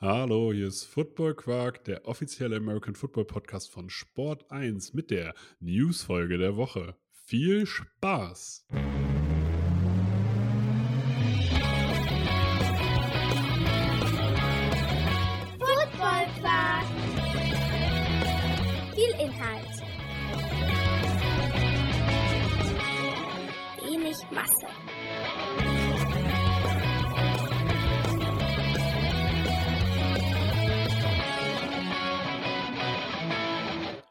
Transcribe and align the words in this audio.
Hallo, 0.00 0.52
hier 0.52 0.66
ist 0.66 0.84
Football 0.84 1.34
Quark, 1.34 1.84
der 1.84 2.06
offizielle 2.06 2.56
American 2.56 2.94
Football 2.94 3.24
Podcast 3.26 3.70
von 3.70 3.88
Sport 3.88 4.50
1 4.50 4.92
mit 4.92 5.10
der 5.10 5.34
Newsfolge 5.60 6.36
der 6.36 6.56
Woche. 6.56 6.96
Viel 7.10 7.64
Spaß! 7.64 8.66
Football 15.58 16.26
Quark. 16.40 16.84
Viel 18.94 19.14
Inhalt. 19.20 19.74
Wenig 23.80 24.16
Masse. 24.32 25.73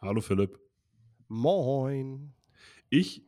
Hallo 0.04 0.20
Philipp. 0.20 0.60
Moin. 1.30 2.34
Ich 2.90 3.26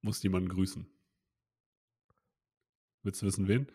muss 0.00 0.22
jemanden 0.22 0.48
grüßen. 0.48 0.86
Willst 3.02 3.20
du 3.20 3.26
wissen, 3.26 3.46
wen? 3.46 3.66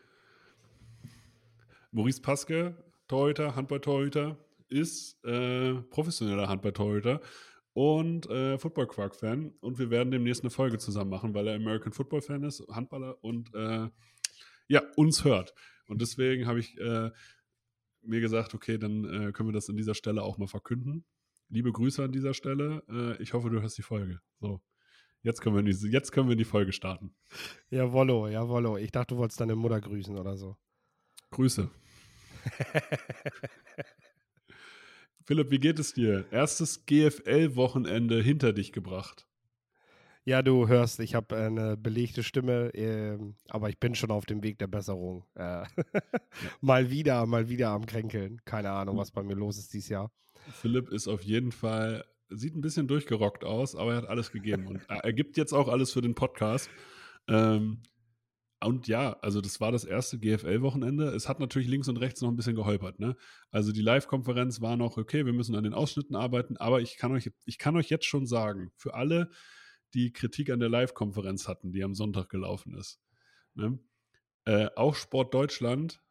Maurice 1.92 2.20
Paske, 2.20 2.84
Torhüter, 3.08 3.56
Handball-Torhüter, 3.56 4.44
ist 4.70 5.24
äh, 5.24 5.76
professioneller 5.92 6.50
Handball-Torhüter 6.50 7.22
und 7.73 8.28
äh, 8.32 8.58
Football-Quark-Fan. 8.58 9.54
Und 9.59 9.78
wir 9.78 9.92
werden 9.92 10.09
demnächst 10.09 10.42
eine 10.42 10.50
Folge 10.50 10.80
zusammen 10.80 11.12
machen, 11.12 11.36
weil 11.36 11.48
er 11.48 11.58
American 11.58 11.94
Football-Fan 11.94 12.42
ist, 12.42 12.68
Handballer 12.72 13.23
und 13.23 13.54
äh, 13.54 13.88
ja, 14.68 14.82
uns 14.96 15.23
hört. 15.26 15.54
Und 15.86 16.02
deswegen 16.02 16.48
habe 16.48 16.59
ich 16.59 16.76
äh, 16.80 17.12
mir 18.02 18.20
gesagt, 18.20 18.56
okay, 18.56 18.80
dann 18.80 19.04
äh, 19.06 19.32
können 19.32 19.50
wir 19.50 19.54
das 19.54 19.70
an 19.70 19.78
dieser 19.78 19.94
Stelle 19.94 20.23
auch 20.23 20.40
mal 20.40 20.48
verkünden. 20.48 21.06
Liebe 21.53 21.73
Grüße 21.73 22.02
an 22.02 22.13
dieser 22.13 22.33
Stelle. 22.33 22.81
Äh, 22.89 23.21
ich 23.21 23.33
hoffe, 23.33 23.49
du 23.49 23.61
hörst 23.61 23.77
die 23.77 23.81
Folge. 23.81 24.21
So, 24.39 24.61
jetzt 25.21 25.41
können 25.41 25.53
wir 25.55 25.59
in 25.59 25.66
die, 25.66 25.88
jetzt 25.89 26.13
können 26.13 26.30
wir 26.30 26.31
in 26.31 26.38
die 26.38 26.45
Folge 26.45 26.71
starten. 26.71 27.13
Jawollo, 27.69 28.30
jawollo. 28.30 28.77
Ich 28.77 28.91
dachte, 28.91 29.16
du 29.16 29.19
wolltest 29.19 29.41
deine 29.41 29.57
Mutter 29.57 29.81
grüßen 29.81 30.17
oder 30.17 30.38
so. 30.38 30.55
Grüße. 31.31 31.69
Philipp, 35.25 35.52
wie 35.52 35.59
geht 35.59 35.77
es 35.77 35.94
dir? 35.94 36.25
Erstes 36.31 36.85
GFL-Wochenende 36.85 38.22
hinter 38.23 38.53
dich 38.53 38.72
gebracht. 38.72 39.27
Ja, 40.23 40.41
du 40.41 40.69
hörst, 40.69 41.02
ich 41.02 41.16
habe 41.16 41.35
eine 41.35 41.75
belegte 41.75 42.23
Stimme, 42.23 42.72
ähm, 42.75 43.35
aber 43.49 43.67
ich 43.67 43.77
bin 43.77 43.94
schon 43.94 44.11
auf 44.11 44.25
dem 44.25 44.41
Weg 44.41 44.57
der 44.59 44.67
Besserung. 44.67 45.25
Äh, 45.35 45.66
mal 46.61 46.89
wieder, 46.91 47.25
mal 47.25 47.49
wieder 47.49 47.72
am 47.72 47.85
Kränkeln. 47.85 48.39
Keine 48.45 48.72
Ahnung, 48.72 48.95
was 48.95 49.11
bei 49.11 49.22
mir 49.22 49.35
los 49.35 49.57
ist 49.57 49.73
dieses 49.73 49.89
Jahr. 49.89 50.11
Philipp 50.53 50.89
ist 50.89 51.08
auf 51.08 51.22
jeden 51.22 51.52
Fall, 51.52 52.06
sieht 52.30 52.56
ein 52.56 52.61
bisschen 52.61 52.88
durchgerockt 52.88 53.44
aus, 53.44 53.75
aber 53.75 53.92
er 53.92 53.97
hat 53.97 54.08
alles 54.08 54.31
gegeben. 54.31 54.67
Und 54.67 54.81
er 54.89 55.14
gibt 55.14 55.38
jetzt 55.38 55.53
auch 55.53 55.67
alles 55.67 55.92
für 55.92 56.02
den 56.02 56.16
Podcast. 56.16 56.70
Ähm, 57.28 57.81
und 58.64 58.88
ja, 58.88 59.14
also 59.22 59.42
das 59.42 59.59
war 59.59 59.72
das 59.72 59.84
erste 59.84 60.19
GFL-Wochenende. 60.19 61.06
Es 61.08 61.28
hat 61.28 61.39
natürlich 61.39 61.67
links 61.67 61.88
und 61.88 61.97
rechts 61.97 62.22
noch 62.22 62.30
ein 62.30 62.36
bisschen 62.36 62.56
geholpert. 62.56 63.00
Ne? 63.00 63.16
Also 63.50 63.72
die 63.72 63.81
Live-Konferenz 63.81 64.62
war 64.62 64.78
noch, 64.78 64.97
okay, 64.97 65.25
wir 65.25 65.34
müssen 65.34 65.56
an 65.56 65.64
den 65.64 65.73
Ausschnitten 65.73 66.16
arbeiten, 66.16 66.58
aber 66.58 66.80
ich 66.80 66.97
kann 66.97 67.12
euch, 67.12 67.31
ich 67.45 67.58
kann 67.58 67.75
euch 67.75 67.89
jetzt 67.89 68.06
schon 68.06 68.28
sagen, 68.28 68.72
für 68.75 68.94
alle, 68.94 69.31
die 69.94 70.14
Kritik 70.14 70.52
an 70.52 70.59
der 70.59 70.69
Live-Konferenz 70.69 71.47
hatten, 71.47 71.72
die 71.72 71.84
am 71.84 71.95
Sonntag 71.95 72.30
gelaufen 72.30 72.75
ist, 72.75 73.02
ne? 73.56 73.80
äh, 74.45 74.69
auch 74.75 74.95
Sport 74.95 75.34
Deutschland 75.34 76.02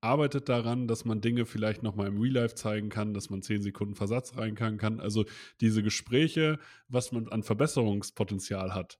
arbeitet 0.00 0.48
daran, 0.48 0.86
dass 0.86 1.04
man 1.04 1.20
Dinge 1.20 1.44
vielleicht 1.46 1.82
nochmal 1.82 2.06
im 2.06 2.20
Real 2.20 2.34
Life 2.34 2.54
zeigen 2.54 2.88
kann, 2.88 3.14
dass 3.14 3.30
man 3.30 3.42
10 3.42 3.62
Sekunden 3.62 3.94
Versatz 3.94 4.36
reinkacken 4.36 4.78
kann. 4.78 5.00
Also 5.00 5.24
diese 5.60 5.82
Gespräche, 5.82 6.58
was 6.88 7.12
man 7.12 7.28
an 7.28 7.42
Verbesserungspotenzial 7.42 8.74
hat, 8.74 8.98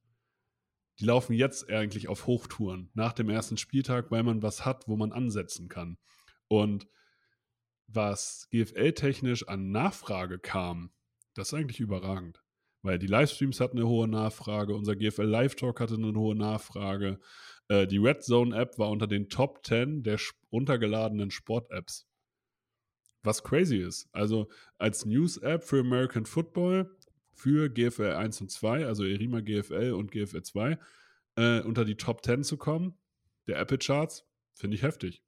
die 0.99 1.05
laufen 1.05 1.33
jetzt 1.33 1.71
eigentlich 1.71 2.09
auf 2.09 2.27
Hochtouren 2.27 2.91
nach 2.95 3.13
dem 3.13 3.31
ersten 3.31 3.57
Spieltag, 3.57 4.11
weil 4.11 4.25
man 4.25 4.43
was 4.43 4.65
hat, 4.65 4.89
wo 4.89 4.97
man 4.97 5.13
ansetzen 5.13 5.69
kann. 5.69 5.97
Und 6.49 6.89
was 7.87 8.49
GFL-technisch 8.51 9.47
an 9.49 9.71
Nachfrage 9.71 10.39
kam, 10.39 10.91
das 11.35 11.49
ist 11.49 11.55
eigentlich 11.55 11.81
überragend. 11.81 12.43
Weil 12.83 12.99
die 12.99 13.07
Livestreams 13.07 13.61
hatten 13.61 13.79
eine 13.79 13.89
hohe 13.89 14.09
Nachfrage, 14.09 14.75
unser 14.75 14.97
GFL 14.97 15.23
Live 15.23 15.55
Talk 15.57 15.81
hatte 15.81 15.95
eine 15.95 16.13
hohe 16.15 16.37
Nachfrage. 16.37 17.19
Äh, 17.69 17.87
die 17.87 17.99
Red 17.99 18.23
Zone 18.23 18.57
App 18.57 18.79
war 18.79 18.91
unter 18.91 19.07
den 19.07 19.29
Top 19.29 19.65
10 19.65 20.03
der 20.03 20.19
runtergeladenen 20.51 21.31
Sport-Apps. 21.31 22.07
Was 23.23 23.43
crazy 23.43 23.79
ist. 23.79 24.09
Also 24.13 24.49
als 24.79 25.05
News-App 25.05 25.65
für 25.65 25.81
American 25.81 26.27
Football, 26.27 26.97
für 27.35 27.69
GFL 27.69 28.13
1 28.13 28.41
und 28.41 28.51
2, 28.51 28.87
also 28.87 29.05
Erima 29.05 29.41
GFL 29.41 29.93
und 29.93 30.11
GFL 30.11 30.43
2, 30.43 30.79
äh, 31.37 31.61
unter 31.61 31.85
die 31.85 31.97
Top 31.97 32.25
10 32.25 32.43
zu 32.43 32.57
kommen, 32.57 32.99
der 33.47 33.59
Apple 33.59 33.79
Charts, 33.79 34.25
finde 34.55 34.77
ich 34.77 34.83
heftig. 34.83 35.23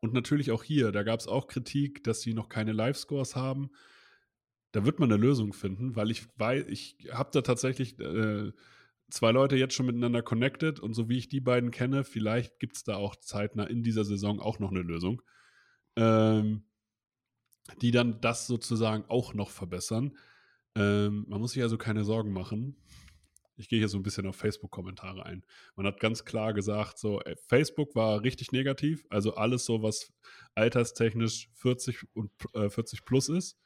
Und 0.00 0.12
natürlich 0.12 0.50
auch 0.50 0.62
hier, 0.62 0.92
da 0.92 1.02
gab 1.02 1.20
es 1.20 1.28
auch 1.28 1.46
Kritik, 1.46 2.04
dass 2.04 2.20
sie 2.20 2.34
noch 2.34 2.48
keine 2.48 2.72
Live-Scores 2.72 3.36
haben. 3.36 3.70
Da 4.72 4.84
wird 4.84 4.98
man 4.98 5.10
eine 5.10 5.20
Lösung 5.20 5.52
finden, 5.52 5.96
weil 5.96 6.10
ich 6.10 6.26
weiß, 6.38 6.66
ich 6.68 6.96
habe 7.12 7.30
da 7.32 7.42
tatsächlich 7.42 7.98
äh, 8.00 8.52
zwei 9.10 9.32
Leute 9.32 9.56
jetzt 9.56 9.74
schon 9.74 9.86
miteinander 9.86 10.22
connected 10.22 10.80
und 10.80 10.94
so 10.94 11.08
wie 11.08 11.18
ich 11.18 11.28
die 11.28 11.40
beiden 11.40 11.70
kenne, 11.70 12.04
vielleicht 12.04 12.58
gibt 12.58 12.76
es 12.76 12.84
da 12.84 12.96
auch 12.96 13.16
zeitnah 13.16 13.64
in 13.64 13.82
dieser 13.82 14.04
Saison 14.04 14.40
auch 14.40 14.58
noch 14.58 14.70
eine 14.70 14.82
Lösung, 14.82 15.22
ähm, 15.96 16.64
die 17.80 17.90
dann 17.90 18.20
das 18.20 18.46
sozusagen 18.46 19.04
auch 19.08 19.34
noch 19.34 19.50
verbessern. 19.50 20.16
Ähm, 20.76 21.24
man 21.28 21.40
muss 21.40 21.52
sich 21.52 21.62
also 21.62 21.78
keine 21.78 22.04
Sorgen 22.04 22.32
machen. 22.32 22.76
Ich 23.56 23.68
gehe 23.68 23.78
hier 23.78 23.88
so 23.88 23.98
ein 23.98 24.02
bisschen 24.02 24.26
auf 24.26 24.36
Facebook-Kommentare 24.36 25.24
ein. 25.24 25.44
Man 25.76 25.86
hat 25.86 26.00
ganz 26.00 26.24
klar 26.24 26.52
gesagt, 26.52 26.98
so, 26.98 27.20
ey, 27.20 27.36
Facebook 27.48 27.94
war 27.94 28.22
richtig 28.22 28.50
negativ, 28.50 29.06
also 29.10 29.36
alles 29.36 29.64
so, 29.64 29.82
was 29.82 30.12
alterstechnisch 30.56 31.50
40 31.54 32.04
und 32.14 32.32
äh, 32.54 32.68
40 32.68 33.04
plus 33.04 33.28
ist. 33.28 33.56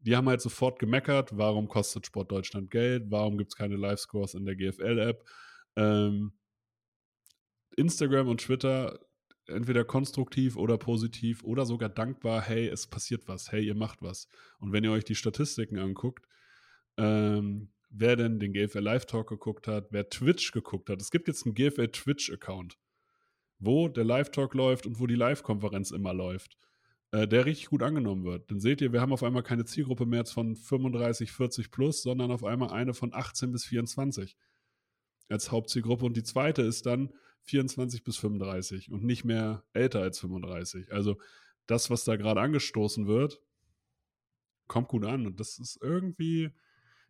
Die 0.00 0.16
haben 0.16 0.28
halt 0.28 0.40
sofort 0.40 0.78
gemeckert, 0.78 1.36
warum 1.36 1.68
kostet 1.68 2.06
Sport 2.06 2.30
Deutschland 2.30 2.70
Geld, 2.70 3.10
warum 3.10 3.38
gibt 3.38 3.52
es 3.52 3.56
keine 3.56 3.76
Live-Scores 3.76 4.34
in 4.34 4.44
der 4.44 4.56
GFL-App. 4.56 5.24
Ähm, 5.76 6.32
Instagram 7.76 8.28
und 8.28 8.40
Twitter 8.40 9.00
entweder 9.48 9.84
konstruktiv 9.84 10.56
oder 10.56 10.78
positiv 10.78 11.44
oder 11.44 11.66
sogar 11.66 11.88
dankbar, 11.88 12.42
hey, 12.42 12.68
es 12.68 12.86
passiert 12.86 13.28
was, 13.28 13.52
hey, 13.52 13.64
ihr 13.64 13.74
macht 13.74 14.02
was. 14.02 14.28
Und 14.58 14.72
wenn 14.72 14.84
ihr 14.84 14.92
euch 14.92 15.04
die 15.04 15.14
Statistiken 15.14 15.78
anguckt, 15.78 16.26
ähm, 16.96 17.72
wer 17.90 18.16
denn 18.16 18.40
den 18.40 18.52
GFL 18.52 18.80
Live 18.80 19.06
Talk 19.06 19.28
geguckt 19.28 19.68
hat, 19.68 19.88
wer 19.90 20.08
Twitch 20.08 20.52
geguckt 20.52 20.90
hat, 20.90 21.00
es 21.00 21.10
gibt 21.10 21.28
jetzt 21.28 21.46
einen 21.46 21.54
GFL 21.54 21.88
Twitch-Account, 21.88 22.76
wo 23.58 23.88
der 23.88 24.04
Live 24.04 24.30
Talk 24.30 24.54
läuft 24.54 24.86
und 24.86 24.98
wo 24.98 25.06
die 25.06 25.14
Live-Konferenz 25.14 25.90
immer 25.90 26.12
läuft 26.12 26.56
äh, 27.16 27.26
der 27.26 27.46
richtig 27.46 27.70
gut 27.70 27.82
angenommen 27.82 28.24
wird. 28.24 28.50
Dann 28.50 28.60
seht 28.60 28.82
ihr, 28.82 28.92
wir 28.92 29.00
haben 29.00 29.12
auf 29.12 29.22
einmal 29.22 29.42
keine 29.42 29.64
Zielgruppe 29.64 30.04
mehr 30.04 30.26
von 30.26 30.54
35, 30.54 31.32
40 31.32 31.70
plus, 31.70 32.02
sondern 32.02 32.30
auf 32.30 32.44
einmal 32.44 32.70
eine 32.70 32.92
von 32.92 33.14
18 33.14 33.52
bis 33.52 33.64
24 33.64 34.36
als 35.30 35.50
Hauptzielgruppe. 35.50 36.04
Und 36.04 36.16
die 36.16 36.22
zweite 36.22 36.60
ist 36.60 36.84
dann 36.84 37.12
24 37.44 38.04
bis 38.04 38.18
35 38.18 38.92
und 38.92 39.02
nicht 39.02 39.24
mehr 39.24 39.64
älter 39.72 40.02
als 40.02 40.18
35. 40.18 40.92
Also 40.92 41.16
das, 41.66 41.88
was 41.88 42.04
da 42.04 42.16
gerade 42.16 42.42
angestoßen 42.42 43.06
wird, 43.06 43.40
kommt 44.66 44.88
gut 44.88 45.06
an. 45.06 45.26
Und 45.26 45.40
das 45.40 45.58
ist 45.58 45.78
irgendwie, 45.80 46.50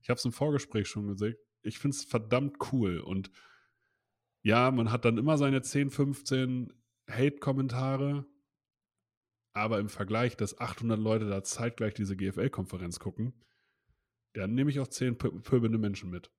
ich 0.03 0.09
habe 0.09 0.19
es 0.19 0.25
im 0.25 0.33
Vorgespräch 0.33 0.87
schon 0.87 1.09
gesagt, 1.09 1.37
ich 1.63 1.81
finde 1.81 1.97
es 1.97 2.05
verdammt 2.05 2.59
cool. 2.73 3.01
Und 3.01 3.33
ja, 4.43 4.71
man 4.71 4.93
hat 4.93 5.05
dann 5.05 5.19
immer 5.19 5.37
seine 5.37 5.63
10, 5.63 5.91
15 5.91 6.73
Hate-Kommentare, 7.11 8.25
aber 9.57 9.79
im 9.81 9.89
Vergleich, 9.89 10.37
dass 10.37 10.59
800 10.61 10.99
Leute 10.99 11.29
da 11.29 11.43
zeitgleich 11.43 11.95
diese 11.95 12.15
GFL-Konferenz 12.15 12.99
gucken, 12.99 13.33
dann 14.35 14.55
nehme 14.55 14.71
ich 14.71 14.79
auch 14.81 14.87
10 14.87 15.17
pö- 15.17 15.41
pöbelnde 15.41 15.79
Menschen 15.79 16.11
mit. 16.11 16.31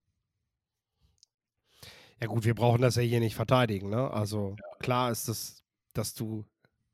Ja 2.21 2.27
gut, 2.27 2.45
wir 2.45 2.53
brauchen 2.53 2.81
das 2.81 2.95
ja 2.95 3.01
hier 3.01 3.19
nicht 3.19 3.35
verteidigen, 3.35 3.89
ne? 3.89 4.11
Also 4.11 4.55
klar 4.79 5.11
ist 5.11 5.27
es, 5.29 5.63
dass 5.93 6.13
du 6.13 6.45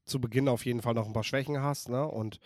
zu 0.06 0.20
Beginn 0.22 0.48
auf 0.48 0.66
jeden 0.66 0.82
Fall 0.82 0.94
noch 0.94 1.08
ein 1.08 1.14
paar 1.14 1.24
Schwächen 1.26 1.62
hast, 1.62 1.90
ne? 1.90 2.06
Und 2.06 2.40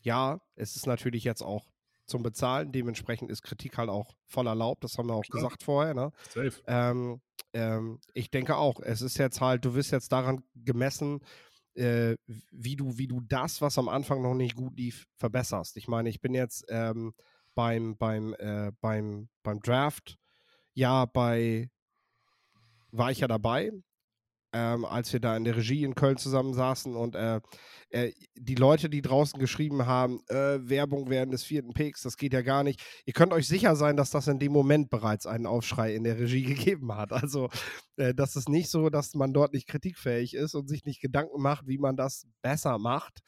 ja, 0.00 0.40
es 0.54 0.76
ist 0.76 0.86
natürlich 0.86 1.24
jetzt 1.24 1.42
auch 1.42 1.66
zum 2.06 2.22
Bezahlen, 2.22 2.70
dementsprechend 2.70 3.30
ist 3.30 3.42
Kritik 3.42 3.76
halt 3.76 3.90
auch 3.90 4.14
voll 4.24 4.46
erlaubt, 4.46 4.84
das 4.84 4.98
haben 4.98 5.08
wir 5.08 5.14
auch 5.14 5.22
Klar. 5.22 5.42
gesagt 5.42 5.64
vorher, 5.64 5.94
ne? 5.94 6.12
Safe. 6.28 6.52
Ähm, 6.68 7.20
ähm, 7.52 8.00
ich 8.12 8.30
denke 8.30 8.56
auch, 8.56 8.80
es 8.80 9.02
ist 9.02 9.18
jetzt 9.18 9.40
halt, 9.40 9.64
du 9.64 9.74
wirst 9.74 9.90
jetzt 9.90 10.12
daran 10.12 10.44
gemessen, 10.54 11.20
äh, 11.76 12.16
wie 12.50 12.76
du, 12.76 12.98
wie 12.98 13.06
du 13.06 13.20
das, 13.20 13.60
was 13.60 13.78
am 13.78 13.88
Anfang 13.88 14.22
noch 14.22 14.34
nicht 14.34 14.56
gut 14.56 14.76
lief, 14.76 15.06
verbesserst. 15.16 15.76
Ich 15.76 15.88
meine, 15.88 16.08
ich 16.08 16.20
bin 16.20 16.34
jetzt 16.34 16.64
ähm, 16.68 17.14
beim, 17.54 17.96
beim, 17.96 18.34
äh, 18.34 18.72
beim, 18.80 19.28
beim 19.42 19.60
Draft 19.60 20.18
ja 20.74 21.06
bei 21.06 21.70
war 22.92 23.10
ich 23.10 23.20
ja 23.20 23.28
dabei. 23.28 23.72
Ähm, 24.56 24.86
als 24.86 25.12
wir 25.12 25.20
da 25.20 25.36
in 25.36 25.44
der 25.44 25.54
Regie 25.54 25.84
in 25.84 25.94
Köln 25.94 26.16
zusammensaßen 26.16 26.96
und 26.96 27.14
äh, 27.14 27.40
äh, 27.90 28.12
die 28.36 28.54
Leute, 28.54 28.88
die 28.88 29.02
draußen 29.02 29.38
geschrieben 29.38 29.84
haben, 29.84 30.20
äh, 30.28 30.58
Werbung 30.66 31.10
während 31.10 31.34
des 31.34 31.44
vierten 31.44 31.74
Picks, 31.74 32.00
das 32.00 32.16
geht 32.16 32.32
ja 32.32 32.40
gar 32.40 32.62
nicht. 32.62 32.82
Ihr 33.04 33.12
könnt 33.12 33.34
euch 33.34 33.46
sicher 33.46 33.76
sein, 33.76 33.98
dass 33.98 34.10
das 34.10 34.28
in 34.28 34.38
dem 34.38 34.52
Moment 34.52 34.88
bereits 34.88 35.26
einen 35.26 35.44
Aufschrei 35.44 35.94
in 35.94 36.04
der 36.04 36.18
Regie 36.18 36.42
gegeben 36.54 36.94
hat. 36.94 37.12
Also 37.12 37.50
äh, 37.96 38.14
das 38.14 38.34
ist 38.34 38.48
nicht 38.48 38.70
so, 38.70 38.88
dass 38.88 39.14
man 39.14 39.34
dort 39.34 39.52
nicht 39.52 39.68
kritikfähig 39.68 40.32
ist 40.32 40.54
und 40.54 40.68
sich 40.68 40.86
nicht 40.86 41.02
Gedanken 41.02 41.42
macht, 41.42 41.66
wie 41.66 41.78
man 41.78 41.96
das 41.96 42.26
besser 42.40 42.78
macht 42.78 43.20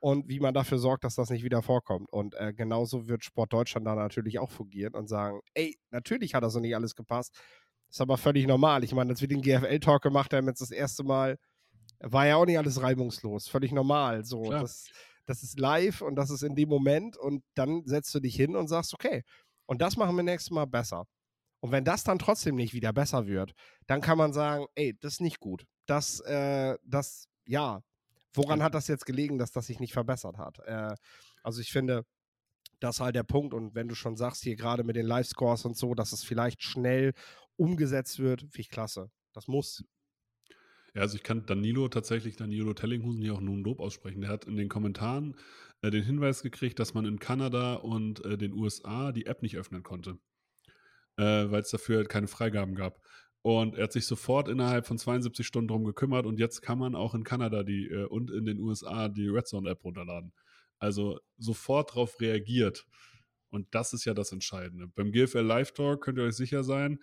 und 0.00 0.28
wie 0.28 0.40
man 0.40 0.54
dafür 0.54 0.78
sorgt, 0.78 1.04
dass 1.04 1.16
das 1.16 1.28
nicht 1.28 1.44
wieder 1.44 1.60
vorkommt. 1.60 2.10
Und 2.10 2.34
äh, 2.34 2.54
genauso 2.54 3.08
wird 3.08 3.24
Sport 3.24 3.52
Deutschland 3.52 3.86
da 3.86 3.94
natürlich 3.94 4.38
auch 4.38 4.50
fungieren 4.50 4.94
und 4.94 5.06
sagen, 5.06 5.40
ey, 5.52 5.76
natürlich 5.90 6.34
hat 6.34 6.42
das 6.42 6.54
noch 6.54 6.62
nicht 6.62 6.74
alles 6.74 6.96
gepasst. 6.96 7.38
Ist 7.92 8.00
aber 8.00 8.16
völlig 8.16 8.46
normal. 8.46 8.84
Ich 8.84 8.94
meine, 8.94 9.10
als 9.10 9.20
wir 9.20 9.28
den 9.28 9.42
GFL-Talk 9.42 10.02
gemacht 10.02 10.32
haben, 10.32 10.46
jetzt 10.46 10.62
das 10.62 10.70
erste 10.70 11.04
Mal, 11.04 11.38
war 12.00 12.26
ja 12.26 12.36
auch 12.36 12.46
nicht 12.46 12.58
alles 12.58 12.82
reibungslos. 12.82 13.48
Völlig 13.48 13.70
normal. 13.70 14.24
So, 14.24 14.50
das, 14.50 14.88
das 15.26 15.42
ist 15.42 15.58
live 15.58 16.00
und 16.00 16.16
das 16.16 16.30
ist 16.30 16.42
in 16.42 16.56
dem 16.56 16.68
Moment 16.68 17.16
und 17.16 17.44
dann 17.54 17.82
setzt 17.84 18.14
du 18.14 18.20
dich 18.20 18.34
hin 18.34 18.56
und 18.56 18.68
sagst, 18.68 18.94
okay, 18.94 19.22
und 19.66 19.82
das 19.82 19.96
machen 19.96 20.16
wir 20.16 20.22
nächstes 20.22 20.50
Mal 20.50 20.64
besser. 20.64 21.04
Und 21.60 21.70
wenn 21.70 21.84
das 21.84 22.02
dann 22.02 22.18
trotzdem 22.18 22.56
nicht 22.56 22.72
wieder 22.72 22.92
besser 22.92 23.26
wird, 23.26 23.52
dann 23.86 24.00
kann 24.00 24.18
man 24.18 24.32
sagen, 24.32 24.66
ey, 24.74 24.96
das 24.98 25.14
ist 25.14 25.20
nicht 25.20 25.38
gut. 25.38 25.64
Das, 25.86 26.18
äh, 26.20 26.76
das, 26.82 27.28
ja, 27.46 27.82
Woran 28.34 28.62
hat 28.62 28.74
das 28.74 28.88
jetzt 28.88 29.04
gelegen, 29.04 29.38
dass 29.38 29.52
das 29.52 29.66
sich 29.66 29.78
nicht 29.78 29.92
verbessert 29.92 30.38
hat? 30.38 30.58
Äh, 30.60 30.94
also 31.42 31.60
ich 31.60 31.70
finde, 31.70 32.04
das 32.80 32.96
ist 32.96 33.00
halt 33.00 33.14
der 33.14 33.22
Punkt. 33.24 33.54
Und 33.54 33.74
wenn 33.74 33.88
du 33.88 33.94
schon 33.94 34.16
sagst, 34.16 34.42
hier 34.42 34.56
gerade 34.56 34.84
mit 34.84 34.96
den 34.96 35.06
Live-Scores 35.06 35.64
und 35.64 35.76
so, 35.76 35.94
dass 35.94 36.12
es 36.12 36.24
vielleicht 36.24 36.62
schnell 36.62 37.12
umgesetzt 37.56 38.18
wird, 38.18 38.40
finde 38.40 38.60
ich 38.60 38.70
klasse. 38.70 39.10
Das 39.32 39.48
muss. 39.48 39.84
Ja, 40.94 41.02
also 41.02 41.16
ich 41.16 41.22
kann 41.22 41.46
Danilo 41.46 41.88
tatsächlich, 41.88 42.36
Danilo 42.36 42.74
Tellinghusen 42.74 43.22
hier 43.22 43.34
auch 43.34 43.40
nun 43.40 43.64
Lob 43.64 43.80
aussprechen. 43.80 44.20
Der 44.20 44.30
hat 44.30 44.44
in 44.44 44.56
den 44.56 44.68
Kommentaren 44.68 45.36
äh, 45.80 45.90
den 45.90 46.04
Hinweis 46.04 46.42
gekriegt, 46.42 46.78
dass 46.78 46.92
man 46.92 47.06
in 47.06 47.18
Kanada 47.18 47.74
und 47.74 48.24
äh, 48.24 48.36
den 48.36 48.52
USA 48.52 49.12
die 49.12 49.26
App 49.26 49.42
nicht 49.42 49.56
öffnen 49.56 49.82
konnte, 49.82 50.18
äh, 51.16 51.50
weil 51.50 51.62
es 51.62 51.70
dafür 51.70 51.98
halt 51.98 52.10
keine 52.10 52.28
Freigaben 52.28 52.74
gab. 52.74 53.00
Und 53.40 53.74
er 53.74 53.84
hat 53.84 53.92
sich 53.92 54.06
sofort 54.06 54.48
innerhalb 54.48 54.86
von 54.86 54.98
72 54.98 55.46
Stunden 55.46 55.68
darum 55.68 55.84
gekümmert 55.84 56.26
und 56.26 56.38
jetzt 56.38 56.60
kann 56.62 56.78
man 56.78 56.94
auch 56.94 57.14
in 57.14 57.24
Kanada 57.24 57.62
die, 57.64 57.88
äh, 57.88 58.04
und 58.04 58.30
in 58.30 58.44
den 58.44 58.60
USA 58.60 59.08
die 59.08 59.28
Red 59.28 59.48
Zone 59.48 59.70
App 59.70 59.84
runterladen. 59.84 60.32
Also 60.78 61.18
sofort 61.38 61.90
darauf 61.90 62.20
reagiert. 62.20 62.86
Und 63.50 63.74
das 63.74 63.92
ist 63.92 64.04
ja 64.04 64.14
das 64.14 64.32
Entscheidende. 64.32 64.88
Beim 64.88 65.12
GFL 65.12 65.40
Live 65.40 65.72
Talk 65.72 66.02
könnt 66.02 66.18
ihr 66.18 66.24
euch 66.24 66.36
sicher 66.36 66.64
sein, 66.64 66.98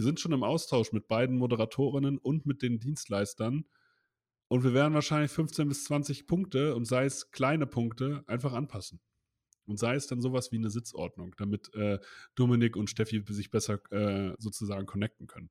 wir 0.00 0.04
sind 0.04 0.18
schon 0.18 0.32
im 0.32 0.44
Austausch 0.44 0.92
mit 0.92 1.08
beiden 1.08 1.36
Moderatorinnen 1.36 2.16
und 2.16 2.46
mit 2.46 2.62
den 2.62 2.78
Dienstleistern. 2.80 3.66
Und 4.48 4.64
wir 4.64 4.72
werden 4.72 4.94
wahrscheinlich 4.94 5.30
15 5.30 5.68
bis 5.68 5.84
20 5.84 6.26
Punkte 6.26 6.74
und 6.74 6.86
sei 6.86 7.04
es 7.04 7.32
kleine 7.32 7.66
Punkte 7.66 8.24
einfach 8.26 8.54
anpassen. 8.54 8.98
Und 9.66 9.78
sei 9.78 9.96
es 9.96 10.06
dann 10.06 10.22
sowas 10.22 10.52
wie 10.52 10.56
eine 10.56 10.70
Sitzordnung, 10.70 11.34
damit 11.36 11.74
äh, 11.74 11.98
Dominik 12.34 12.76
und 12.76 12.88
Steffi 12.88 13.22
sich 13.28 13.50
besser 13.50 13.78
äh, 13.92 14.34
sozusagen 14.38 14.86
connecten 14.86 15.26
können. 15.26 15.50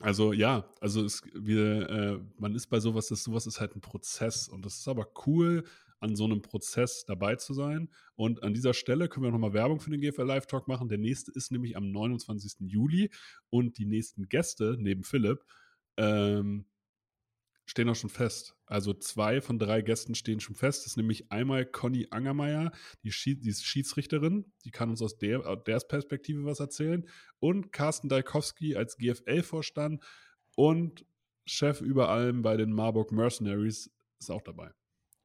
Also 0.00 0.32
ja, 0.32 0.68
also 0.80 1.04
es, 1.04 1.22
wir, 1.32 1.88
äh, 1.88 2.20
man 2.38 2.56
ist 2.56 2.66
bei 2.66 2.80
sowas, 2.80 3.06
das, 3.06 3.22
sowas 3.22 3.46
ist 3.46 3.60
halt 3.60 3.76
ein 3.76 3.80
Prozess 3.80 4.48
und 4.48 4.66
das 4.66 4.78
ist 4.78 4.88
aber 4.88 5.06
cool, 5.26 5.62
an 6.00 6.16
so 6.16 6.24
einem 6.24 6.42
Prozess 6.42 7.04
dabei 7.06 7.36
zu 7.36 7.54
sein. 7.54 7.90
Und 8.16 8.42
an 8.42 8.54
dieser 8.54 8.74
Stelle 8.74 9.08
können 9.08 9.24
wir 9.24 9.30
nochmal 9.30 9.52
Werbung 9.52 9.80
für 9.80 9.90
den 9.90 10.00
GFL 10.00 10.22
Live 10.22 10.46
Talk 10.46 10.66
machen. 10.66 10.88
Der 10.88 10.98
nächste 10.98 11.30
ist 11.32 11.52
nämlich 11.52 11.76
am 11.76 11.90
29. 11.90 12.54
Juli 12.60 13.10
und 13.50 13.78
die 13.78 13.86
nächsten 13.86 14.28
Gäste 14.28 14.76
neben 14.78 15.04
Philipp 15.04 15.44
ähm, 15.96 16.66
stehen 17.66 17.88
auch 17.88 17.96
schon 17.96 18.10
fest. 18.10 18.56
Also 18.66 18.94
zwei 18.94 19.40
von 19.40 19.58
drei 19.58 19.82
Gästen 19.82 20.14
stehen 20.14 20.40
schon 20.40 20.56
fest. 20.56 20.80
Das 20.80 20.92
ist 20.92 20.96
nämlich 20.96 21.30
einmal 21.30 21.64
Conny 21.64 22.08
Angermeier, 22.10 22.72
die, 23.04 23.12
Schied 23.12 23.44
die 23.44 23.52
Schiedsrichterin, 23.52 24.52
die 24.64 24.70
kann 24.70 24.90
uns 24.90 25.02
aus 25.02 25.18
der, 25.18 25.46
aus 25.46 25.62
der 25.64 25.78
Perspektive 25.80 26.44
was 26.44 26.60
erzählen. 26.60 27.08
Und 27.38 27.72
Carsten 27.72 28.08
Dalkowski 28.08 28.74
als 28.74 28.96
GFL-Vorstand 28.96 30.02
und 30.56 31.06
Chef 31.46 31.80
über 31.80 32.08
allem 32.08 32.42
bei 32.42 32.56
den 32.56 32.72
Marburg 32.72 33.12
Mercenaries 33.12 33.90
ist 34.18 34.30
auch 34.30 34.42
dabei. 34.42 34.72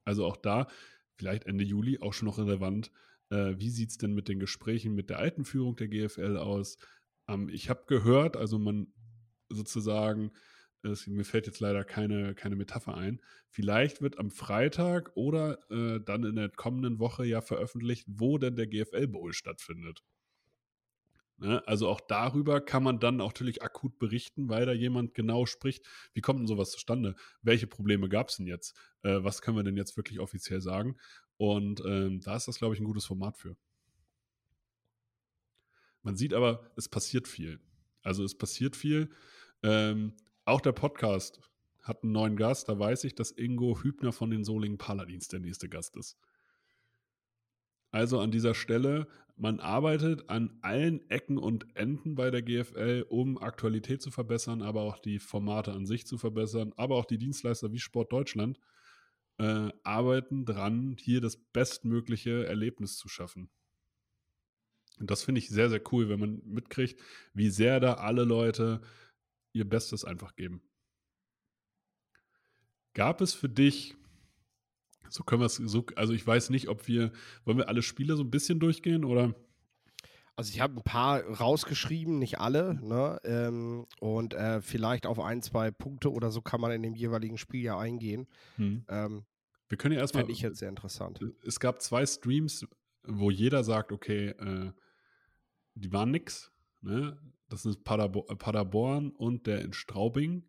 Also 0.06 0.25
auch 0.25 0.38
da, 0.38 0.68
vielleicht 1.16 1.46
Ende 1.46 1.63
Juli, 1.63 2.00
auch 2.00 2.13
schon 2.13 2.28
noch 2.28 2.38
relevant. 2.38 2.92
Äh, 3.30 3.56
wie 3.57 3.69
sieht 3.69 3.90
es 3.90 3.98
denn 3.98 4.13
mit 4.13 4.28
den 4.28 4.40
Gesprächen 4.40 4.96
mit 4.96 5.10
der 5.10 5.19
alten 5.19 5.46
Führung 5.46 5.75
der 5.75 5.88
GFL 5.88 6.38
aus? 6.38 6.78
Ähm, 7.28 7.50
ich 7.50 7.69
habe 7.69 7.84
gehört, 7.88 8.38
also 8.38 8.60
man 8.60 8.94
sozusagen 9.50 10.31
es, 10.86 11.07
mir 11.07 11.25
fällt 11.25 11.48
jetzt 11.48 11.60
leider 11.60 11.84
keine, 11.84 12.36
keine 12.36 12.56
Metapher 12.56 12.96
ein. 12.96 13.22
Vielleicht 13.50 14.02
wird 14.02 14.19
am 14.19 14.30
Freitag 14.30 15.12
oder 15.16 15.60
äh, 15.69 16.00
dann 16.00 16.24
in 16.24 16.36
der 16.36 16.50
kommenden 16.50 17.00
Woche 17.00 17.25
ja 17.25 17.42
veröffentlicht, 17.42 18.06
wo 18.07 18.38
denn 18.38 18.56
der 18.56 18.68
GFL 18.68 19.07
Bowl 19.07 19.34
stattfindet. 19.34 20.04
Ne? 21.37 21.65
Also 21.67 21.89
auch 21.89 22.01
darüber 22.01 22.61
kann 22.61 22.83
man 22.83 22.99
dann 22.99 23.19
auch 23.19 23.29
natürlich 23.29 23.61
akut 23.61 23.99
berichten, 23.99 24.47
weil 24.49 24.65
da 24.65 24.71
jemand 24.71 25.13
genau 25.13 25.45
spricht, 25.45 25.85
wie 26.13 26.21
kommt 26.21 26.39
denn 26.39 26.47
sowas 26.47 26.71
zustande? 26.71 27.15
Welche 27.41 27.67
Probleme 27.67 28.07
gab 28.07 28.29
es 28.29 28.37
denn 28.37 28.47
jetzt? 28.47 28.75
Äh, 29.03 29.23
was 29.23 29.41
können 29.41 29.57
wir 29.57 29.63
denn 29.63 29.77
jetzt 29.77 29.97
wirklich 29.97 30.19
offiziell 30.19 30.61
sagen? 30.61 30.95
Und 31.37 31.81
ähm, 31.85 32.21
da 32.21 32.35
ist 32.35 32.47
das, 32.47 32.57
glaube 32.57 32.75
ich, 32.75 32.81
ein 32.81 32.85
gutes 32.85 33.05
Format 33.05 33.37
für. 33.37 33.57
Man 36.03 36.15
sieht 36.15 36.33
aber, 36.33 36.71
es 36.77 36.87
passiert 36.87 37.27
viel. 37.27 37.59
Also 38.01 38.23
es 38.23 38.37
passiert 38.37 38.75
viel. 38.75 39.09
Ähm, 39.63 40.13
auch 40.45 40.61
der 40.61 40.71
Podcast 40.71 41.41
hat 41.81 42.03
einen 42.03 42.13
neuen 42.13 42.37
Gast. 42.37 42.69
Da 42.69 42.79
weiß 42.79 43.03
ich, 43.03 43.15
dass 43.15 43.31
Ingo 43.31 43.81
Hübner 43.81 44.13
von 44.13 44.29
den 44.29 44.43
Solingen 44.43 44.77
Paladins 44.77 45.27
der 45.27 45.39
nächste 45.39 45.67
Gast 45.67 45.97
ist. 45.97 46.17
Also 47.91 48.19
an 48.19 48.31
dieser 48.31 48.53
Stelle, 48.53 49.07
man 49.37 49.59
arbeitet 49.59 50.29
an 50.29 50.57
allen 50.61 51.09
Ecken 51.09 51.37
und 51.37 51.75
Enden 51.75 52.15
bei 52.15 52.31
der 52.31 52.41
GFL, 52.41 53.05
um 53.09 53.37
Aktualität 53.37 54.01
zu 54.01 54.09
verbessern, 54.09 54.61
aber 54.61 54.81
auch 54.81 54.97
die 54.97 55.19
Formate 55.19 55.73
an 55.73 55.85
sich 55.85 56.07
zu 56.07 56.17
verbessern, 56.17 56.73
aber 56.77 56.95
auch 56.95 57.05
die 57.05 57.17
Dienstleister 57.17 57.73
wie 57.73 57.79
Sport 57.79 58.13
Deutschland 58.13 58.59
äh, 59.37 59.69
arbeiten 59.83 60.45
dran, 60.45 60.95
hier 60.99 61.19
das 61.19 61.35
bestmögliche 61.35 62.45
Erlebnis 62.45 62.97
zu 62.97 63.09
schaffen. 63.09 63.49
Und 64.99 65.11
das 65.11 65.23
finde 65.23 65.39
ich 65.39 65.49
sehr, 65.49 65.69
sehr 65.69 65.81
cool, 65.91 66.07
wenn 66.07 66.19
man 66.19 66.41
mitkriegt, 66.45 67.01
wie 67.33 67.49
sehr 67.49 67.81
da 67.81 67.95
alle 67.95 68.23
Leute 68.23 68.81
ihr 69.51 69.67
Bestes 69.67 70.05
einfach 70.05 70.35
geben. 70.35 70.61
Gab 72.93 73.19
es 73.19 73.33
für 73.33 73.49
dich, 73.49 73.95
so 75.09 75.24
können 75.24 75.42
wir 75.42 75.47
es 75.47 75.56
so, 75.56 75.85
also 75.95 76.14
ich 76.14 76.26
weiß 76.26 76.50
nicht, 76.50 76.68
ob 76.68 76.88
wir, 76.88 77.12
wollen 77.45 77.57
wir 77.57 77.69
alle 77.69 77.81
Spiele 77.81 78.16
so 78.16 78.24
ein 78.24 78.31
bisschen 78.31 78.59
durchgehen 78.59 79.06
oder? 79.06 79.33
Also 80.38 80.52
ich 80.52 80.59
habe 80.59 80.76
ein 80.76 80.83
paar 80.83 81.21
rausgeschrieben, 81.24 82.19
nicht 82.19 82.40
alle, 82.40 82.76
ne? 82.81 83.19
Ähm, 83.24 83.85
und 84.02 84.33
äh, 84.33 84.62
vielleicht 84.62 85.06
auf 85.06 85.19
ein, 85.19 85.42
zwei 85.42 85.71
Punkte 85.71 86.12
oder 86.12 86.30
so 86.30 86.42
kann 86.42 86.59
man 86.59 86.71
in 86.71 86.83
dem 86.83 86.95
jeweiligen 86.95 87.38
Spiel 87.38 87.64
ja 87.64 87.80
eingehen. 87.80 88.28
Hm. 88.57 88.83
Ähm, 88.90 89.26
wir 89.69 89.78
können 89.78 89.95
ja 89.95 90.02
erstmal. 90.02 90.30
ich 90.30 90.42
jetzt 90.42 90.59
sehr 90.59 90.69
interessant. 90.69 91.19
Es 91.45 91.59
gab 91.59 91.81
zwei 91.81 92.06
Streams, 92.06 92.68
wo 93.04 93.31
jeder 93.31 93.64
sagt, 93.64 93.94
okay, 93.94 94.30
äh, 94.30 94.71
die 95.76 95.92
waren 95.94 96.12
nix. 96.12 96.52
Ne? 96.81 97.18
Das 97.50 97.66
ist 97.66 97.83
Paderbo 97.83 98.24
Paderborn 98.24 99.12
und 99.12 99.47
der 99.47 99.62
in 99.62 99.74
Straubing. 99.74 100.44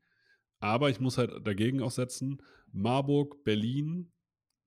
Aber 0.58 0.90
ich 0.90 1.00
muss 1.00 1.16
halt 1.16 1.46
dagegen 1.46 1.82
auch 1.82 1.90
setzen, 1.90 2.42
Marburg, 2.72 3.44
Berlin, 3.44 4.10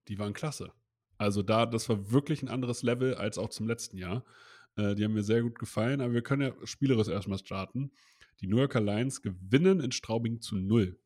die 0.09 0.19
waren 0.19 0.33
klasse. 0.33 0.73
Also 1.17 1.43
da, 1.43 1.65
das 1.65 1.87
war 1.87 2.11
wirklich 2.11 2.41
ein 2.41 2.49
anderes 2.49 2.83
Level 2.83 3.15
als 3.15 3.37
auch 3.37 3.49
zum 3.49 3.67
letzten 3.67 3.97
Jahr. 3.97 4.25
Äh, 4.75 4.95
die 4.95 5.03
haben 5.03 5.13
mir 5.13 5.23
sehr 5.23 5.41
gut 5.41 5.59
gefallen, 5.59 6.01
aber 6.01 6.13
wir 6.13 6.23
können 6.23 6.41
ja 6.41 6.67
spielerisch 6.67 7.07
erstmal 7.07 7.39
starten. 7.39 7.91
Die 8.41 8.47
New 8.47 8.57
Yorker 8.57 8.81
Lions 8.81 9.21
gewinnen 9.21 9.79
in 9.79 9.91
Straubing 9.91 10.41
zu 10.41 10.55
null. 10.55 10.99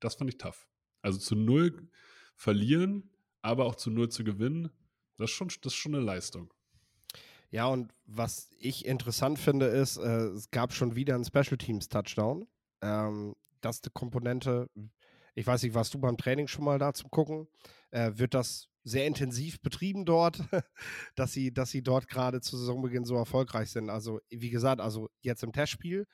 Das 0.00 0.14
fand 0.14 0.30
ich 0.30 0.38
tough. 0.38 0.68
Also 1.02 1.18
zu 1.18 1.34
null 1.34 1.88
verlieren, 2.36 3.10
aber 3.42 3.64
auch 3.64 3.74
zu 3.74 3.90
null 3.90 4.08
zu 4.08 4.24
gewinnen, 4.24 4.70
das 5.16 5.30
ist 5.30 5.36
schon, 5.36 5.48
das 5.48 5.72
ist 5.72 5.74
schon 5.74 5.94
eine 5.94 6.04
Leistung. 6.04 6.52
Ja, 7.50 7.66
und 7.66 7.92
was 8.04 8.50
ich 8.58 8.84
interessant 8.84 9.38
finde, 9.38 9.66
ist, 9.66 9.96
äh, 9.96 10.26
es 10.28 10.50
gab 10.50 10.72
schon 10.72 10.96
wieder 10.96 11.14
einen 11.14 11.24
Special 11.24 11.56
Teams 11.56 11.88
Touchdown. 11.88 12.48
Ähm, 12.80 13.36
das 13.60 13.76
ist 13.76 13.86
die 13.86 13.90
Komponente, 13.90 14.68
ich 15.34 15.46
weiß 15.46 15.62
nicht, 15.62 15.74
warst 15.74 15.94
du 15.94 16.00
beim 16.00 16.16
Training 16.16 16.48
schon 16.48 16.64
mal 16.64 16.78
da 16.78 16.92
zum 16.92 17.10
Gucken? 17.10 17.46
Äh, 17.94 18.18
wird 18.18 18.34
das 18.34 18.66
sehr 18.82 19.06
intensiv 19.06 19.60
betrieben 19.62 20.04
dort, 20.04 20.40
dass 21.14 21.32
sie, 21.32 21.52
dass 21.52 21.70
sie 21.70 21.82
dort 21.82 22.08
gerade 22.08 22.40
zu 22.40 22.56
Saisonbeginn 22.56 23.04
so 23.04 23.14
erfolgreich 23.14 23.70
sind. 23.70 23.88
Also, 23.88 24.20
wie 24.30 24.50
gesagt, 24.50 24.80
also 24.80 25.08
jetzt 25.20 25.44
im 25.44 25.52
Testspiel 25.52 26.06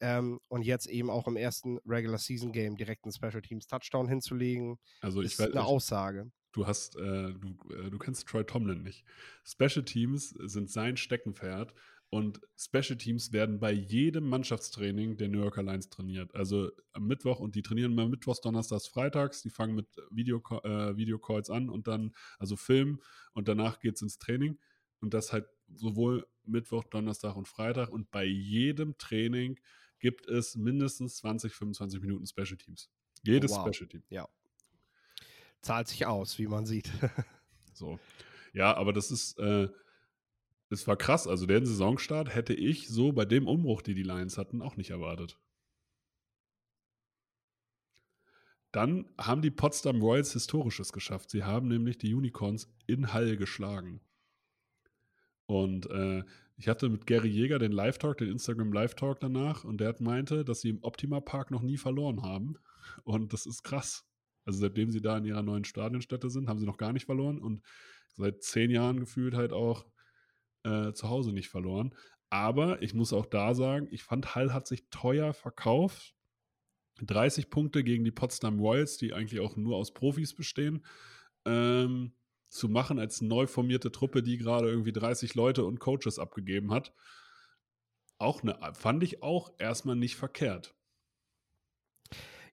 ähm, 0.00 0.40
und 0.48 0.62
jetzt 0.62 0.86
eben 0.86 1.10
auch 1.10 1.28
im 1.28 1.36
ersten 1.36 1.78
Regular 1.84 2.18
Season 2.18 2.52
Game 2.52 2.76
direkt 2.76 3.04
einen 3.04 3.12
Special 3.12 3.42
Teams 3.42 3.66
Touchdown 3.66 4.08
hinzulegen, 4.08 4.78
also 5.02 5.20
ich 5.20 5.32
ist 5.32 5.38
weiß, 5.40 5.50
eine 5.50 5.64
Aussage 5.64 6.32
du 6.52 6.66
hast, 6.66 6.96
äh, 6.96 7.32
du, 7.34 7.56
äh, 7.70 7.90
du 7.90 7.98
kennst 7.98 8.26
Troy 8.26 8.44
Tomlin 8.44 8.82
nicht. 8.82 9.04
Special 9.44 9.84
Teams 9.84 10.30
sind 10.30 10.70
sein 10.70 10.96
Steckenpferd. 10.96 11.74
Und 12.10 12.40
Special 12.56 12.98
Teams 12.98 13.32
werden 13.32 13.60
bei 13.60 13.70
jedem 13.70 14.28
Mannschaftstraining 14.28 15.16
der 15.16 15.28
New 15.28 15.38
Yorker 15.38 15.62
Lions 15.62 15.90
trainiert. 15.90 16.34
Also 16.34 16.72
am 16.92 17.06
Mittwoch 17.06 17.38
und 17.38 17.54
die 17.54 17.62
trainieren 17.62 17.92
immer 17.92 18.08
Mittwochs, 18.08 18.40
Donnerstags, 18.40 18.88
Freitags. 18.88 19.42
Die 19.42 19.50
fangen 19.50 19.76
mit 19.76 19.86
Video, 20.10 20.42
äh, 20.64 20.96
Videocalls 20.96 21.50
an 21.50 21.70
und 21.70 21.86
dann, 21.86 22.12
also 22.40 22.56
Film 22.56 23.00
und 23.32 23.46
danach 23.46 23.78
geht 23.78 23.94
es 23.94 24.02
ins 24.02 24.18
Training. 24.18 24.58
Und 25.00 25.14
das 25.14 25.32
halt 25.32 25.46
sowohl 25.72 26.26
Mittwoch, 26.44 26.82
Donnerstag 26.84 27.36
und 27.36 27.46
Freitag. 27.46 27.90
Und 27.90 28.10
bei 28.10 28.24
jedem 28.24 28.98
Training 28.98 29.60
gibt 30.00 30.26
es 30.26 30.56
mindestens 30.56 31.16
20, 31.18 31.54
25 31.54 32.00
Minuten 32.00 32.26
Special 32.26 32.56
Teams. 32.56 32.90
Jedes 33.22 33.52
wow. 33.52 33.72
Special 33.72 33.88
Team. 33.88 34.02
Ja. 34.08 34.28
Zahlt 35.60 35.86
sich 35.86 36.06
aus, 36.06 36.38
wie 36.40 36.48
man 36.48 36.66
sieht. 36.66 36.90
so. 37.72 38.00
Ja, 38.52 38.76
aber 38.76 38.92
das 38.92 39.12
ist, 39.12 39.38
äh, 39.38 39.68
es 40.70 40.86
war 40.86 40.96
krass. 40.96 41.26
Also 41.26 41.46
den 41.46 41.66
Saisonstart 41.66 42.34
hätte 42.34 42.54
ich 42.54 42.88
so 42.88 43.12
bei 43.12 43.24
dem 43.24 43.46
Umbruch, 43.46 43.82
die 43.82 43.94
die 43.94 44.02
Lions 44.02 44.38
hatten, 44.38 44.62
auch 44.62 44.76
nicht 44.76 44.90
erwartet. 44.90 45.38
Dann 48.72 49.10
haben 49.18 49.42
die 49.42 49.50
Potsdam 49.50 50.00
Royals 50.00 50.32
Historisches 50.32 50.92
geschafft. 50.92 51.30
Sie 51.30 51.42
haben 51.42 51.66
nämlich 51.66 51.98
die 51.98 52.14
Unicorns 52.14 52.72
in 52.86 53.12
Hall 53.12 53.36
geschlagen. 53.36 54.00
Und 55.46 55.90
äh, 55.90 56.22
ich 56.56 56.68
hatte 56.68 56.88
mit 56.88 57.06
Gary 57.06 57.28
Jäger 57.28 57.58
den 57.58 57.72
Live-Talk, 57.72 58.18
den 58.18 58.28
Instagram 58.28 58.72
Live-Talk 58.72 59.18
danach, 59.18 59.64
und 59.64 59.80
der 59.80 59.96
meinte, 59.98 60.44
dass 60.44 60.60
sie 60.60 60.68
im 60.68 60.84
Optima 60.84 61.20
Park 61.20 61.50
noch 61.50 61.62
nie 61.62 61.78
verloren 61.78 62.22
haben. 62.22 62.54
Und 63.02 63.32
das 63.32 63.46
ist 63.46 63.64
krass. 63.64 64.06
Also 64.44 64.60
seitdem 64.60 64.92
sie 64.92 65.00
da 65.00 65.18
in 65.18 65.24
ihrer 65.24 65.42
neuen 65.42 65.64
Stadionstätte 65.64 66.30
sind, 66.30 66.48
haben 66.48 66.60
sie 66.60 66.66
noch 66.66 66.76
gar 66.76 66.92
nicht 66.92 67.06
verloren 67.06 67.40
und 67.40 67.62
seit 68.14 68.42
zehn 68.42 68.70
Jahren 68.70 69.00
gefühlt 69.00 69.34
halt 69.34 69.52
auch 69.52 69.84
äh, 70.64 70.92
zu 70.92 71.08
Hause 71.08 71.32
nicht 71.32 71.48
verloren. 71.48 71.94
Aber 72.30 72.80
ich 72.80 72.94
muss 72.94 73.12
auch 73.12 73.26
da 73.26 73.54
sagen, 73.54 73.88
ich 73.90 74.04
fand, 74.04 74.34
Hall 74.34 74.52
hat 74.54 74.66
sich 74.66 74.88
teuer 74.90 75.32
verkauft. 75.32 76.14
30 77.02 77.50
Punkte 77.50 77.82
gegen 77.82 78.04
die 78.04 78.12
Potsdam 78.12 78.60
Royals, 78.60 78.98
die 78.98 79.12
eigentlich 79.12 79.40
auch 79.40 79.56
nur 79.56 79.76
aus 79.76 79.92
Profis 79.92 80.34
bestehen, 80.34 80.84
ähm, 81.44 82.12
zu 82.48 82.68
machen 82.68 82.98
als 82.98 83.20
neu 83.20 83.46
formierte 83.46 83.90
Truppe, 83.90 84.22
die 84.22 84.36
gerade 84.36 84.68
irgendwie 84.68 84.92
30 84.92 85.34
Leute 85.34 85.64
und 85.64 85.80
Coaches 85.80 86.18
abgegeben 86.18 86.72
hat. 86.72 86.92
Auch 88.18 88.42
eine, 88.42 88.58
fand 88.74 89.02
ich 89.02 89.22
auch 89.22 89.52
erstmal 89.58 89.96
nicht 89.96 90.16
verkehrt. 90.16 90.74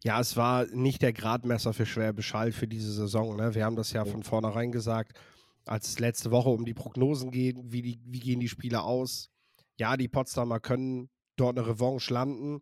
Ja, 0.04 0.20
es 0.22 0.38
war 0.38 0.66
nicht 0.68 1.02
der 1.02 1.12
Gradmesser 1.12 1.74
für 1.74 1.86
Schwäbisch 1.86 2.34
Hall 2.34 2.52
für 2.52 2.68
diese 2.68 2.94
Saison. 2.94 3.36
Ne? 3.36 3.54
Wir 3.54 3.66
haben 3.66 3.76
das 3.76 3.92
ja 3.92 4.06
von 4.06 4.24
vornherein 4.24 4.72
gesagt 4.72 5.20
als 5.68 5.90
es 5.90 6.00
letzte 6.00 6.32
Woche 6.32 6.50
um 6.50 6.66
die 6.66 6.74
Prognosen 6.74 7.32
geht, 7.32 7.58
wie, 7.64 7.82
die, 7.82 8.00
wie 8.06 8.20
gehen 8.20 8.40
die 8.40 8.50
Spiele 8.50 8.84
aus. 8.84 9.30
Ja, 9.78 9.98
die 9.98 10.08
Potsdamer 10.08 10.60
können 10.60 11.10
dort 11.36 11.58
eine 11.58 11.68
Revanche 11.68 12.14
landen. 12.14 12.62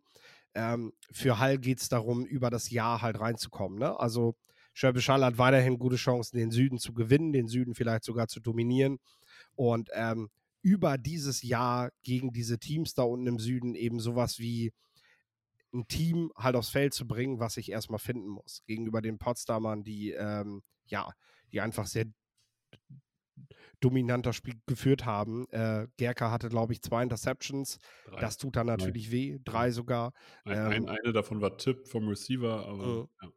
Ähm, 0.54 0.92
für 1.10 1.38
Hall 1.38 1.58
geht 1.58 1.80
es 1.80 1.88
darum, 1.88 2.24
über 2.24 2.50
das 2.50 2.70
Jahr 2.70 3.02
halt 3.02 3.20
reinzukommen. 3.20 3.78
Ne? 3.78 3.98
Also 3.98 4.36
Schwäbisch 4.74 5.08
Hall 5.08 5.24
hat 5.24 5.38
weiterhin 5.38 5.78
gute 5.78 5.96
Chancen, 5.96 6.36
den 6.36 6.50
Süden 6.50 6.78
zu 6.78 6.92
gewinnen, 6.92 7.32
den 7.32 7.48
Süden 7.48 7.74
vielleicht 7.74 8.04
sogar 8.04 8.28
zu 8.28 8.40
dominieren. 8.40 8.98
Und 9.54 9.88
ähm, 9.94 10.28
über 10.60 10.98
dieses 10.98 11.42
Jahr 11.42 11.92
gegen 12.02 12.32
diese 12.32 12.58
Teams 12.58 12.92
da 12.92 13.02
unten 13.02 13.26
im 13.26 13.38
Süden 13.38 13.74
eben 13.74 14.00
sowas 14.00 14.38
wie 14.38 14.74
ein 15.72 15.88
Team 15.88 16.30
halt 16.36 16.56
aufs 16.56 16.68
Feld 16.68 16.92
zu 16.92 17.06
bringen, 17.06 17.38
was 17.40 17.56
ich 17.56 17.70
erstmal 17.70 17.98
finden 17.98 18.28
muss. 18.28 18.62
Gegenüber 18.66 19.00
den 19.00 19.18
Potsdamern, 19.18 19.82
die 19.82 20.10
ähm, 20.10 20.62
ja, 20.86 21.10
die 21.52 21.60
einfach 21.60 21.86
sehr 21.86 22.06
dominanter 23.86 24.32
Spiel 24.32 24.54
geführt 24.66 25.04
haben. 25.04 25.46
Äh, 25.50 25.86
Gerka 25.96 26.32
hatte, 26.32 26.48
glaube 26.48 26.72
ich, 26.72 26.82
zwei 26.82 27.04
Interceptions. 27.04 27.78
Drei. 28.06 28.20
Das 28.20 28.36
tut 28.36 28.56
dann 28.56 28.66
natürlich 28.66 29.04
Nein. 29.04 29.12
weh. 29.12 29.38
Drei 29.44 29.70
sogar. 29.70 30.12
Ein, 30.44 30.72
ähm, 30.72 30.88
eine 30.88 31.12
davon 31.12 31.40
war 31.40 31.56
Tipp 31.56 31.86
vom 31.86 32.08
Receiver, 32.08 32.66
aber 32.66 33.08
äh, 33.22 33.24
ja. 33.24 33.32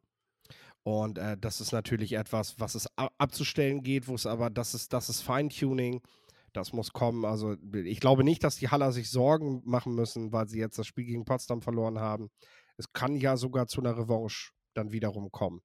Und 0.82 1.18
äh, 1.18 1.36
das 1.38 1.60
ist 1.60 1.72
natürlich 1.72 2.14
etwas, 2.14 2.58
was 2.58 2.74
es 2.74 2.88
abzustellen 2.96 3.82
geht, 3.82 4.08
wo 4.08 4.14
es 4.14 4.26
aber, 4.26 4.50
das 4.50 4.74
ist, 4.74 4.92
das 4.92 5.08
ist 5.08 5.20
Feintuning. 5.20 6.02
Das 6.52 6.72
muss 6.72 6.92
kommen. 6.92 7.24
Also 7.24 7.56
ich 7.74 8.00
glaube 8.00 8.24
nicht, 8.24 8.42
dass 8.42 8.56
die 8.56 8.70
Haller 8.70 8.90
sich 8.90 9.08
Sorgen 9.08 9.62
machen 9.64 9.94
müssen, 9.94 10.32
weil 10.32 10.48
sie 10.48 10.58
jetzt 10.58 10.78
das 10.78 10.86
Spiel 10.86 11.04
gegen 11.04 11.24
Potsdam 11.24 11.62
verloren 11.62 12.00
haben. 12.00 12.28
Es 12.76 12.92
kann 12.92 13.14
ja 13.14 13.36
sogar 13.36 13.68
zu 13.68 13.80
einer 13.80 13.96
Revanche 13.96 14.50
dann 14.74 14.90
wiederum 14.90 15.30
kommen. 15.30 15.60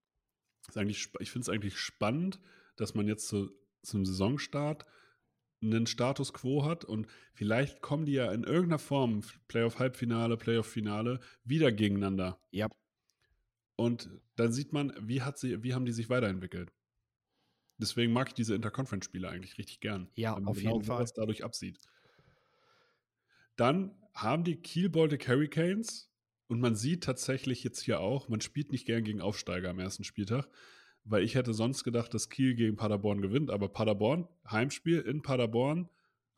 ich 0.75 1.07
finde 1.07 1.39
es 1.39 1.49
eigentlich 1.49 1.77
spannend, 1.79 2.39
dass 2.75 2.93
man 2.93 3.07
jetzt 3.07 3.27
so 3.27 3.49
zum 3.85 4.05
Saisonstart 4.05 4.85
einen 5.61 5.87
Status 5.87 6.33
quo 6.33 6.65
hat 6.65 6.85
und 6.85 7.07
vielleicht 7.33 7.81
kommen 7.81 8.05
die 8.05 8.13
ja 8.13 8.31
in 8.31 8.43
irgendeiner 8.43 8.79
Form, 8.79 9.23
Playoff-Halbfinale, 9.47 10.37
Playoff-Finale, 10.37 11.19
wieder 11.43 11.71
gegeneinander. 11.71 12.39
Ja. 12.51 12.67
Und 13.75 14.09
dann 14.35 14.51
sieht 14.51 14.73
man, 14.73 14.93
wie, 15.01 15.21
hat 15.21 15.37
sie, 15.37 15.63
wie 15.63 15.73
haben 15.73 15.85
die 15.85 15.91
sich 15.91 16.09
weiterentwickelt. 16.09 16.71
Deswegen 17.77 18.13
mag 18.13 18.29
ich 18.29 18.33
diese 18.33 18.55
Interconference-Spiele 18.55 19.27
eigentlich 19.29 19.57
richtig 19.57 19.81
gern. 19.81 20.09
Ja, 20.15 20.33
auf 20.33 20.57
genau 20.57 20.75
jeden 20.75 20.83
Fall. 20.85 21.01
Was 21.01 21.13
dadurch 21.13 21.43
absieht. 21.43 21.79
Dann 23.57 23.97
haben 24.13 24.43
die 24.43 24.57
Kiel 24.57 24.89
Baltic 24.89 25.27
Hurricanes 25.27 26.09
und 26.47 26.61
man 26.61 26.75
sieht 26.75 27.03
tatsächlich 27.03 27.63
jetzt 27.63 27.81
hier 27.81 27.99
auch, 27.99 28.29
man 28.29 28.39
spielt 28.41 28.71
nicht 28.71 28.85
gern 28.85 29.03
gegen 29.03 29.19
Aufsteiger 29.19 29.69
am 29.69 29.79
ersten 29.79 30.03
Spieltag, 30.03 30.47
weil 31.05 31.23
ich 31.23 31.35
hätte 31.35 31.53
sonst 31.53 31.83
gedacht, 31.83 32.13
dass 32.13 32.29
Kiel 32.29 32.55
gegen 32.55 32.75
Paderborn 32.75 33.21
gewinnt. 33.21 33.51
Aber 33.51 33.69
Paderborn, 33.69 34.27
Heimspiel 34.49 34.99
in 35.01 35.21
Paderborn, 35.21 35.87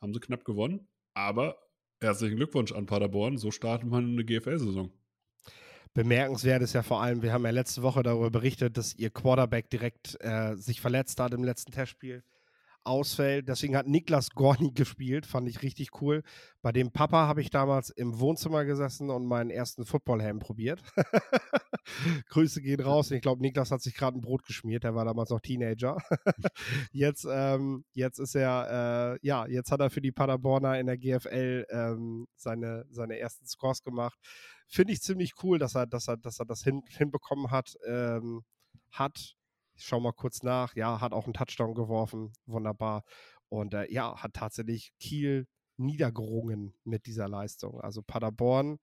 haben 0.01 0.13
sie 0.13 0.19
knapp 0.19 0.45
gewonnen. 0.45 0.87
Aber 1.13 1.57
herzlichen 2.01 2.35
Glückwunsch 2.35 2.71
an 2.71 2.85
Paderborn, 2.85 3.37
so 3.37 3.49
startet 3.49 3.89
man 3.89 4.11
eine 4.11 4.23
GFL-Saison. 4.23 4.91
Bemerkenswert 5.93 6.61
ist 6.61 6.73
ja 6.73 6.83
vor 6.83 7.01
allem, 7.01 7.23
wir 7.23 7.33
haben 7.33 7.43
ja 7.43 7.49
letzte 7.49 7.81
Woche 7.81 8.03
darüber 8.03 8.29
berichtet, 8.29 8.77
dass 8.77 8.93
ihr 8.93 9.09
Quarterback 9.09 9.69
direkt 9.71 10.15
äh, 10.19 10.55
sich 10.55 10.79
verletzt 10.79 11.19
hat 11.19 11.33
im 11.33 11.43
letzten 11.43 11.71
Testspiel 11.71 12.23
ausfällt. 12.87 13.47
Deswegen 13.47 13.75
hat 13.75 13.87
Niklas 13.87 14.29
Gorni 14.35 14.71
gespielt, 14.71 15.25
fand 15.25 15.47
ich 15.47 15.61
richtig 15.61 16.01
cool. 16.01 16.23
Bei 16.61 16.71
dem 16.71 16.91
Papa 16.91 17.27
habe 17.27 17.41
ich 17.41 17.49
damals 17.49 17.89
im 17.89 18.19
Wohnzimmer 18.19 18.65
gesessen 18.65 19.09
und 19.09 19.25
meinen 19.25 19.49
ersten 19.49 19.85
Footballhelm 19.85 20.39
probiert. 20.39 20.81
Grüße 22.29 22.61
gehen 22.61 22.81
raus. 22.81 23.11
Ich 23.11 23.21
glaube, 23.21 23.41
Niklas 23.41 23.71
hat 23.71 23.81
sich 23.81 23.95
gerade 23.95 24.17
ein 24.17 24.21
Brot 24.21 24.43
geschmiert. 24.43 24.83
Der 24.83 24.95
war 24.95 25.05
damals 25.05 25.29
noch 25.29 25.39
Teenager. 25.39 25.97
jetzt, 26.91 27.27
ähm, 27.29 27.85
jetzt 27.93 28.19
ist 28.19 28.35
er, 28.35 29.17
äh, 29.21 29.27
ja, 29.27 29.45
jetzt 29.47 29.71
hat 29.71 29.79
er 29.79 29.89
für 29.89 30.01
die 30.01 30.11
Paderborner 30.11 30.79
in 30.79 30.87
der 30.87 30.97
GFL 30.97 31.65
ähm, 31.69 32.27
seine, 32.35 32.85
seine 32.89 33.19
ersten 33.19 33.45
Scores 33.45 33.83
gemacht. 33.83 34.17
Finde 34.67 34.93
ich 34.93 35.01
ziemlich 35.01 35.33
cool, 35.43 35.59
dass 35.59 35.75
er, 35.75 35.85
dass 35.85 36.07
er, 36.07 36.17
dass 36.17 36.39
er 36.39 36.45
das 36.45 36.63
hin, 36.63 36.81
hinbekommen 36.89 37.51
hat. 37.51 37.75
Ähm, 37.87 38.43
hat 38.91 39.36
ich 39.77 39.85
schaue 39.85 40.01
mal 40.01 40.13
kurz 40.13 40.43
nach. 40.43 40.75
Ja, 40.75 41.01
hat 41.01 41.13
auch 41.13 41.25
einen 41.25 41.33
Touchdown 41.33 41.73
geworfen. 41.75 42.33
Wunderbar. 42.45 43.03
Und 43.49 43.73
äh, 43.73 43.91
ja, 43.91 44.21
hat 44.21 44.33
tatsächlich 44.33 44.91
Kiel 44.99 45.47
niedergerungen 45.77 46.73
mit 46.83 47.05
dieser 47.05 47.27
Leistung. 47.27 47.79
Also 47.81 48.01
Paderborn 48.01 48.79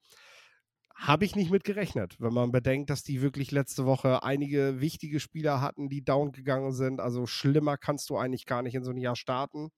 habe 0.95 1.25
ich 1.25 1.35
nicht 1.35 1.51
mit 1.51 1.65
gerechnet, 1.65 2.15
wenn 2.21 2.33
man 2.33 2.53
bedenkt, 2.53 2.89
dass 2.89 3.03
die 3.03 3.21
wirklich 3.21 3.51
letzte 3.51 3.85
Woche 3.85 4.23
einige 4.23 4.81
wichtige 4.81 5.19
Spieler 5.19 5.61
hatten, 5.61 5.89
die 5.89 6.05
down 6.05 6.31
gegangen 6.31 6.73
sind. 6.73 7.01
Also 7.01 7.27
schlimmer 7.27 7.77
kannst 7.77 8.11
du 8.11 8.17
eigentlich 8.17 8.47
gar 8.47 8.63
nicht 8.63 8.77
in 8.77 8.85
so 8.85 8.93
ein 8.93 8.97
Jahr 8.97 9.17
starten. 9.17 9.71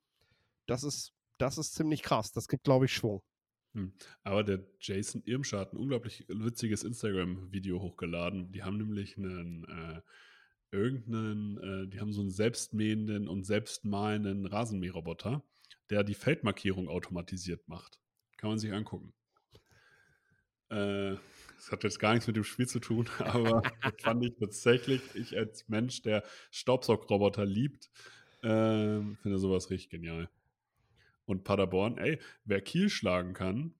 Das 0.66 0.85
ist, 0.85 1.12
das 1.38 1.56
ist 1.56 1.75
ziemlich 1.75 2.02
krass. 2.02 2.32
Das 2.32 2.49
gibt, 2.49 2.64
glaube 2.64 2.85
ich, 2.85 2.92
Schwung. 2.92 3.23
Hm. 3.73 3.94
Aber 4.25 4.44
der 4.44 4.66
Jason 4.78 5.23
Irmscher 5.25 5.61
hat 5.61 5.73
ein 5.73 5.78
unglaublich 5.78 6.26
witziges 6.28 6.85
Instagram-Video 6.85 7.80
hochgeladen. 7.80 8.52
Die 8.52 8.62
haben 8.62 8.76
nämlich 8.76 9.16
einen 9.16 9.64
äh, 9.64 10.00
irgendeinen, 10.70 11.58
äh, 11.58 11.88
die 11.88 12.00
haben 12.00 12.12
so 12.12 12.20
einen 12.20 12.30
selbstmähenden 12.30 13.28
und 13.28 13.44
selbstmalenden 13.44 14.46
Rasenmäherroboter, 14.46 15.42
der 15.90 16.04
die 16.04 16.14
Feldmarkierung 16.14 16.88
automatisiert 16.88 17.68
macht. 17.68 18.00
Kann 18.37 18.50
man 18.50 18.58
sich 18.58 18.73
angucken. 18.73 19.12
Äh, 20.68 21.16
das 21.56 21.73
hat 21.73 21.85
jetzt 21.85 21.99
gar 21.99 22.12
nichts 22.12 22.26
mit 22.26 22.37
dem 22.37 22.44
Spiel 22.44 22.66
zu 22.66 22.80
tun, 22.80 23.08
aber 23.18 23.62
das 23.82 23.94
fand 24.00 24.25
ich 24.25 24.35
tatsächlich, 24.38 25.00
ich 25.14 25.37
als 25.37 25.68
Mensch, 25.68 26.02
der 26.02 26.25
Staubsaugroboter 26.50 27.46
liebt, 27.46 27.90
äh, 28.42 29.00
finde 29.23 29.38
sowas 29.38 29.70
richtig 29.70 29.90
genial. 29.90 30.28
Und 31.25 31.44
Paderborn, 31.44 31.99
ey, 31.99 32.20
wer 32.44 32.61
Kiel 32.61 32.88
schlagen 32.88 33.32
kann, 33.32 33.75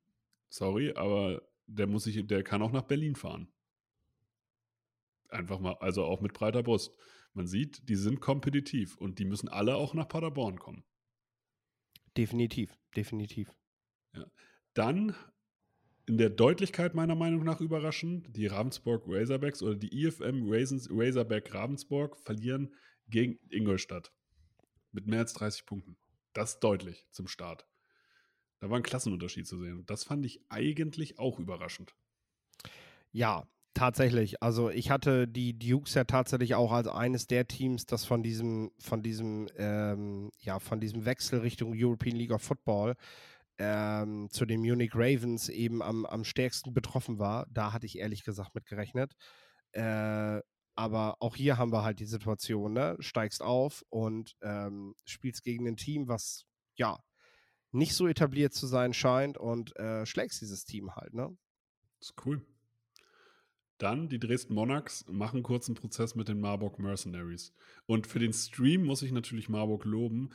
sorry, 0.49 0.93
aber 0.95 1.43
der 1.67 1.87
muss 1.87 2.05
sich, 2.05 2.27
der 2.27 2.43
kann 2.43 2.63
auch 2.63 2.73
nach 2.73 2.83
Berlin 2.83 3.15
fahren 3.15 3.49
einfach 5.31 5.61
mal, 5.61 5.75
also 5.81 6.05
auch 6.05 6.21
mit 6.21 6.33
breiter 6.33 6.63
Brust. 6.63 6.93
Man 7.33 7.47
sieht, 7.47 7.89
die 7.89 7.97
sind 7.97 8.21
kompetitiv 8.21 8.97
und 8.97 9.19
die 9.19 9.25
müssen 9.25 9.49
alle 9.49 9.77
auch 9.77 9.95
nach 9.95 10.09
Paderborn 10.09 10.59
kommen. 10.59 10.85
Definitiv, 12.17 12.79
definitiv. 12.97 13.55
Ja. 14.15 14.25
Dann 14.73 15.15
in 16.07 16.19
der 16.19 16.31
Deutlichkeit 16.31 16.95
meiner 16.95 17.15
Meinung 17.15 17.45
nach 17.45 17.61
überraschend, 17.61 18.35
die 18.37 18.47
Ravensburg 18.47 19.05
Razorbacks 19.07 19.63
oder 19.63 19.75
die 19.75 20.05
IFM 20.05 20.47
Razorback 20.49 21.53
Ravensburg 21.53 22.17
verlieren 22.17 22.75
gegen 23.09 23.39
Ingolstadt 23.51 24.13
mit 24.93 25.07
mehr 25.07 25.21
als 25.21 25.35
30 25.35 25.67
Punkten. 25.67 25.97
Das 26.33 26.55
ist 26.55 26.61
deutlich 26.61 27.07
zum 27.11 27.29
Start. 27.29 27.67
Da 28.61 28.71
war 28.71 28.79
ein 28.79 28.83
Klassenunterschied 28.83 29.47
zu 29.47 29.59
sehen. 29.59 29.85
Das 29.87 30.05
fand 30.05 30.25
ich 30.25 30.41
eigentlich 30.49 31.19
auch 31.19 31.39
überraschend. 31.39 31.95
Ja, 33.13 33.49
tatsächlich. 33.77 34.43
Also 34.43 34.71
ich 34.71 34.91
hatte 34.91 35.29
die 35.29 35.59
Dukes 35.59 35.95
ja 35.95 36.05
tatsächlich 36.05 36.55
auch 36.55 36.73
als 36.73 36.89
eines 36.89 37.27
der 37.27 37.47
Teams, 37.47 37.87
das 37.87 38.05
von 38.05 38.23
diesem, 38.23 38.73
von 38.81 39.03
diesem, 39.03 39.49
ähm, 39.57 40.31
ja, 40.41 40.59
von 40.59 40.81
diesem 40.81 41.05
Wechsel 41.05 41.41
Richtung 41.41 41.73
European 41.77 42.17
League 42.17 42.33
of 42.33 42.43
Football 42.43 42.97
ähm, 43.59 44.29
zu 44.31 44.47
den 44.47 44.61
Munich 44.61 44.93
Ravens 44.95 45.49
eben 45.49 45.83
am, 45.83 46.07
am 46.07 46.25
stärksten 46.25 46.75
betroffen 46.75 47.19
war. 47.19 47.47
Da 47.51 47.73
hatte 47.73 47.87
ich 47.87 47.99
ehrlich 47.99 48.25
gesagt 48.25 48.55
mit 48.55 48.67
gerechnet. 48.67 49.15
Äh, 49.73 50.41
aber 50.75 51.17
auch 51.21 51.37
hier 51.37 51.57
haben 51.57 51.73
wir 51.73 51.83
halt 51.83 52.01
die 52.01 52.07
Situation, 52.07 52.75
ne? 52.75 52.97
Steigst 53.01 53.43
auf 53.43 53.83
und 53.89 54.37
ähm, 54.43 54.95
spielst 55.05 55.43
gegen 55.43 55.67
ein 55.67 55.77
Team, 55.77 56.09
was 56.09 56.45
ja 56.75 56.99
nicht 57.73 57.95
so 57.95 58.07
etabliert 58.07 58.53
zu 58.53 58.67
sein 58.67 58.93
scheint 58.93 59.39
und 59.39 59.77
äh, 59.77 60.05
schlägst 60.07 60.41
dieses 60.41 60.65
Team 60.65 60.95
halt, 60.95 61.15
ne? 61.15 61.37
Das 61.99 62.11
ist 62.11 62.27
cool. 62.27 62.45
Dann 63.79 64.09
die 64.09 64.19
Dresden 64.19 64.55
Monarchs 64.55 65.05
machen 65.09 65.43
kurzen 65.43 65.75
Prozess 65.75 66.15
mit 66.15 66.29
den 66.29 66.41
Marburg 66.41 66.79
Mercenaries. 66.79 67.55
Und 67.87 68.07
für 68.07 68.19
den 68.19 68.33
Stream 68.33 68.85
muss 68.85 69.03
ich 69.03 69.13
natürlich 69.13 69.49
Marburg 69.49 69.85
loben, 69.85 70.31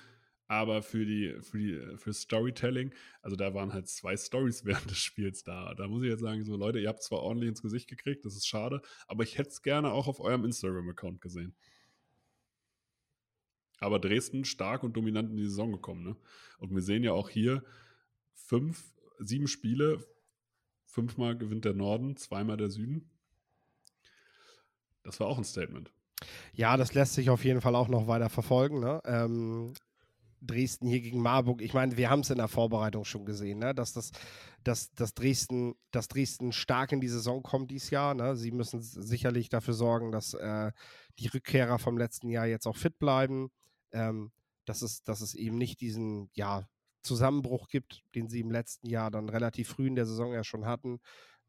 aber 0.48 0.82
für 0.82 1.06
die, 1.06 1.34
für 1.42 1.58
die, 1.58 1.98
für 1.98 2.12
Storytelling, 2.12 2.94
also 3.22 3.38
da 3.38 3.54
waren 3.54 3.72
halt 3.72 3.88
zwei 3.88 4.18
Stories 4.18 4.66
während 4.66 4.92
des 4.92 4.98
Spiels 4.98 5.44
da. 5.44 5.74
Da 5.76 5.88
muss 5.88 6.04
ich 6.04 6.10
jetzt 6.10 6.20
sagen, 6.20 6.44
so 6.44 6.58
Leute, 6.58 6.80
ihr 6.80 6.90
habt 6.90 7.02
zwar 7.02 7.20
ordentlich 7.20 7.48
ins 7.48 7.62
Gesicht 7.62 7.88
gekriegt, 7.88 8.26
das 8.26 8.36
ist 8.36 8.48
schade, 8.48 8.82
aber 9.08 9.24
ich 9.24 9.38
hätte 9.38 9.50
es 9.50 9.62
gerne 9.62 9.94
auch 9.94 10.08
auf 10.08 10.20
eurem 10.20 10.44
Instagram-Account 10.44 11.22
gesehen. 11.22 11.56
Aber 13.80 13.98
Dresden 13.98 14.46
stark 14.46 14.84
und 14.84 14.96
dominant 14.96 15.32
in 15.32 15.38
die 15.38 15.46
Saison 15.46 15.72
gekommen, 15.72 16.04
ne? 16.04 16.16
Und 16.60 16.76
wir 16.76 16.82
sehen 16.82 17.04
ja 17.04 17.14
auch 17.14 17.30
hier 17.30 17.64
fünf, 18.34 18.94
sieben 19.20 19.48
Spiele, 19.48 20.06
fünfmal 20.84 21.38
gewinnt 21.38 21.66
der 21.66 21.74
Norden, 21.74 22.18
zweimal 22.18 22.58
der 22.58 22.70
Süden. 22.70 23.10
Das 25.04 25.20
war 25.20 25.28
auch 25.28 25.38
ein 25.38 25.44
Statement. 25.44 25.92
Ja, 26.54 26.78
das 26.78 26.94
lässt 26.94 27.14
sich 27.14 27.30
auf 27.30 27.44
jeden 27.44 27.62
Fall 27.62 27.76
auch 27.76 27.88
noch 27.88 28.08
weiter 28.08 28.30
verfolgen. 28.30 28.80
Ne? 28.80 29.02
Ähm, 29.06 29.74
Dresden 30.42 30.88
hier 30.88 31.02
gegen 31.02 31.22
Marburg. 31.22 31.62
Ich 31.62 31.74
meine, 31.74 31.98
wir 31.98 32.10
haben 32.10 32.22
es 32.22 32.30
in 32.30 32.38
der 32.38 32.48
Vorbereitung 32.48 33.06
schon 33.06 33.26
gesehen, 33.26 33.60
ne? 33.60 33.74
dass, 33.74 33.94
das, 33.94 34.12
dass, 34.64 34.94
dass, 34.94 35.14
Dresden, 35.14 35.76
dass 35.92 36.08
Dresden 36.08 36.52
stark 36.52 36.92
in 36.92 37.02
die 37.02 37.08
Saison 37.08 37.44
kommt 37.44 37.72
dieses 37.72 37.90
Jahr. 37.90 38.14
Ne? 38.14 38.36
Sie 38.36 38.52
müssen 38.52 38.82
sicherlich 38.82 39.50
dafür 39.50 39.74
sorgen, 39.74 40.12
dass 40.12 40.34
äh, 40.34 40.72
die 41.20 41.28
Rückkehrer 41.28 41.80
vom 41.80 41.98
letzten 41.98 42.30
Jahr 42.30 42.46
jetzt 42.46 42.68
auch 42.68 42.78
fit 42.78 42.98
bleiben. 43.00 43.50
Ähm, 43.92 44.32
dass, 44.66 44.82
es, 44.82 45.04
dass 45.04 45.22
es 45.22 45.34
eben 45.34 45.58
nicht 45.58 45.82
diesen 45.82 46.30
ja, 46.34 46.68
Zusammenbruch 47.04 47.68
gibt, 47.68 48.04
den 48.16 48.30
sie 48.30 48.42
im 48.42 48.52
letzten 48.52 48.88
Jahr 48.88 49.12
dann 49.12 49.30
relativ 49.30 49.70
früh 49.70 49.88
in 49.88 49.96
der 49.96 50.06
Saison 50.06 50.34
ja 50.34 50.44
schon 50.44 50.66
hatten. 50.66 51.00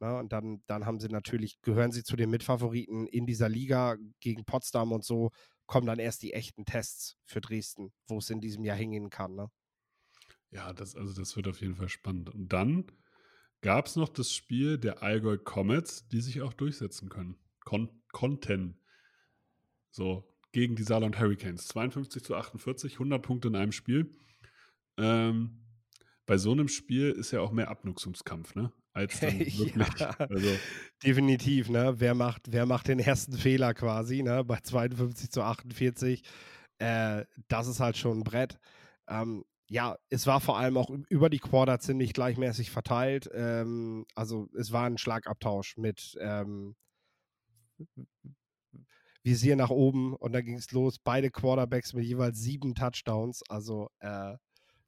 Ne? 0.03 0.19
Und 0.19 0.33
dann, 0.33 0.63
dann 0.67 0.85
haben 0.85 0.99
sie 0.99 1.09
natürlich, 1.09 1.63
gehören 1.63 1.93
sie 1.93 2.03
zu 2.03 2.17
den 2.17 2.29
Mitfavoriten 2.29 3.07
in 3.07 3.25
dieser 3.25 3.49
Liga 3.49 3.97
gegen 4.19 4.45
Potsdam 4.45 4.91
und 4.91 5.05
so 5.05 5.31
kommen 5.67 5.87
dann 5.87 6.01
erst 6.01 6.23
die 6.23 6.33
echten 6.33 6.65
Tests 6.65 7.17
für 7.25 7.41
Dresden, 7.41 7.93
wo 8.09 8.19
es 8.19 8.29
in 8.29 8.41
diesem 8.41 8.65
Jahr 8.65 8.77
hingehen 8.77 9.11
kann. 9.11 9.37
Ne? 9.37 9.49
Ja, 10.51 10.73
das, 10.73 10.97
also 10.97 11.15
das 11.15 11.37
wird 11.37 11.47
auf 11.47 11.61
jeden 11.61 11.77
Fall 11.77 11.89
spannend. 11.89 12.31
Und 12.31 12.53
dann 12.53 12.87
gab 13.61 13.87
es 13.87 13.95
noch 13.95 14.09
das 14.09 14.33
Spiel 14.33 14.77
der 14.77 15.05
Allgäu 15.05 15.39
Comets, 15.39 16.09
die 16.09 16.21
sich 16.21 16.43
auch 16.43 16.53
durchsetzen 16.53 17.09
können. 17.09 17.37
Kon 17.61 17.89
konnten. 18.11 18.79
So, 19.93 20.29
gegen 20.51 20.75
die 20.75 20.83
Saarland 20.83 21.19
Hurricanes. 21.19 21.69
52 21.69 22.25
zu 22.25 22.35
48, 22.35 22.95
100 22.95 23.23
Punkte 23.23 23.49
in 23.49 23.57
einem 23.57 23.73
Spiel. 23.73 24.15
Ähm, 24.99 25.65
bei 26.27 26.39
so 26.39 26.51
einem 26.51 26.69
Spiel 26.69 27.13
ist 27.13 27.31
ja 27.31 27.41
auch 27.41 27.53
mehr 27.53 27.71
Abnutzungskampf, 27.71 28.57
ne? 28.57 28.73
Als 28.93 29.21
dann 29.21 29.39
wirklich. 29.39 29.75
ja, 29.99 30.11
also. 30.19 30.57
Definitiv, 31.03 31.69
ne? 31.71 31.95
Wer 31.99 32.15
macht, 32.15 32.53
wer 32.53 32.67
macht 32.67 32.89
den 32.89 32.99
ersten 32.99 33.33
Fehler 33.33 33.75
quasi, 33.75 34.23
ne? 34.23 34.45
Bei 34.45 34.59
52 34.61 35.31
zu 35.31 35.43
48. 35.43 36.23
Äh, 36.79 37.25
das 37.49 37.67
ist 37.69 37.81
halt 37.81 37.97
schon 37.97 38.19
ein 38.19 38.25
Brett. 38.25 38.59
Ähm, 39.09 39.45
ja, 39.69 39.97
es 40.11 40.27
war 40.27 40.41
vor 40.41 40.59
allem 40.59 40.77
auch 40.77 40.91
über 41.09 41.31
die 41.31 41.39
Quarter 41.39 41.79
ziemlich 41.81 42.13
gleichmäßig 42.13 42.71
verteilt. 42.71 43.31
Ähm, 43.33 44.05
also 44.15 44.49
es 44.59 44.73
war 44.73 44.85
ein 44.85 44.99
Schlagabtausch 44.99 45.79
mit 45.79 46.15
ähm, 46.21 46.77
Visier 49.23 49.57
nach 49.57 49.71
oben 49.71 50.15
und 50.15 50.33
dann 50.33 50.45
ging 50.45 50.57
es 50.57 50.71
los. 50.73 50.99
Beide 50.99 51.31
Quarterbacks 51.31 51.95
mit 51.95 52.05
jeweils 52.05 52.39
sieben 52.39 52.75
Touchdowns. 52.75 53.43
Also 53.49 53.89
äh, 54.01 54.35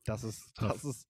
das 0.05 0.23
ist, 0.25 0.53
das 0.57 0.85
ist, 0.85 1.09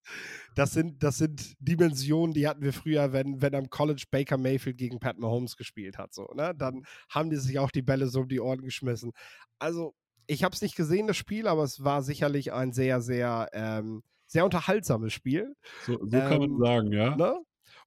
das 0.55 0.73
sind, 0.73 1.03
das 1.03 1.19
sind 1.19 1.55
Dimensionen, 1.59 2.33
die 2.33 2.47
hatten 2.47 2.63
wir 2.63 2.73
früher, 2.73 3.13
wenn, 3.13 3.43
wenn 3.43 3.55
am 3.55 3.69
College 3.69 4.05
Baker 4.11 4.39
Mayfield 4.39 4.79
gegen 4.79 5.01
Pat 5.01 5.19
Mahomes 5.19 5.57
gespielt 5.57 5.99
hat. 5.99 6.15
So, 6.15 6.27
ne? 6.35 6.55
Dann 6.55 6.85
haben 7.09 7.31
die 7.31 7.37
sich 7.37 7.59
auch 7.59 7.71
die 7.71 7.83
Bälle 7.83 8.07
so 8.07 8.21
um 8.21 8.29
die 8.29 8.41
Ohren 8.41 8.63
geschmissen. 8.63 9.13
Also, 9.59 9.95
ich 10.27 10.45
habe 10.45 10.55
es 10.55 10.63
nicht 10.63 10.77
gesehen, 10.77 11.07
das 11.07 11.17
Spiel, 11.17 11.49
aber 11.49 11.65
es 11.65 11.83
war 11.85 12.03
sicherlich 12.03 12.53
ein 12.53 12.73
sehr, 12.73 13.01
sehr, 13.01 13.49
ähm, 13.53 14.03
sehr 14.27 14.45
unterhaltsames 14.45 15.13
Spiel. 15.13 15.55
So, 15.87 15.99
so 15.99 16.17
ähm, 16.17 16.29
kann 16.29 16.39
man 16.39 16.51
ähm, 16.51 16.59
sagen, 16.59 16.93
ja. 16.93 17.17
Ne? 17.17 17.37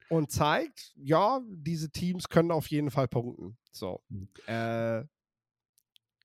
Und 0.09 0.31
zeigt, 0.31 0.93
ja, 0.95 1.41
diese 1.49 1.89
Teams 1.89 2.29
können 2.29 2.51
auf 2.51 2.67
jeden 2.67 2.91
Fall 2.91 3.07
punkten. 3.07 3.57
So. 3.71 4.01
Hm. 4.09 4.27
Äh, 4.45 5.03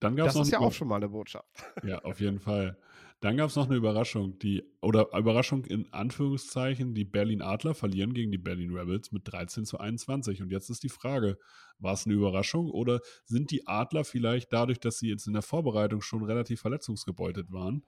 Dann 0.01 0.16
gab's 0.16 0.35
das 0.35 0.47
ist 0.47 0.53
ja 0.53 0.61
auch 0.61 0.73
schon 0.73 0.88
mal 0.88 0.97
eine 0.97 1.09
Botschaft. 1.09 1.49
Ja, 1.83 1.99
auf 2.01 2.21
jeden 2.21 2.40
Fall. 2.40 2.77
Dann 3.22 3.37
gab 3.37 3.50
es 3.50 3.56
noch 3.56 3.66
eine 3.66 3.76
Überraschung, 3.76 4.37
die, 4.40 4.64
oder 4.80 5.16
Überraschung 5.16 5.64
in 5.64 5.92
Anführungszeichen, 5.92 6.92
die 6.92 7.04
Berlin 7.04 7.40
Adler 7.40 7.72
verlieren 7.72 8.14
gegen 8.14 8.32
die 8.32 8.38
Berlin 8.38 8.74
Rebels 8.74 9.12
mit 9.12 9.22
13 9.30 9.64
zu 9.64 9.78
21. 9.78 10.42
Und 10.42 10.50
jetzt 10.50 10.70
ist 10.70 10.82
die 10.82 10.88
Frage, 10.88 11.38
war 11.78 11.92
es 11.92 12.04
eine 12.04 12.16
Überraschung 12.16 12.68
oder 12.68 12.98
sind 13.24 13.52
die 13.52 13.68
Adler 13.68 14.02
vielleicht 14.02 14.52
dadurch, 14.52 14.80
dass 14.80 14.98
sie 14.98 15.08
jetzt 15.08 15.28
in 15.28 15.35
der 15.35 15.42
Vorbereitung 15.42 16.00
schon 16.00 16.24
relativ 16.24 16.62
verletzungsgebeutet 16.62 17.52
waren, 17.52 17.87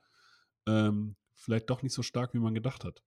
ähm, 0.68 1.16
vielleicht 1.34 1.68
doch 1.68 1.82
nicht 1.82 1.94
so 1.94 2.02
stark, 2.02 2.32
wie 2.32 2.38
man 2.38 2.54
gedacht 2.54 2.84
hat? 2.84 3.02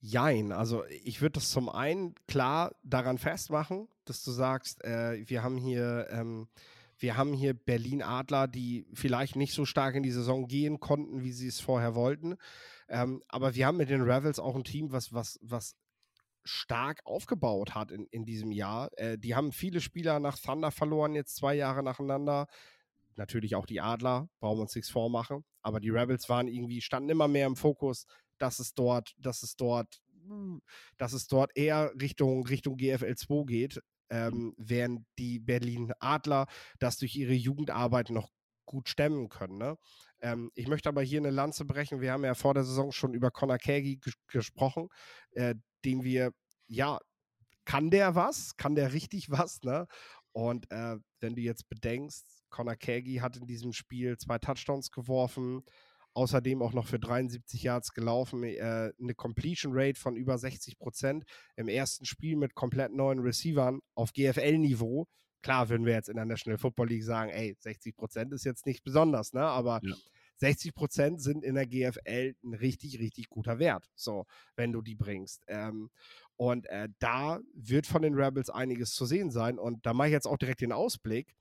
Jein, 0.00 0.50
also 0.50 0.82
ich 1.04 1.20
würde 1.20 1.34
das 1.34 1.50
zum 1.50 1.68
einen 1.68 2.14
klar 2.26 2.74
daran 2.84 3.18
festmachen, 3.18 3.86
dass 4.06 4.24
du 4.24 4.30
sagst, 4.30 4.82
äh, 4.82 5.22
wir 5.28 5.42
haben 5.42 5.58
hier 5.58 6.06
ähm, 6.10 6.48
wir 7.02 7.16
haben 7.16 7.32
hier 7.34 7.52
Berlin 7.52 8.02
Adler, 8.02 8.46
die 8.46 8.86
vielleicht 8.94 9.36
nicht 9.36 9.52
so 9.52 9.64
stark 9.64 9.96
in 9.96 10.02
die 10.02 10.12
Saison 10.12 10.46
gehen 10.46 10.78
konnten, 10.78 11.22
wie 11.22 11.32
sie 11.32 11.48
es 11.48 11.60
vorher 11.60 11.94
wollten. 11.94 12.36
Ähm, 12.88 13.22
aber 13.28 13.54
wir 13.54 13.66
haben 13.66 13.76
mit 13.76 13.90
den 13.90 14.02
Ravels 14.02 14.38
auch 14.38 14.54
ein 14.54 14.64
Team, 14.64 14.92
was, 14.92 15.12
was, 15.12 15.38
was 15.42 15.74
stark 16.44 17.00
aufgebaut 17.04 17.74
hat 17.74 17.90
in, 17.90 18.06
in 18.06 18.24
diesem 18.24 18.52
Jahr. 18.52 18.88
Äh, 18.96 19.18
die 19.18 19.34
haben 19.34 19.52
viele 19.52 19.80
Spieler 19.80 20.20
nach 20.20 20.38
Thunder 20.38 20.70
verloren, 20.70 21.14
jetzt 21.14 21.36
zwei 21.36 21.54
Jahre 21.54 21.82
nacheinander. 21.82 22.46
Natürlich 23.16 23.56
auch 23.56 23.66
die 23.66 23.80
Adler, 23.80 24.28
brauchen 24.40 24.58
wir 24.58 24.62
uns 24.62 24.74
nichts 24.74 24.90
vormachen. 24.90 25.44
Aber 25.60 25.80
die 25.80 25.90
Rebels 25.90 26.28
waren 26.28 26.48
irgendwie, 26.48 26.80
standen 26.80 27.10
immer 27.10 27.28
mehr 27.28 27.46
im 27.46 27.56
Fokus, 27.56 28.06
dass 28.38 28.58
es 28.58 28.74
dort, 28.74 29.14
dass 29.18 29.42
es 29.42 29.56
dort, 29.56 30.00
hm, 30.26 30.62
dass 30.98 31.12
es 31.12 31.26
dort 31.26 31.50
eher 31.56 31.92
Richtung, 32.00 32.46
Richtung 32.46 32.76
GFL 32.76 33.16
2 33.16 33.44
geht 33.46 33.80
ähm, 34.10 34.54
während 34.56 35.06
die 35.18 35.38
Berlin 35.38 35.92
Adler 36.00 36.46
das 36.78 36.98
durch 36.98 37.16
ihre 37.16 37.32
Jugendarbeit 37.34 38.10
noch 38.10 38.30
gut 38.64 38.88
stemmen 38.88 39.28
können. 39.28 39.58
Ne? 39.58 39.76
Ähm, 40.20 40.50
ich 40.54 40.68
möchte 40.68 40.88
aber 40.88 41.02
hier 41.02 41.20
eine 41.20 41.30
Lanze 41.30 41.64
brechen. 41.64 42.00
Wir 42.00 42.12
haben 42.12 42.24
ja 42.24 42.34
vor 42.34 42.54
der 42.54 42.64
Saison 42.64 42.92
schon 42.92 43.14
über 43.14 43.30
Conor 43.30 43.58
Kagi 43.58 43.96
ges 43.96 44.14
gesprochen, 44.28 44.88
äh, 45.32 45.54
den 45.84 46.04
wir, 46.04 46.32
ja, 46.68 46.98
kann 47.64 47.90
der 47.90 48.14
was? 48.14 48.56
Kann 48.56 48.74
der 48.74 48.92
richtig 48.92 49.30
was? 49.30 49.62
Ne? 49.62 49.86
Und 50.32 50.70
äh, 50.70 50.96
wenn 51.20 51.34
du 51.34 51.42
jetzt 51.42 51.68
bedenkst, 51.68 52.42
Conor 52.50 52.76
Kagi 52.76 53.16
hat 53.16 53.36
in 53.36 53.46
diesem 53.46 53.72
Spiel 53.72 54.16
zwei 54.16 54.38
Touchdowns 54.38 54.90
geworfen, 54.90 55.62
Außerdem 56.14 56.60
auch 56.62 56.74
noch 56.74 56.86
für 56.86 56.98
73 56.98 57.62
Yards 57.62 57.92
gelaufen, 57.94 58.42
äh, 58.42 58.92
eine 59.00 59.14
Completion 59.14 59.72
Rate 59.74 59.98
von 59.98 60.16
über 60.16 60.36
60 60.36 60.78
Prozent 60.78 61.24
im 61.56 61.68
ersten 61.68 62.04
Spiel 62.04 62.36
mit 62.36 62.54
komplett 62.54 62.92
neuen 62.92 63.20
Receivern 63.20 63.80
auf 63.94 64.12
GFL-Niveau. 64.12 65.06
Klar 65.42 65.68
würden 65.70 65.86
wir 65.86 65.94
jetzt 65.94 66.08
in 66.08 66.16
der 66.16 66.26
National 66.26 66.58
Football 66.58 66.88
League 66.88 67.04
sagen, 67.04 67.30
ey, 67.30 67.56
60 67.58 67.96
Prozent 67.96 68.32
ist 68.32 68.44
jetzt 68.44 68.66
nicht 68.66 68.84
besonders, 68.84 69.32
ne? 69.32 69.42
Aber 69.42 69.80
ja. 69.82 69.94
60 70.42 70.74
Prozent 70.74 71.22
sind 71.22 71.44
in 71.44 71.54
der 71.54 71.66
GFL 71.66 72.34
ein 72.42 72.54
richtig, 72.54 72.98
richtig 72.98 73.28
guter 73.28 73.60
Wert, 73.60 73.88
so, 73.94 74.26
wenn 74.56 74.72
du 74.72 74.82
die 74.82 74.96
bringst. 74.96 75.44
Ähm, 75.46 75.90
und 76.36 76.66
äh, 76.66 76.88
da 76.98 77.40
wird 77.54 77.86
von 77.86 78.02
den 78.02 78.14
Rebels 78.14 78.50
einiges 78.50 78.92
zu 78.92 79.06
sehen 79.06 79.30
sein. 79.30 79.58
Und 79.58 79.86
da 79.86 79.94
mache 79.94 80.08
ich 80.08 80.12
jetzt 80.12 80.26
auch 80.26 80.38
direkt 80.38 80.60
den 80.60 80.72
Ausblick. 80.72 81.36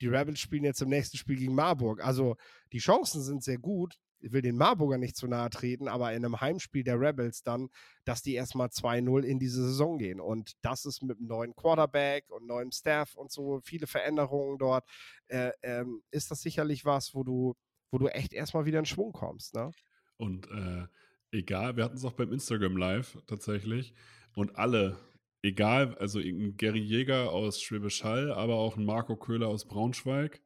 Die 0.00 0.08
Rebels 0.08 0.40
spielen 0.40 0.64
jetzt 0.64 0.80
im 0.80 0.88
nächsten 0.88 1.18
Spiel 1.18 1.36
gegen 1.36 1.54
Marburg. 1.54 2.02
Also 2.02 2.36
die 2.72 2.78
Chancen 2.78 3.22
sind 3.22 3.44
sehr 3.44 3.58
gut, 3.58 3.98
ich 4.20 4.32
will 4.32 4.42
den 4.42 4.56
Marburger 4.56 4.98
nicht 4.98 5.16
zu 5.16 5.26
nahe 5.26 5.50
treten, 5.50 5.88
aber 5.88 6.12
in 6.12 6.24
einem 6.24 6.40
Heimspiel 6.40 6.84
der 6.84 7.00
Rebels 7.00 7.42
dann, 7.42 7.68
dass 8.04 8.22
die 8.22 8.34
erstmal 8.34 8.68
2-0 8.68 9.22
in 9.22 9.38
diese 9.38 9.64
Saison 9.64 9.98
gehen. 9.98 10.20
Und 10.20 10.52
das 10.62 10.84
ist 10.84 11.02
mit 11.02 11.18
einem 11.18 11.28
neuen 11.28 11.54
Quarterback 11.54 12.30
und 12.30 12.46
neuem 12.46 12.72
Staff 12.72 13.14
und 13.14 13.30
so 13.30 13.60
viele 13.64 13.86
Veränderungen 13.86 14.58
dort, 14.58 14.84
äh, 15.28 15.52
ähm, 15.62 16.02
ist 16.10 16.30
das 16.30 16.40
sicherlich 16.40 16.84
was, 16.84 17.14
wo 17.14 17.24
du, 17.24 17.54
wo 17.90 17.98
du 17.98 18.08
echt 18.08 18.32
erstmal 18.32 18.64
wieder 18.66 18.78
in 18.78 18.86
Schwung 18.86 19.12
kommst. 19.12 19.54
Ne? 19.54 19.70
Und 20.16 20.48
äh, 20.50 20.86
egal, 21.30 21.76
wir 21.76 21.84
hatten 21.84 21.96
es 21.96 22.04
auch 22.04 22.12
beim 22.12 22.32
Instagram 22.32 22.76
Live 22.76 23.18
tatsächlich. 23.26 23.94
Und 24.34 24.56
alle, 24.56 24.98
egal, 25.42 25.96
also 25.98 26.18
ein 26.18 26.56
Gary 26.56 26.80
Jäger 26.80 27.32
aus 27.32 27.60
Schwäbisch 27.60 28.04
Hall, 28.04 28.32
aber 28.32 28.54
auch 28.54 28.76
ein 28.76 28.84
Marco 28.84 29.16
Köhler 29.16 29.48
aus 29.48 29.66
Braunschweig, 29.66 30.42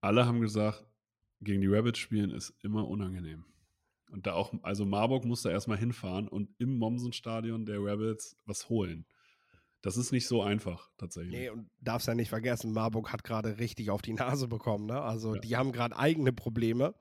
alle 0.00 0.26
haben 0.26 0.40
gesagt, 0.40 0.84
gegen 1.42 1.60
die 1.60 1.68
Rabbits 1.68 1.98
spielen 1.98 2.30
ist 2.30 2.54
immer 2.62 2.88
unangenehm. 2.88 3.44
Und 4.10 4.26
da 4.26 4.34
auch, 4.34 4.52
also 4.62 4.84
Marburg 4.84 5.24
muss 5.24 5.42
da 5.42 5.50
erstmal 5.50 5.78
hinfahren 5.78 6.28
und 6.28 6.50
im 6.58 6.76
Mommsen-Stadion 6.76 7.64
der 7.64 7.78
Rabbits 7.82 8.36
was 8.44 8.68
holen. 8.68 9.06
Das 9.80 9.96
ist 9.96 10.12
nicht 10.12 10.28
so 10.28 10.42
einfach, 10.42 10.90
tatsächlich. 10.96 11.32
Nee, 11.32 11.48
und 11.48 11.68
darfst 11.80 12.06
ja 12.06 12.14
nicht 12.14 12.28
vergessen, 12.28 12.72
Marburg 12.72 13.12
hat 13.12 13.24
gerade 13.24 13.58
richtig 13.58 13.90
auf 13.90 14.02
die 14.02 14.12
Nase 14.12 14.46
bekommen. 14.48 14.86
Ne? 14.86 15.00
Also 15.00 15.34
Ja. 15.34 15.40
die 15.40 15.56
haben 15.56 15.72
gerade 15.72 15.96
eigene 15.96 16.32
Probleme. 16.32 16.94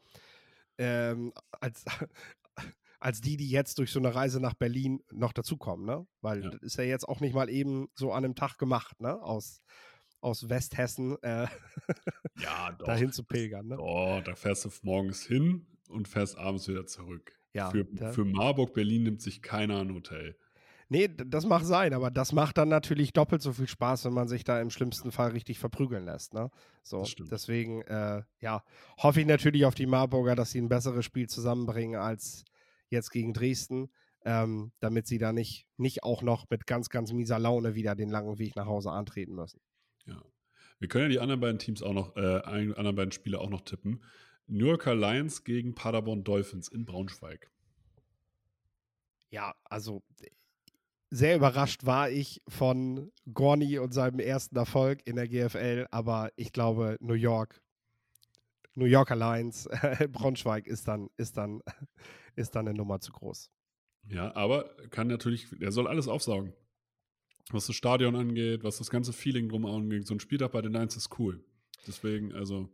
Ähm, 0.78 1.34
als, 1.52 1.86
als 3.00 3.22
die, 3.22 3.38
die 3.38 3.50
jetzt 3.50 3.78
durch 3.78 3.92
so 3.92 4.00
eine 4.00 4.16
Reise 4.16 4.40
nach 4.40 4.54
Berlin 4.56 5.04
noch 5.12 5.34
dazukommen, 5.34 5.86
ne? 5.86 6.08
Weil 6.22 6.44
Ja. 6.44 6.50
das 6.50 6.62
ist 6.62 6.78
ja 6.78 6.84
jetzt 6.86 7.08
auch 7.08 7.20
nicht 7.20 7.34
mal 7.36 7.50
eben 7.50 7.90
so 7.94 8.14
an 8.14 8.24
einem 8.26 8.36
Tag 8.36 8.58
gemacht, 8.58 9.00
ne? 9.02 9.22
Aus, 9.22 9.62
aus 10.22 10.50
Westhessen 10.50 11.18
äh, 11.24 11.48
Ja, 12.38 12.72
doch. 12.78 12.86
dahin 12.88 13.12
zu 13.12 13.24
pilgern, 13.24 13.68
ne? 13.68 13.78
Oh, 13.80 14.22
da 14.24 14.36
fährst 14.36 14.66
du 14.66 14.70
morgens 14.84 15.24
hin 15.24 15.66
und 15.90 16.08
fährst 16.08 16.38
abends 16.38 16.68
wieder 16.68 16.86
zurück. 16.86 17.38
Ja, 17.54 17.70
für, 17.70 17.84
da- 17.86 18.12
für 18.12 18.24
Marburg, 18.26 18.74
Berlin 18.74 19.04
nimmt 19.04 19.22
sich 19.22 19.42
keiner 19.42 19.80
ein 19.82 19.94
Hotel. 19.94 20.38
Nee, 20.88 21.08
das 21.08 21.46
mag 21.46 21.64
sein, 21.64 21.94
aber 21.94 22.12
das 22.12 22.34
macht 22.34 22.58
dann 22.58 22.68
natürlich 22.68 23.14
doppelt 23.14 23.42
so 23.42 23.54
viel 23.54 23.68
Spaß, 23.68 24.04
wenn 24.06 24.14
man 24.14 24.28
sich 24.28 24.44
da 24.44 24.60
im 24.60 24.70
schlimmsten 24.70 25.14
Fall 25.14 25.32
richtig 25.32 25.58
verprügeln 25.58 26.04
lässt. 26.04 26.34
Ne? 26.34 26.50
So, 26.84 27.00
Das 27.00 27.10
stimmt. 27.12 27.32
deswegen, 27.32 27.82
äh, 27.84 28.24
ja, 28.42 28.64
hoffe 28.98 29.22
ich 29.22 29.26
natürlich 29.26 29.66
auf 29.66 29.74
die 29.76 29.86
Marburger, 29.86 30.36
dass 30.36 30.52
sie 30.52 30.60
ein 30.60 30.68
besseres 30.68 31.06
Spiel 31.06 31.30
zusammenbringen 31.30 32.00
als 32.00 32.44
jetzt 32.90 33.10
gegen 33.12 33.32
Dresden, 33.34 33.90
ähm, 34.26 34.74
damit 34.82 35.08
sie 35.08 35.18
da 35.18 35.32
nicht, 35.32 35.66
nicht 35.78 36.04
auch 36.04 36.24
noch 36.24 36.50
mit 36.50 36.68
ganz, 36.68 36.90
ganz 36.90 37.14
mieser 37.14 37.40
Laune 37.40 37.74
wieder 37.74 37.96
den 37.96 38.10
langen 38.10 38.38
Weg 38.38 38.58
nach 38.58 38.66
Hause 38.66 38.92
antreten 38.92 39.34
müssen. 39.34 39.62
Ja. 40.06 40.22
Wir 40.80 40.88
können 40.88 41.04
ja 41.06 41.10
die 41.10 41.20
anderen 41.20 41.42
beiden 41.42 41.60
Teams 41.60 41.82
auch 41.84 41.94
noch, 41.94 42.16
äh, 42.16 42.42
ein- 42.44 42.74
anderen 42.74 42.96
beiden 42.96 43.12
Spiele 43.12 43.40
auch 43.40 43.50
noch 43.50 43.62
tippen. 43.62 44.04
New 44.48 44.66
Yorker 44.66 44.96
Lions 44.96 45.44
gegen 45.44 45.76
Paderborn 45.76 46.24
Dolphins 46.24 46.68
in 46.68 46.86
Braunschweig. 46.86 47.52
Ja, 49.30 49.54
also 49.64 50.04
sehr 51.10 51.36
überrascht 51.36 51.86
war 51.86 52.10
ich 52.10 52.42
von 52.48 53.12
Gorni 53.34 53.80
und 53.80 53.94
seinem 53.94 54.20
ersten 54.20 54.56
Erfolg 54.56 55.02
in 55.06 55.16
der 55.16 55.28
GFL, 55.28 55.88
aber 55.92 56.32
ich 56.36 56.52
glaube, 56.52 56.98
New 57.00 57.14
York, 57.14 57.62
New 58.76 58.86
Yorker 58.86 59.16
Lions, 59.16 59.70
Braunschweig 60.12 60.68
ist 60.68 60.88
dann, 60.88 61.10
ist 61.18 61.38
dann, 61.38 61.62
ist 62.36 62.56
dann 62.56 62.68
eine 62.68 62.78
Nummer 62.78 63.00
zu 63.00 63.12
groß. 63.12 63.50
Ja, 64.08 64.36
aber 64.36 64.76
kann 64.90 65.08
natürlich, 65.08 65.48
er 65.62 65.72
soll 65.72 65.88
alles 65.88 66.08
aufsaugen. 66.08 66.54
Was 67.50 67.68
das 67.68 67.76
Stadion 67.76 68.16
angeht, 68.16 68.64
was 68.64 68.78
das 68.78 68.90
ganze 68.90 69.14
Feeling 69.14 69.50
drum 69.50 69.66
angeht. 69.66 70.08
So 70.08 70.14
ein 70.14 70.20
Spieltag 70.20 70.52
bei 70.52 70.62
den 70.62 70.74
Lions 70.74 70.96
ist 70.96 71.20
cool. 71.20 71.44
Deswegen, 71.88 72.34
also, 72.34 72.70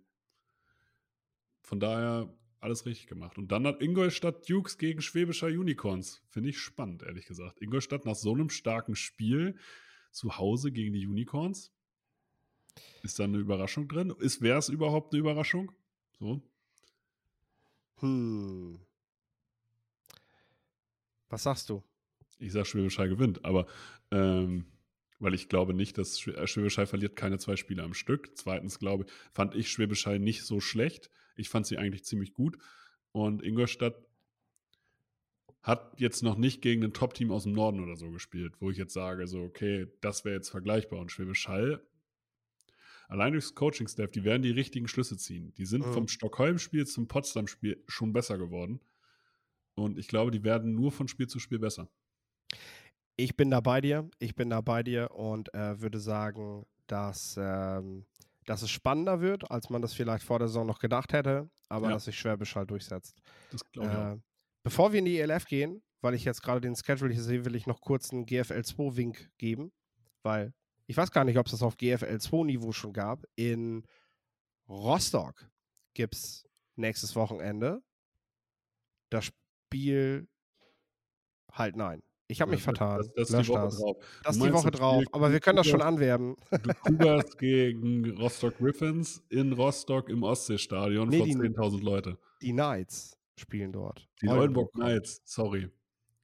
von 1.61 1.79
daher 1.79 2.33
alles 2.59 2.85
richtig 2.85 3.07
gemacht. 3.07 3.37
Und 3.37 3.51
dann 3.51 3.65
hat 3.65 3.81
Ingolstadt 3.81 4.49
Dukes 4.49 4.77
gegen 4.77 5.01
Schwäbischer 5.01 5.47
Unicorns. 5.47 6.21
Finde 6.29 6.49
ich 6.49 6.59
spannend, 6.59 7.03
ehrlich 7.03 7.25
gesagt. 7.25 7.61
Ingolstadt 7.61 8.05
nach 8.05 8.15
so 8.15 8.33
einem 8.33 8.49
starken 8.49 8.95
Spiel 8.95 9.57
zu 10.11 10.37
Hause 10.37 10.71
gegen 10.71 10.93
die 10.93 11.07
Unicorns. 11.07 11.71
Ist 13.03 13.19
da 13.19 13.23
eine 13.23 13.37
Überraschung 13.37 13.87
drin? 13.87 14.13
Ist, 14.19 14.41
wäre 14.41 14.59
es 14.59 14.69
überhaupt 14.69 15.13
eine 15.13 15.19
Überraschung? 15.19 15.71
So. 16.19 16.41
Hm. 17.99 18.79
Was 21.29 21.43
sagst 21.43 21.69
du? 21.69 21.83
Ich 22.39 22.51
sag, 22.51 22.67
Schwäbisch 22.67 22.97
Hall 22.99 23.09
gewinnt, 23.09 23.43
aber 23.45 23.65
ähm, 24.11 24.65
weil 25.19 25.33
ich 25.33 25.49
glaube 25.49 25.73
nicht, 25.73 25.97
dass 25.97 26.25
äh, 26.27 26.45
Schwäbisch 26.47 26.77
Hall 26.77 26.85
verliert 26.87 27.15
keine 27.15 27.39
zwei 27.39 27.55
Spiele 27.55 27.83
am 27.83 27.93
Stück. 27.93 28.37
Zweitens 28.37 28.79
glaube 28.79 29.05
fand 29.33 29.55
ich 29.55 29.69
Schwäbisch 29.71 30.05
Hall 30.05 30.19
nicht 30.19 30.43
so 30.43 30.59
schlecht. 30.59 31.09
Ich 31.35 31.49
fand 31.49 31.65
sie 31.65 31.77
eigentlich 31.77 32.03
ziemlich 32.03 32.33
gut. 32.33 32.57
Und 33.11 33.41
Ingolstadt 33.43 33.95
hat 35.63 35.99
jetzt 35.99 36.23
noch 36.23 36.37
nicht 36.37 36.61
gegen 36.61 36.83
ein 36.83 36.93
Top-Team 36.93 37.31
aus 37.31 37.43
dem 37.43 37.51
Norden 37.53 37.81
oder 37.81 37.95
so 37.95 38.09
gespielt, 38.11 38.53
wo 38.59 38.69
ich 38.71 38.77
jetzt 38.77 38.93
sage, 38.93 39.27
so, 39.27 39.41
okay, 39.41 39.87
das 40.01 40.23
wäre 40.23 40.35
jetzt 40.35 40.49
vergleichbar. 40.49 40.99
Und 40.99 41.11
Schwäbisch 41.11 41.47
Hall, 41.47 41.81
allein 43.07 43.33
durchs 43.33 43.53
Coaching-Staff, 43.55 44.11
die 44.11 44.23
werden 44.23 44.43
die 44.43 44.51
richtigen 44.51 44.87
Schlüsse 44.87 45.17
ziehen. 45.17 45.53
Die 45.55 45.65
sind 45.65 45.85
Mhm. 45.85 45.93
vom 45.93 46.07
Stockholm-Spiel 46.07 46.85
zum 46.85 47.07
Potsdam-Spiel 47.07 47.83
schon 47.87 48.13
besser 48.13 48.37
geworden. 48.37 48.79
Und 49.75 49.97
ich 49.97 50.07
glaube, 50.07 50.31
die 50.31 50.43
werden 50.43 50.73
nur 50.73 50.91
von 50.91 51.07
Spiel 51.07 51.27
zu 51.27 51.39
Spiel 51.39 51.59
besser. 51.59 51.89
Ich 53.17 53.35
bin 53.35 53.49
da 53.49 53.59
bei 53.59 53.81
dir. 53.81 54.09
Ich 54.19 54.35
bin 54.35 54.49
da 54.49 54.61
bei 54.61 54.83
dir 54.83 55.11
und 55.11 55.53
äh, 55.53 55.81
würde 55.81 55.99
sagen, 55.99 56.65
dass, 56.85 57.35
ähm, 57.37 58.05
dass 58.45 58.61
es 58.61 58.69
spannender 58.69 59.19
wird, 59.21 59.49
als 59.51 59.69
man 59.69 59.81
das 59.81 59.93
vielleicht 59.93 60.23
vor 60.23 60.39
der 60.39 60.47
Saison 60.47 60.67
noch 60.67 60.79
gedacht 60.79 61.13
hätte, 61.13 61.49
aber 61.67 61.87
Ja. 61.87 61.93
dass 61.93 62.05
sich 62.05 62.17
Schwäbisch 62.17 62.55
halt 62.55 62.69
durchsetzt. 62.69 63.19
Das 63.49 63.61
glaube 63.71 63.89
ich 63.89 63.95
auch. 63.95 64.13
Äh, 64.13 64.17
bevor 64.63 64.91
wir 64.93 64.99
in 64.99 65.05
die 65.05 65.19
ELF 65.19 65.45
gehen, 65.45 65.81
weil 66.01 66.13
ich 66.13 66.23
jetzt 66.25 66.43
gerade 66.43 66.61
den 66.61 66.75
Schedule 66.75 67.11
hier 67.13 67.23
sehe, 67.23 67.43
will 67.43 67.55
ich 67.55 67.65
noch 67.65 67.81
kurz 67.81 68.11
einen 68.13 68.25
GFL 68.25 68.63
2 68.63 68.95
Wink 68.95 69.31
geben, 69.37 69.71
weil 70.23 70.53
ich 70.85 70.95
weiß 70.95 71.11
gar 71.11 71.25
nicht, 71.25 71.37
ob 71.37 71.47
es 71.47 71.51
das 71.51 71.63
auf 71.63 71.75
GFL 71.77 72.19
2 72.19 72.45
Niveau 72.45 72.71
schon 72.71 72.93
gab. 72.93 73.23
In 73.35 73.83
Rostock 74.69 75.49
gibt 75.95 76.15
es 76.15 76.47
nächstes 76.75 77.15
Wochenende 77.15 77.81
das 79.09 79.25
Spiel 79.25 80.27
halt 81.51 81.75
nein. 81.75 82.03
Ich 82.29 82.41
habe 82.41 82.51
mich 82.51 82.59
Das- 82.59 82.65
vertan. 82.65 82.97
Das, 82.97 83.13
das 83.13 83.29
ist 83.29 83.35
Lösch 83.35 83.47
die 83.47 83.53
Woche 83.53 83.61
das. 83.61 83.77
drauf. 83.79 83.97
Das 84.23 84.35
ist 84.35 84.43
die 84.45 84.53
Woche 84.53 84.71
das 84.71 84.79
drauf, 84.79 85.03
aber 85.13 85.31
wir 85.31 85.39
können 85.39 85.55
das 85.57 85.67
schon 85.67 85.81
anwerben. 85.81 86.35
Du 86.51 86.73
Cougars 86.83 87.37
gegen 87.37 88.17
Rostock 88.17 88.57
Griffins 88.57 89.23
in 89.29 89.53
Rostock 89.53 90.09
im 90.09 90.23
Ostseestadion 90.23 91.07
Nee, 91.09 91.17
vor 91.19 91.25
die- 91.27 91.35
10.000 91.35 91.81
Leute. 91.83 92.17
Die 92.41 92.51
Knights 92.51 93.17
spielen 93.37 93.71
dort. 93.71 94.07
Die 94.21 94.27
Oldenburg. 94.27 94.71
Knights, 94.73 95.21
sorry. 95.25 95.69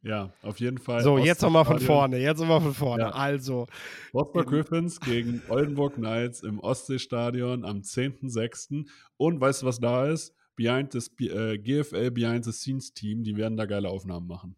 Ja, 0.02 0.34
auf 0.42 0.60
jeden 0.60 0.80
Fall. 0.80 1.02
So, 1.02 1.18
jetzt 1.18 1.42
nochmal 1.42 1.64
von 1.64 1.80
vorne, 1.80 2.18
jetzt 2.20 2.40
nochmal 2.40 2.60
von 2.60 2.74
vorne. 2.74 3.04
Ja. 3.04 3.10
Also, 3.12 3.68
Rostock 4.14 4.44
in- 4.44 4.50
Griffins 4.50 5.00
gegen 5.00 5.42
Oldenburg 5.48 5.94
Knights 5.96 6.44
im 6.44 6.60
Ostseestadion 6.60 7.64
am 7.64 7.82
10.06. 7.84 8.86
Und 9.16 9.40
weißt 9.40 9.62
du, 9.62 9.66
was 9.68 9.80
da 9.80 10.08
ist? 10.08 10.36
Behind 10.58 10.92
the, 10.92 10.98
Sp- 11.00 11.32
äh, 11.32 11.58
GFL 11.58 12.12
Behind 12.12 12.44
the 12.44 12.52
Scenes 12.52 12.94
Team, 12.94 13.24
die 13.24 13.38
werden 13.38 13.56
da 13.56 13.66
geile 13.66 13.88
Aufnahmen 13.90 14.28
machen. 14.28 14.56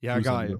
Ja, 0.00 0.16
Grüße 0.16 0.30
geil. 0.30 0.58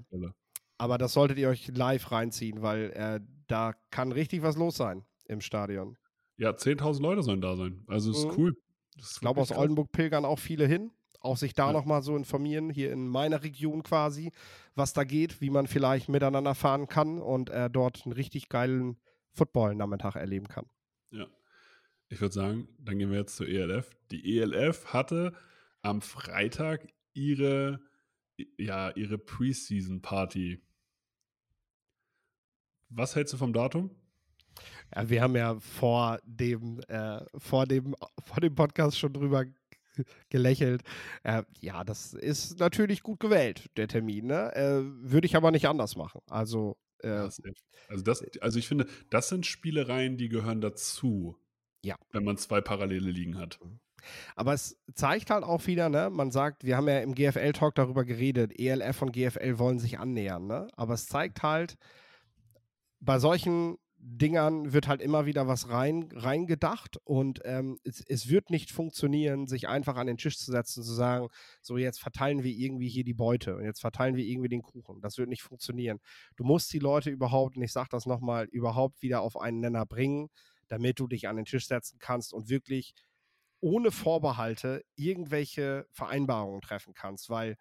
Aber 0.77 0.97
das 0.97 1.13
solltet 1.13 1.37
ihr 1.37 1.49
euch 1.49 1.67
live 1.69 2.11
reinziehen, 2.11 2.61
weil 2.61 2.91
äh, 2.91 3.19
da 3.47 3.73
kann 3.91 4.11
richtig 4.11 4.41
was 4.43 4.55
los 4.57 4.77
sein 4.77 5.05
im 5.25 5.41
Stadion. 5.41 5.97
Ja, 6.37 6.51
10.000 6.51 7.01
Leute 7.01 7.21
sollen 7.23 7.41
da 7.41 7.55
sein. 7.57 7.83
Also 7.87 8.11
ist 8.11 8.25
Mhm. 8.25 8.33
cool. 8.37 8.57
Ist 8.97 9.13
Ich 9.15 9.19
glaube, 9.19 9.41
aus 9.41 9.49
krass. 9.49 9.57
Oldenburg 9.57 9.91
pilgern 9.91 10.23
auch 10.25 10.39
viele 10.39 10.65
hin. 10.65 10.91
Auch 11.21 11.35
sich 11.35 11.53
da 11.53 11.67
Ja. 11.67 11.73
nochmal 11.73 12.01
so 12.01 12.15
informieren, 12.15 12.69
hier 12.69 12.93
in 12.93 13.07
meiner 13.09 13.43
Region 13.43 13.83
quasi, 13.83 14.31
was 14.75 14.93
da 14.93 15.03
geht, 15.03 15.41
wie 15.41 15.49
man 15.49 15.67
vielleicht 15.67 16.07
miteinander 16.07 16.55
fahren 16.55 16.87
kann 16.87 17.19
und 17.19 17.49
äh, 17.49 17.69
dort 17.69 18.05
einen 18.05 18.13
richtig 18.13 18.47
geilen 18.47 19.01
Football-Nachmittag 19.33 20.15
erleben 20.15 20.47
kann. 20.47 20.65
Ja. 21.11 21.27
Ich 22.07 22.21
würde 22.21 22.33
sagen, 22.33 22.69
dann 22.79 22.97
gehen 22.99 23.11
wir 23.11 23.19
jetzt 23.19 23.35
zur 23.35 23.47
ELF. 23.49 23.91
Die 24.11 24.37
ELF 24.39 24.93
hatte 24.93 25.33
am 25.81 26.01
Freitag 26.01 26.87
ihre, 27.13 27.81
ja, 28.57 28.91
ihre 28.91 29.17
Preseason-Party. 29.17 30.61
Was 32.89 33.15
hältst 33.15 33.33
du 33.33 33.37
vom 33.37 33.53
Datum? 33.53 33.91
Ja, 34.95 35.09
wir 35.09 35.21
haben 35.21 35.35
ja 35.35 35.59
vor 35.59 36.19
dem, 36.25 36.79
äh, 36.87 37.21
vor 37.37 37.65
dem, 37.65 37.95
vor 38.23 38.41
dem 38.41 38.55
Podcast 38.55 38.97
schon 38.97 39.13
drüber 39.13 39.45
gelächelt. 40.29 40.81
Äh, 41.23 41.43
ja, 41.59 41.83
das 41.83 42.13
ist 42.13 42.59
natürlich 42.59 43.03
gut 43.03 43.19
gewählt, 43.19 43.69
der 43.77 43.87
Termin. 43.87 44.27
Ne? 44.27 44.55
Äh, 44.55 44.81
Würde 44.83 45.27
ich 45.27 45.35
aber 45.35 45.51
nicht 45.51 45.67
anders 45.67 45.95
machen. 45.95 46.21
Also, 46.27 46.77
äh. 46.99 47.09
Also, 47.09 48.03
das, 48.03 48.23
also 48.41 48.59
ich 48.59 48.67
finde, 48.67 48.87
das 49.09 49.29
sind 49.29 49.45
Spielereien, 49.45 50.17
die 50.17 50.29
gehören 50.29 50.61
dazu. 50.61 51.37
Ja. 51.83 51.95
Wenn 52.11 52.23
man 52.23 52.37
zwei 52.37 52.61
Parallele 52.61 53.11
liegen 53.11 53.37
hat. 53.37 53.59
Aber 54.35 54.53
es 54.53 54.77
zeigt 54.93 55.29
halt 55.29 55.43
auch 55.43 55.67
wieder, 55.67 55.89
ne? 55.89 56.09
man 56.09 56.31
sagt, 56.31 56.63
wir 56.63 56.77
haben 56.77 56.87
ja 56.87 56.99
im 56.99 57.15
GFL-Talk 57.15 57.75
darüber 57.75 58.05
geredet, 58.05 58.59
ELF 58.59 59.01
und 59.01 59.11
GFL 59.11 59.59
wollen 59.59 59.79
sich 59.79 59.99
annähern. 59.99 60.47
Ne? 60.47 60.67
Aber 60.75 60.93
es 60.93 61.07
zeigt 61.07 61.43
halt, 61.43 61.77
bei 62.99 63.19
solchen 63.19 63.77
Dingern 64.01 64.71
wird 64.71 64.87
halt 64.87 65.01
immer 65.01 65.25
wieder 65.25 65.47
was 65.47 65.69
rein, 65.69 66.07
reingedacht 66.13 66.97
und 67.03 67.41
ähm, 67.43 67.77
es, 67.83 68.01
es 68.07 68.29
wird 68.29 68.49
nicht 68.49 68.71
funktionieren, 68.71 69.45
sich 69.45 69.67
einfach 69.67 69.97
an 69.97 70.07
den 70.07 70.17
Tisch 70.17 70.37
zu 70.37 70.51
setzen 70.51 70.79
und 70.79 70.85
zu 70.85 70.93
sagen, 70.93 71.27
so 71.61 71.77
jetzt 71.77 71.99
verteilen 71.99 72.43
wir 72.43 72.51
irgendwie 72.51 72.87
hier 72.87 73.03
die 73.03 73.13
Beute 73.13 73.57
und 73.57 73.65
jetzt 73.65 73.81
verteilen 73.81 74.15
wir 74.15 74.23
irgendwie 74.23 74.47
den 74.47 74.61
Kuchen. 74.61 75.01
Das 75.01 75.17
wird 75.17 75.27
nicht 75.27 75.41
funktionieren. 75.41 75.99
Du 76.37 76.45
musst 76.45 76.71
die 76.71 76.79
Leute 76.79 77.09
überhaupt, 77.09 77.57
und 77.57 77.63
ich 77.63 77.73
sage 77.73 77.89
das 77.91 78.05
nochmal, 78.05 78.45
überhaupt 78.45 79.01
wieder 79.01 79.21
auf 79.21 79.35
einen 79.37 79.59
Nenner 79.59 79.85
bringen, 79.85 80.29
damit 80.69 80.99
du 80.99 81.07
dich 81.07 81.27
an 81.27 81.35
den 81.35 81.45
Tisch 81.45 81.67
setzen 81.67 81.97
kannst 81.99 82.33
und 82.33 82.49
wirklich 82.49 82.93
ohne 83.61 83.91
Vorbehalte 83.91 84.83
irgendwelche 84.95 85.85
Vereinbarungen 85.91 86.61
treffen 86.61 86.93
kannst, 86.93 87.29
weil 87.29 87.57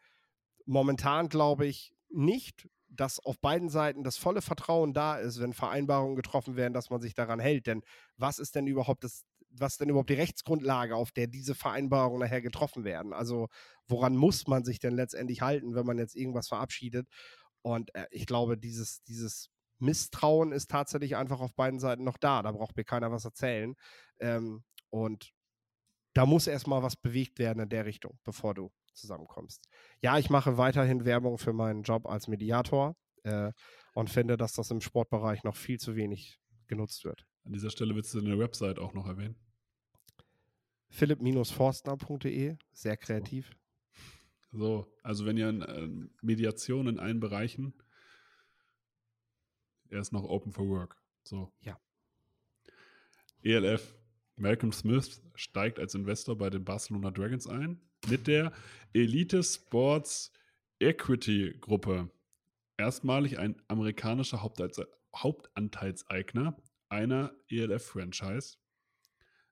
momentan 0.66 1.28
glaube 1.28 1.66
ich 1.66 1.92
nicht, 2.10 2.68
dass 2.88 3.20
auf 3.20 3.38
beiden 3.40 3.68
Seiten 3.68 4.02
das 4.04 4.16
volle 4.16 4.40
Vertrauen 4.42 4.94
da 4.94 5.16
ist, 5.18 5.40
wenn 5.40 5.52
Vereinbarungen 5.52 6.16
getroffen 6.16 6.56
werden, 6.56 6.72
dass 6.72 6.90
man 6.90 7.00
sich 7.00 7.14
daran 7.14 7.40
hält. 7.40 7.66
Denn 7.66 7.82
was 8.16 8.38
ist 8.38 8.54
denn 8.54 8.66
überhaupt 8.66 9.04
das, 9.04 9.24
was 9.50 9.76
denn 9.76 9.88
überhaupt 9.88 10.10
die 10.10 10.14
Rechtsgrundlage, 10.14 10.94
auf 10.96 11.12
der 11.12 11.26
diese 11.26 11.54
Vereinbarungen 11.54 12.20
nachher 12.20 12.42
getroffen 12.42 12.84
werden? 12.84 13.12
Also 13.12 13.48
woran 13.86 14.16
muss 14.16 14.46
man 14.46 14.64
sich 14.64 14.78
denn 14.78 14.94
letztendlich 14.94 15.42
halten, 15.42 15.74
wenn 15.74 15.86
man 15.86 15.98
jetzt 15.98 16.16
irgendwas 16.16 16.48
verabschiedet? 16.48 17.08
Und 17.62 17.94
äh, 17.94 18.06
ich 18.10 18.26
glaube, 18.26 18.56
dieses, 18.56 19.02
dieses 19.04 19.50
Misstrauen 19.78 20.52
ist 20.52 20.70
tatsächlich 20.70 21.16
einfach 21.16 21.40
auf 21.40 21.54
beiden 21.54 21.80
Seiten 21.80 22.04
noch 22.04 22.16
da. 22.16 22.42
Da 22.42 22.52
braucht 22.52 22.76
mir 22.76 22.84
keiner 22.84 23.12
was 23.12 23.24
erzählen. 23.24 23.74
Ähm, 24.18 24.64
und 24.90 25.32
da 26.14 26.26
muss 26.26 26.46
erstmal 26.46 26.82
was 26.82 26.96
bewegt 26.96 27.38
werden 27.38 27.62
in 27.62 27.68
der 27.68 27.86
Richtung, 27.86 28.18
bevor 28.24 28.54
du 28.54 28.70
zusammenkommst. 28.94 29.68
Ja, 30.02 30.18
ich 30.18 30.30
mache 30.30 30.56
weiterhin 30.56 31.04
Werbung 31.04 31.38
für 31.38 31.52
meinen 31.52 31.82
Job 31.82 32.06
als 32.06 32.28
Mediator 32.28 32.96
äh, 33.22 33.52
und 33.94 34.10
finde, 34.10 34.36
dass 34.36 34.52
das 34.52 34.70
im 34.70 34.80
Sportbereich 34.80 35.44
noch 35.44 35.56
viel 35.56 35.78
zu 35.78 35.96
wenig 35.96 36.40
genutzt 36.66 37.04
wird. 37.04 37.24
An 37.44 37.52
dieser 37.52 37.70
Stelle 37.70 37.94
willst 37.94 38.12
du 38.14 38.20
deine 38.20 38.38
Website 38.38 38.78
auch 38.78 38.92
noch 38.94 39.06
erwähnen? 39.06 39.36
philipp-forstner.de, 40.90 42.56
sehr 42.72 42.96
kreativ. 42.96 43.50
So, 44.52 44.90
also 45.02 45.26
wenn 45.26 45.36
ihr 45.36 45.48
äh, 45.48 45.88
Mediation 46.22 46.88
in 46.88 46.98
allen 46.98 47.20
Bereichen, 47.20 47.74
er 49.90 50.00
ist 50.00 50.12
noch 50.12 50.24
open 50.24 50.52
for 50.52 50.68
work. 50.68 50.96
So. 51.22 51.52
Ja. 51.60 51.78
ELF. 53.42 53.94
Malcolm 54.38 54.72
Smith 54.72 55.20
steigt 55.34 55.78
als 55.78 55.94
Investor 55.94 56.36
bei 56.36 56.50
den 56.50 56.64
Barcelona 56.64 57.10
Dragons 57.10 57.46
ein 57.46 57.80
mit 58.08 58.26
der 58.26 58.52
Elite 58.92 59.42
Sports 59.42 60.32
Equity 60.78 61.56
Gruppe. 61.60 62.10
Erstmalig 62.76 63.38
ein 63.38 63.60
amerikanischer 63.66 64.42
Hauptanteilseigner 65.14 66.56
einer 66.88 67.34
ELF-Franchise 67.48 68.56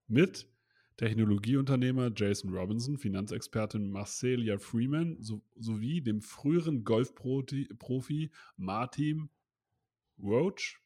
mit 0.07 0.47
Technologieunternehmer 0.97 2.11
Jason 2.15 2.55
Robinson, 2.55 2.97
Finanzexpertin 2.97 3.91
Marcelia 3.91 4.59
Freeman 4.59 5.21
so, 5.21 5.43
sowie 5.57 6.01
dem 6.01 6.23
früheren 6.23 6.85
Golfprofi 6.85 8.31
Martin 8.57 9.29
Roach. 10.19 10.79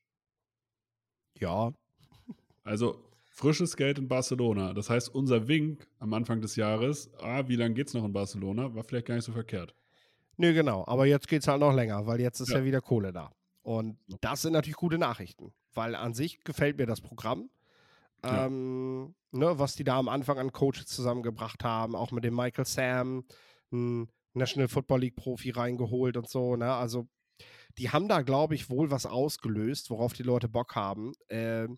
Ja. 1.39 1.73
Also 2.65 3.10
frisches 3.31 3.77
Geld 3.77 3.99
in 3.99 4.09
Barcelona. 4.09 4.75
Das 4.75 4.91
heißt, 4.91 5.09
unser 5.15 5.49
Wink 5.49 5.89
am 5.99 6.13
Anfang 6.13 6.41
des 6.41 6.57
Jahres, 6.57 7.11
ah, 7.21 7.45
wie 7.47 7.57
lange 7.57 7.75
geht 7.75 7.89
es 7.89 7.95
noch 7.95 8.05
in 8.05 8.13
Barcelona, 8.13 8.75
war 8.75 8.85
vielleicht 8.85 9.07
gar 9.07 9.15
nicht 9.15 9.25
so 9.25 9.33
verkehrt. 9.33 9.75
Nö, 10.37 10.53
genau. 10.53 10.85
Aber 10.87 11.07
jetzt 11.07 11.29
geht 11.29 11.43
es 11.43 11.49
halt 11.49 11.61
noch 11.61 11.73
länger, 11.73 12.07
weil 12.07 12.21
jetzt 12.21 12.41
ist 12.41 12.51
ja, 12.51 12.59
ja 12.59 12.65
wieder 12.65 12.81
Kohle 12.81 13.13
da. 13.13 13.33
Und 13.63 13.99
das 14.21 14.43
sind 14.43 14.53
natürlich 14.53 14.77
gute 14.77 14.99
Nachrichten, 14.99 15.53
weil 15.75 15.95
an 15.95 16.15
sich 16.15 16.43
gefällt 16.45 16.79
mir 16.79 16.87
das 16.87 17.01
Programm. 17.01 17.51
Ja. 18.25 18.47
Ähm, 18.47 19.15
ne, 19.33 19.59
was 19.59 19.77
die 19.77 19.85
da 19.85 19.99
am 19.99 20.09
Anfang 20.09 20.39
an 20.39 20.53
Coaches 20.53 20.87
zusammengebracht 20.87 21.65
haben, 21.65 21.95
auch 21.95 22.11
mit 22.11 22.25
dem 22.25 22.35
Michael 22.35 22.67
Sam, 22.67 23.25
ein 23.73 24.09
National 24.35 24.69
Football 24.69 25.01
League 25.01 25.17
Profi 25.17 25.51
reingeholt 25.51 26.17
und 26.17 26.29
so. 26.29 26.57
Ne? 26.57 26.73
Also, 26.73 27.09
die 27.79 27.91
haben 27.91 28.09
da, 28.09 28.23
glaube 28.23 28.55
ich, 28.55 28.69
wohl 28.69 28.91
was 28.91 29.07
ausgelöst, 29.07 29.91
worauf 29.91 30.13
die 30.13 30.23
Leute 30.23 30.49
Bock 30.49 30.75
haben. 30.75 31.13
Äh, 31.29 31.69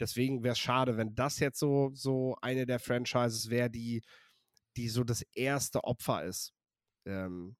deswegen 0.00 0.42
wäre 0.42 0.52
es 0.52 0.58
schade, 0.58 0.96
wenn 0.96 1.14
das 1.14 1.38
jetzt 1.38 1.58
so, 1.58 1.90
so 1.94 2.36
eine 2.42 2.66
der 2.66 2.78
Franchises 2.78 3.50
wäre, 3.50 3.70
die, 3.70 4.02
die 4.76 4.88
so 4.88 5.04
das 5.04 5.22
erste 5.34 5.84
Opfer 5.84 6.24
ist. 6.24 6.52
Ähm, 7.04 7.56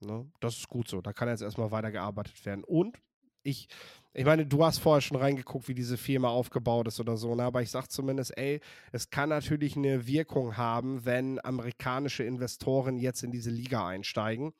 ne? 0.00 0.30
Das 0.40 0.56
ist 0.56 0.68
gut 0.68 0.88
so. 0.88 1.00
Da 1.00 1.12
kann 1.12 1.28
jetzt 1.28 1.42
erstmal 1.42 1.70
weitergearbeitet 1.70 2.44
werden. 2.46 2.64
Und 2.64 2.98
ich, 3.44 3.68
ich 4.14 4.24
meine, 4.24 4.46
du 4.46 4.64
hast 4.64 4.78
vorher 4.78 5.02
schon 5.02 5.18
reingeguckt, 5.18 5.68
wie 5.68 5.74
diese 5.74 5.98
Firma 5.98 6.28
aufgebaut 6.28 6.88
ist 6.88 6.98
oder 6.98 7.16
so, 7.16 7.34
ne? 7.34 7.44
aber 7.44 7.62
ich 7.62 7.70
sage 7.70 7.88
zumindest, 7.88 8.36
ey, 8.38 8.60
es 8.90 9.10
kann 9.10 9.28
natürlich 9.28 9.76
eine 9.76 10.06
Wirkung 10.06 10.56
haben, 10.56 11.04
wenn 11.04 11.44
amerikanische 11.44 12.24
Investoren 12.24 12.96
jetzt 12.96 13.22
in 13.22 13.30
diese 13.30 13.50
Liga 13.50 13.86
einsteigen, 13.86 14.54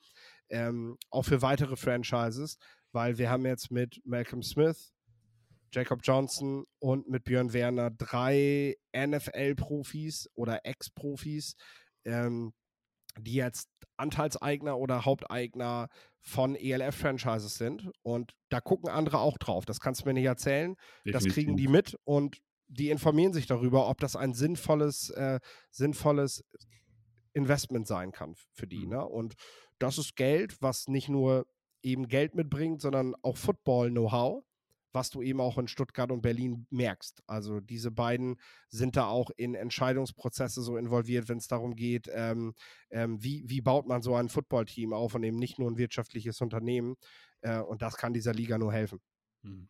ähm, 0.49 0.97
auch 1.09 1.23
für 1.23 1.41
weitere 1.41 1.75
Franchises, 1.75 2.57
weil 2.91 3.17
wir 3.17 3.29
haben 3.29 3.45
jetzt 3.45 3.71
mit 3.71 4.01
Malcolm 4.05 4.43
Smith, 4.43 4.93
Jacob 5.75 5.99
Johnson 6.03 6.65
und 6.79 7.09
mit 7.09 7.25
Björn 7.25 7.51
Werner 7.51 7.91
drei 7.91 8.75
NFL-Profis 8.95 10.29
oder 10.33 10.65
Ex-Profis, 10.65 11.55
ähm, 12.05 12.53
die 13.19 13.33
jetzt 13.33 13.69
Anteilseigner 13.97 14.77
oder 14.77 15.03
Haupteigner 15.03 15.89
von 16.21 16.55
ELF-Franchises 16.55 17.55
sind. 17.55 17.91
Und 18.03 18.33
da 18.49 18.61
gucken 18.61 18.89
andere 18.89 19.19
auch 19.19 19.37
drauf. 19.37 19.65
Das 19.65 19.81
kannst 19.81 20.01
du 20.01 20.07
mir 20.07 20.13
nicht 20.13 20.25
erzählen. 20.25 20.75
Definitiv. 21.05 21.11
Das 21.11 21.33
kriegen 21.33 21.57
die 21.57 21.67
mit 21.67 21.97
und 22.05 22.41
die 22.67 22.89
informieren 22.89 23.33
sich 23.33 23.45
darüber, 23.45 23.89
ob 23.89 23.99
das 23.99 24.15
ein 24.15 24.33
sinnvolles, 24.33 25.09
äh, 25.09 25.39
sinnvolles 25.71 26.43
Investment 27.33 27.85
sein 27.85 28.13
kann 28.13 28.35
für 28.53 28.65
die. 28.65 28.85
Mhm. 28.85 28.89
Ne? 28.91 29.05
Und 29.05 29.35
das 29.77 29.97
ist 29.97 30.15
Geld, 30.15 30.61
was 30.61 30.87
nicht 30.87 31.09
nur 31.09 31.45
eben 31.83 32.07
Geld 32.07 32.33
mitbringt, 32.33 32.81
sondern 32.81 33.13
auch 33.21 33.35
Football-Know-how 33.35 34.43
was 34.95 35.09
du 35.11 35.21
eben 35.21 35.41
auch 35.41 35.57
in 35.57 35.67
Stuttgart 35.67 36.11
und 36.11 36.21
Berlin 36.21 36.65
merkst. 36.71 37.21
Also 37.27 37.59
diese 37.59 37.91
beiden 37.91 38.37
sind 38.69 38.95
da 38.95 39.05
auch 39.05 39.29
in 39.35 39.53
Entscheidungsprozesse 39.53 40.61
so 40.61 40.77
involviert, 40.77 41.29
wenn 41.29 41.37
es 41.37 41.47
darum 41.47 41.75
geht, 41.75 42.09
ähm, 42.11 42.55
ähm, 42.89 43.21
wie, 43.21 43.43
wie 43.47 43.61
baut 43.61 43.87
man 43.87 44.01
so 44.01 44.15
ein 44.15 44.29
Footballteam 44.29 44.93
auf 44.93 45.13
und 45.13 45.23
eben 45.23 45.37
nicht 45.37 45.59
nur 45.59 45.69
ein 45.69 45.77
wirtschaftliches 45.77 46.41
Unternehmen. 46.41 46.95
Äh, 47.41 47.59
und 47.59 47.81
das 47.81 47.97
kann 47.97 48.13
dieser 48.13 48.33
Liga 48.33 48.57
nur 48.57 48.73
helfen. 48.73 48.99
Hm. 49.43 49.67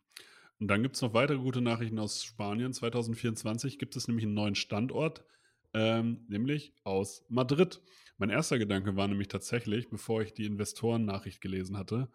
Und 0.58 0.68
dann 0.68 0.82
gibt 0.82 0.96
es 0.96 1.02
noch 1.02 1.12
weitere 1.12 1.38
gute 1.38 1.60
Nachrichten 1.60 1.98
aus 1.98 2.24
Spanien. 2.24 2.72
2024 2.72 3.78
gibt 3.78 3.96
es 3.96 4.08
nämlich 4.08 4.24
einen 4.24 4.34
neuen 4.34 4.54
Standort, 4.54 5.24
ähm, 5.74 6.24
nämlich 6.28 6.72
aus 6.84 7.26
Madrid. 7.28 7.82
Mein 8.16 8.30
erster 8.30 8.58
Gedanke 8.58 8.96
war 8.96 9.08
nämlich 9.08 9.28
tatsächlich, 9.28 9.90
bevor 9.90 10.22
ich 10.22 10.32
die 10.32 10.46
Investoren-Nachricht 10.46 11.42
gelesen 11.42 11.76
hatte, 11.76 12.08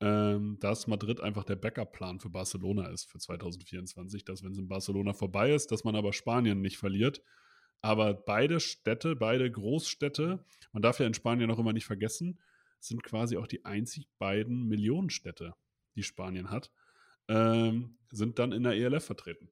ähm, 0.00 0.58
dass 0.60 0.86
Madrid 0.86 1.20
einfach 1.20 1.44
der 1.44 1.56
Backup-Plan 1.56 2.20
für 2.20 2.30
Barcelona 2.30 2.88
ist 2.88 3.10
für 3.10 3.18
2024, 3.18 4.24
dass 4.24 4.44
wenn 4.44 4.52
es 4.52 4.58
in 4.58 4.68
Barcelona 4.68 5.12
vorbei 5.12 5.52
ist, 5.52 5.72
dass 5.72 5.84
man 5.84 5.96
aber 5.96 6.12
Spanien 6.12 6.60
nicht 6.60 6.78
verliert. 6.78 7.22
Aber 7.80 8.14
beide 8.14 8.60
Städte, 8.60 9.16
beide 9.16 9.50
Großstädte, 9.50 10.44
man 10.72 10.82
darf 10.82 11.00
ja 11.00 11.06
in 11.06 11.14
Spanien 11.14 11.50
auch 11.50 11.58
immer 11.58 11.72
nicht 11.72 11.86
vergessen, 11.86 12.38
sind 12.80 13.02
quasi 13.02 13.36
auch 13.36 13.46
die 13.46 13.64
einzig 13.64 14.08
beiden 14.18 14.66
Millionenstädte, 14.68 15.54
die 15.96 16.02
Spanien 16.02 16.50
hat, 16.50 16.70
ähm, 17.28 17.98
sind 18.10 18.38
dann 18.38 18.52
in 18.52 18.62
der 18.62 18.74
ELF 18.74 19.04
vertreten. 19.04 19.50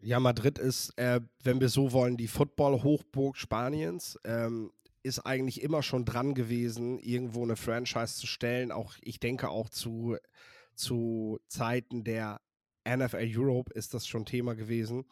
Ja, 0.00 0.20
Madrid 0.20 0.58
ist, 0.58 0.96
äh, 0.98 1.20
wenn 1.42 1.60
wir 1.60 1.68
so 1.68 1.92
wollen, 1.92 2.16
die 2.16 2.28
Football-Hochburg 2.28 3.36
Spaniens. 3.36 4.18
Ähm, 4.24 4.72
ist 5.04 5.20
eigentlich 5.20 5.60
immer 5.62 5.82
schon 5.82 6.06
dran 6.06 6.34
gewesen, 6.34 6.98
irgendwo 6.98 7.42
eine 7.42 7.56
Franchise 7.56 8.16
zu 8.16 8.26
stellen. 8.26 8.72
Auch 8.72 8.94
ich 9.02 9.20
denke 9.20 9.50
auch 9.50 9.68
zu, 9.68 10.16
zu 10.74 11.38
Zeiten 11.46 12.04
der 12.04 12.40
NFL 12.88 13.30
Europe 13.36 13.72
ist 13.74 13.92
das 13.92 14.06
schon 14.06 14.24
Thema 14.24 14.54
gewesen. 14.54 15.04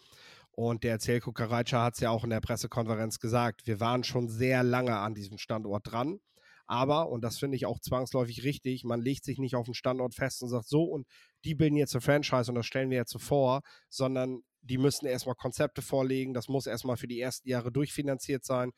Und 0.51 0.83
der 0.83 0.99
Zelko 0.99 1.33
Karaca 1.33 1.85
hat 1.85 1.95
es 1.95 2.01
ja 2.01 2.11
auch 2.11 2.25
in 2.25 2.31
der 2.31 2.41
Pressekonferenz 2.41 3.21
gesagt, 3.21 3.67
wir 3.67 3.81
waren 3.81 4.03
schon 4.03 4.29
sehr 4.29 4.63
lange 4.63 4.97
an 4.97 5.15
diesem 5.15 5.39
Standort 5.39 5.91
dran. 5.91 6.21
Aber, 6.67 7.11
und 7.11 7.23
das 7.23 7.39
finde 7.39 7.57
ich 7.57 7.67
auch 7.67 7.81
zwangsläufig 7.81 8.45
richtig, 8.45 8.85
man 8.85 9.03
legt 9.03 9.25
sich 9.25 9.39
nicht 9.39 9.57
auf 9.57 9.67
den 9.67 9.75
Standort 9.75 10.15
fest 10.15 10.43
und 10.43 10.49
sagt, 10.49 10.69
so, 10.69 10.85
und 10.85 11.07
die 11.45 11.55
bilden 11.55 11.77
jetzt 11.77 11.95
eine 11.95 12.01
Franchise 12.01 12.51
und 12.51 12.55
das 12.55 12.67
stellen 12.67 12.89
wir 12.89 12.99
jetzt 12.99 13.13
so 13.13 13.19
vor, 13.19 13.61
sondern 13.91 14.41
die 14.63 14.79
müssen 14.79 15.07
erstmal 15.07 15.35
Konzepte 15.35 15.83
vorlegen, 15.83 16.33
das 16.33 16.49
muss 16.49 16.67
erstmal 16.67 16.97
für 16.97 17.09
die 17.09 17.21
ersten 17.21 17.49
Jahre 17.49 17.73
durchfinanziert 17.73 18.45
sein 18.45 18.73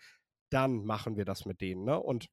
dann 0.54 0.84
machen 0.84 1.16
wir 1.16 1.24
das 1.24 1.44
mit 1.44 1.60
denen. 1.60 1.84
Ne? 1.84 1.98
Und 1.98 2.28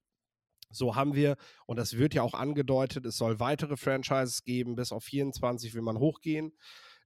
so 0.70 0.96
haben 0.96 1.16
wir, 1.16 1.36
und 1.66 1.78
das 1.78 1.98
wird 1.98 2.14
ja 2.14 2.22
auch 2.22 2.34
angedeutet, 2.34 3.06
es 3.06 3.18
soll 3.18 3.40
weitere 3.40 3.76
Franchises 3.76 4.44
geben, 4.44 4.76
bis 4.76 4.92
auf 4.92 5.04
24 5.04 5.74
will 5.74 5.82
man 5.82 6.00
hochgehen. 6.00 6.54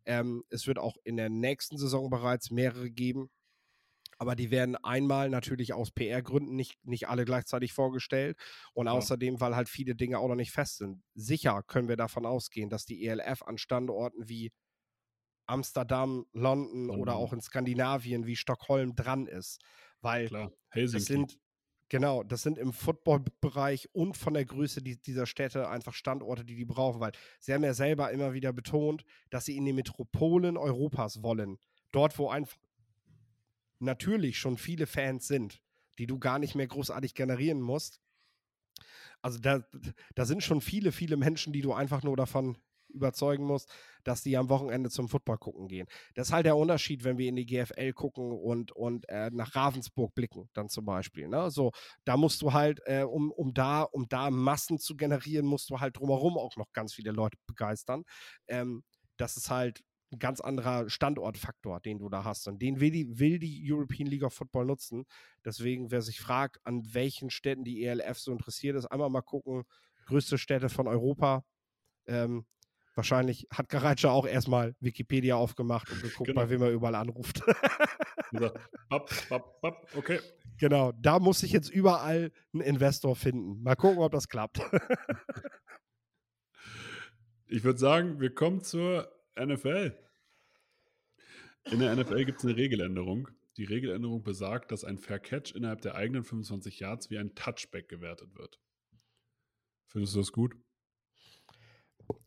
Ähm, 0.06 0.44
es 0.50 0.68
wird 0.68 0.78
auch 0.78 0.98
in 1.04 1.18
der 1.18 1.30
nächsten 1.30 1.78
Saison 1.78 2.10
bereits 2.10 2.52
mehrere 2.52 2.92
geben. 2.92 3.30
Aber 4.18 4.36
die 4.36 4.50
werden 4.50 4.78
einmal 4.78 5.30
natürlich 5.30 5.74
aus 5.74 5.92
PR-Gründen 5.92 6.56
nicht, 6.56 6.78
nicht 6.86 7.10
alle 7.10 7.26
gleichzeitig 7.26 7.74
vorgestellt. 7.74 8.38
Und 8.74 8.86
ja. 8.86 8.94
außerdem, 8.94 9.42
weil 9.42 9.56
halt 9.56 9.68
viele 9.68 9.96
Dinge 9.96 10.20
auch 10.20 10.28
noch 10.28 10.36
nicht 10.36 10.52
fest 10.52 10.78
sind. 10.78 11.04
Sicher 11.16 11.64
können 11.64 11.90
wir 11.90 11.98
davon 11.98 12.26
ausgehen, 12.26 12.70
dass 12.70 12.86
die 12.86 13.06
ELF 13.06 13.42
an 13.42 13.58
Standorten 13.58 14.30
wie 14.30 14.54
Amsterdam, 15.48 16.26
London 16.34 16.86
mhm. 16.86 16.90
oder 16.92 17.16
auch 17.16 17.34
in 17.34 17.42
Skandinavien 17.42 18.26
wie 18.26 18.36
Stockholm 18.36 18.96
dran 18.96 19.28
ist. 19.28 19.62
Weil 20.02 20.28
Klar. 20.28 20.52
das 20.74 21.06
sind, 21.06 21.40
genau, 21.90 22.24
das 22.24 22.44
sind 22.44 22.58
im 22.58 22.74
Football-Bereich 22.74 23.90
und 23.94 24.18
von 24.18 24.34
der 24.34 24.46
Größe 24.46 24.82
die, 24.82 25.02
dieser 25.02 25.26
Städte 25.26 25.70
einfach 25.70 25.94
Standorte, 25.94 26.46
die 26.46 26.56
die 26.56 26.66
brauchen, 26.66 27.00
weil 27.00 27.12
sie 27.40 27.54
haben 27.54 27.64
ja 27.64 27.74
selber 27.74 28.12
immer 28.12 28.34
wieder 28.34 28.54
betont, 28.54 29.04
dass 29.30 29.46
sie 29.46 29.58
in 29.58 29.66
die 29.66 29.74
Metropolen 29.74 30.58
Europas 30.58 31.24
wollen. 31.24 31.58
dort, 31.92 32.18
wo 32.20 32.30
einfach 32.30 32.58
natürlich 33.80 34.38
schon 34.38 34.58
viele 34.58 34.88
Fans 34.88 35.28
sind, 35.28 35.62
die 35.98 36.08
du 36.08 36.20
gar 36.20 36.40
nicht 36.40 36.56
mehr 36.56 36.68
großartig 36.68 37.14
generieren 37.14 37.62
musst. 37.62 38.02
Also 39.22 39.40
da, 39.40 39.66
da 40.14 40.26
sind 40.26 40.44
schon 40.44 40.62
viele, 40.62 40.92
viele 40.92 41.18
Menschen, 41.18 41.54
die 41.54 41.62
du 41.62 41.74
einfach 41.74 42.04
nur 42.04 42.16
davon 42.16 42.58
überzeugen 42.96 43.46
musst, 43.46 43.70
dass 44.04 44.24
die 44.24 44.38
am 44.38 44.50
Wochenende 44.50 44.90
zum 44.90 45.10
Football 45.10 45.38
gucken 45.38 45.68
gehen. 45.68 45.88
Das 46.16 46.30
ist 46.30 46.34
halt 46.34 46.46
der 46.46 46.58
Unterschied, 46.58 47.04
wenn 47.04 47.18
wir 47.18 47.30
in 47.30 47.36
die 47.36 47.46
GFL 47.46 47.94
gucken 47.94 48.32
und, 48.32 48.72
und 48.72 49.08
äh, 49.10 49.30
nach 49.32 49.56
Ravensburg 49.56 50.14
blicken, 50.16 50.50
dann 50.54 50.70
zum 50.70 50.86
Beispiel. 50.86 51.28
Ne? 51.28 51.52
So, 51.52 51.72
da 52.06 52.18
musst 52.18 52.42
du 52.42 52.54
halt, 52.54 52.82
äh, 52.86 53.04
um, 53.04 53.32
um, 53.32 53.54
da, 53.54 53.84
um 53.84 54.08
da 54.10 54.32
Massen 54.32 54.80
zu 54.80 54.96
generieren, 54.96 55.46
musst 55.46 55.70
du 55.70 55.80
halt 55.80 55.98
drumherum 55.98 56.38
auch 56.38 56.56
noch 56.58 56.72
ganz 56.74 56.94
viele 56.94 57.12
Leute 57.12 57.38
begeistern. 57.48 58.04
Ähm, 58.48 58.84
das 59.18 59.38
ist 59.38 59.50
halt 59.50 59.84
ein 60.12 60.20
ganz 60.20 60.42
anderer 60.42 60.90
Standortfaktor, 60.90 61.80
den 61.80 62.00
du 62.00 62.10
da 62.10 62.24
hast. 62.24 62.48
Und 62.48 62.62
den 62.62 62.80
will 62.80 62.92
die, 62.92 63.20
will 63.20 63.40
die 63.40 63.62
European 63.72 64.08
League 64.08 64.24
of 64.24 64.34
Football 64.34 64.66
nutzen. 64.66 65.06
Deswegen, 65.44 65.92
wer 65.92 66.02
sich 66.02 66.20
fragt, 66.20 66.60
an 66.64 66.84
welchen 66.94 67.30
Städten 67.30 67.64
die 67.64 67.84
ELF 67.84 68.20
so 68.20 68.32
interessiert 68.32 68.76
ist, 68.76 68.86
einmal 68.86 69.10
mal 69.10 69.22
gucken, 69.22 69.64
größte 70.06 70.38
Städte 70.38 70.70
von 70.70 70.88
Europa. 70.88 71.44
Ähm, 72.08 72.46
wahrscheinlich 72.96 73.48
hat 73.52 73.70
Karatscha 73.70 74.10
auch 74.10 74.26
erstmal 74.26 74.76
Wikipedia 74.80 75.36
aufgemacht 75.36 75.92
und 75.92 76.02
geguckt, 76.02 76.28
genau. 76.28 76.42
bei 76.42 76.50
wem 76.50 76.62
er 76.62 76.72
überall 76.72 76.96
anruft. 76.96 77.42
bap, 78.32 79.10
bap, 79.30 79.62
bap, 79.62 79.88
okay. 79.96 80.20
Genau, 80.58 80.94
da 80.94 81.20
muss 81.20 81.44
ich 81.44 81.52
jetzt 81.52 81.70
überall 81.70 82.32
einen 82.54 82.62
Investor 82.62 83.16
finden. 83.16 83.62
Mal 83.62 83.76
gucken, 83.76 84.00
ob 84.00 84.12
das 84.12 84.30
klappt. 84.30 84.62
ich 87.48 87.64
würde 87.64 87.80
sagen, 87.80 88.22
wir 88.22 88.34
kommen 88.34 88.62
zur 88.62 89.12
NFL. 89.38 89.98
In 91.72 91.80
der 91.80 91.96
NFL 91.96 92.26
gibt 92.26 92.40
es 92.40 92.46
eine 92.46 92.56
Regeländerung. 92.56 93.28
Die 93.58 93.66
Regeländerung 93.66 94.24
besagt, 94.24 94.72
dass 94.72 94.84
ein 94.84 94.98
Fair 94.98 95.20
Catch 95.20 95.56
innerhalb 95.56 95.82
der 95.82 95.96
eigenen 95.96 96.24
25 96.24 96.80
Yards 96.80 97.10
wie 97.10 97.18
ein 97.18 97.36
Touchback 97.36 97.90
gewertet 97.90 98.36
wird. 98.36 98.60
Findest 99.88 100.16
du 100.16 100.20
das 100.20 100.32
gut? 100.32 100.56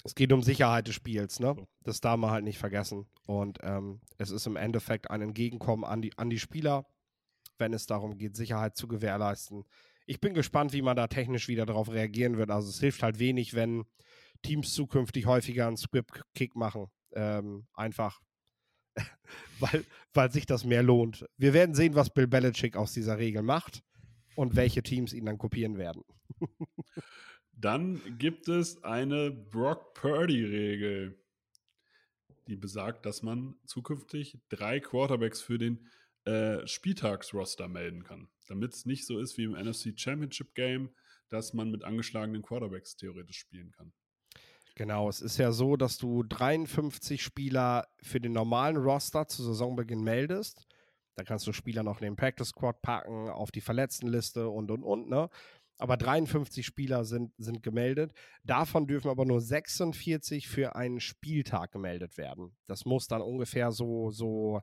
Es 0.04 0.14
geht 0.14 0.32
um 0.32 0.42
Sicherheit 0.42 0.88
des 0.88 0.94
Spiels, 0.94 1.40
ne? 1.40 1.56
Das 1.82 2.00
darf 2.00 2.16
man 2.16 2.30
halt 2.30 2.44
nicht 2.44 2.58
vergessen. 2.58 3.06
Und 3.26 3.58
ähm, 3.62 4.00
es 4.16 4.30
ist 4.30 4.46
im 4.46 4.56
Endeffekt 4.56 5.10
ein 5.10 5.22
Entgegenkommen 5.22 5.84
an 5.84 6.02
die, 6.02 6.16
an 6.16 6.30
die 6.30 6.38
Spieler, 6.38 6.86
wenn 7.58 7.72
es 7.72 7.86
darum 7.86 8.16
geht, 8.16 8.36
Sicherheit 8.36 8.76
zu 8.76 8.88
gewährleisten. 8.88 9.64
Ich 10.06 10.20
bin 10.20 10.34
gespannt, 10.34 10.72
wie 10.72 10.82
man 10.82 10.96
da 10.96 11.06
technisch 11.06 11.48
wieder 11.48 11.66
darauf 11.66 11.90
reagieren 11.90 12.38
wird. 12.38 12.50
Also 12.50 12.70
es 12.70 12.80
hilft 12.80 13.02
halt 13.02 13.18
wenig, 13.18 13.54
wenn 13.54 13.84
Teams 14.42 14.72
zukünftig 14.72 15.26
häufiger 15.26 15.66
einen 15.66 15.76
Script-Kick 15.76 16.56
machen. 16.56 16.86
Ähm, 17.12 17.66
einfach, 17.74 18.20
weil, 19.60 19.84
weil 20.14 20.32
sich 20.32 20.46
das 20.46 20.64
mehr 20.64 20.82
lohnt. 20.82 21.26
Wir 21.36 21.52
werden 21.52 21.74
sehen, 21.74 21.94
was 21.94 22.10
Bill 22.10 22.26
Belichick 22.26 22.76
aus 22.76 22.92
dieser 22.92 23.18
Regel 23.18 23.42
macht 23.42 23.82
und 24.36 24.56
welche 24.56 24.82
Teams 24.82 25.12
ihn 25.12 25.26
dann 25.26 25.38
kopieren 25.38 25.76
werden. 25.76 26.02
dann 27.60 28.00
gibt 28.18 28.48
es 28.48 28.82
eine 28.84 29.30
Brock 29.30 29.94
Purdy-Regel, 29.94 31.18
die 32.46 32.56
besagt, 32.56 33.04
dass 33.04 33.22
man 33.22 33.56
zukünftig 33.66 34.38
drei 34.48 34.80
Quarterbacks 34.80 35.40
für 35.40 35.58
den 35.58 35.86
äh, 36.24 36.66
Spieltagsroster 36.66 37.68
melden 37.68 38.04
kann. 38.04 38.28
Damit 38.46 38.74
es 38.74 38.86
nicht 38.86 39.06
so 39.06 39.18
ist 39.18 39.36
wie 39.38 39.44
im 39.44 39.52
NFC 39.52 39.98
Championship 39.98 40.54
Game, 40.54 40.90
dass 41.28 41.52
man 41.52 41.70
mit 41.70 41.84
angeschlagenen 41.84 42.42
Quarterbacks 42.42 42.96
theoretisch 42.96 43.38
spielen 43.38 43.72
kann. 43.72 43.92
Genau, 44.76 45.08
es 45.08 45.20
ist 45.20 45.38
ja 45.38 45.50
so, 45.50 45.76
dass 45.76 45.98
du 45.98 46.22
53 46.22 47.20
Spieler 47.20 47.88
für 48.00 48.20
den 48.20 48.32
normalen 48.32 48.76
Roster 48.76 49.26
zu 49.26 49.42
Saisonbeginn 49.42 50.02
meldest. 50.02 50.68
Da 51.16 51.24
kannst 51.24 51.48
du 51.48 51.52
Spieler 51.52 51.82
noch 51.82 52.00
in 52.00 52.04
den 52.04 52.16
Practice 52.16 52.50
Squad 52.50 52.80
packen, 52.80 53.28
auf 53.28 53.50
die 53.50 53.60
Verletztenliste 53.60 54.48
und 54.48 54.70
und 54.70 54.84
und, 54.84 55.08
ne? 55.08 55.28
Aber 55.78 55.96
53 55.96 56.66
Spieler 56.66 57.04
sind, 57.04 57.32
sind 57.38 57.62
gemeldet. 57.62 58.12
Davon 58.42 58.86
dürfen 58.86 59.10
aber 59.10 59.24
nur 59.24 59.40
46 59.40 60.48
für 60.48 60.74
einen 60.74 61.00
Spieltag 61.00 61.70
gemeldet 61.70 62.18
werden. 62.18 62.56
Das 62.66 62.84
muss 62.84 63.06
dann 63.06 63.22
ungefähr 63.22 63.70
so, 63.70 64.10
so 64.10 64.60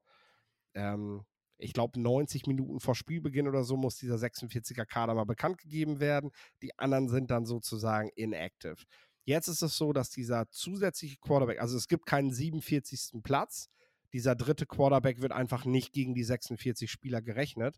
ähm, 0.73 1.23
ich 1.57 1.73
glaube, 1.73 1.99
90 1.99 2.47
Minuten 2.47 2.79
vor 2.79 2.95
Spielbeginn 2.95 3.47
oder 3.47 3.63
so 3.63 3.77
muss 3.77 3.97
dieser 3.97 4.15
46er 4.15 4.85
Kader 4.85 5.15
mal 5.15 5.25
bekannt 5.25 5.57
gegeben 5.57 5.99
werden. 5.99 6.31
Die 6.61 6.77
anderen 6.77 7.07
sind 7.07 7.31
dann 7.31 7.45
sozusagen 7.45 8.09
inactive. 8.15 8.83
Jetzt 9.23 9.47
ist 9.47 9.61
es 9.61 9.77
so, 9.77 9.93
dass 9.93 10.09
dieser 10.09 10.49
zusätzliche 10.49 11.17
Quarterback, 11.17 11.59
also 11.59 11.77
es 11.77 11.87
gibt 11.87 12.05
keinen 12.05 12.31
47. 12.31 13.23
Platz. 13.23 13.69
Dieser 14.13 14.35
dritte 14.35 14.65
Quarterback 14.65 15.21
wird 15.21 15.31
einfach 15.31 15.65
nicht 15.65 15.93
gegen 15.93 16.13
die 16.13 16.23
46 16.23 16.91
Spieler 16.91 17.21
gerechnet. 17.21 17.77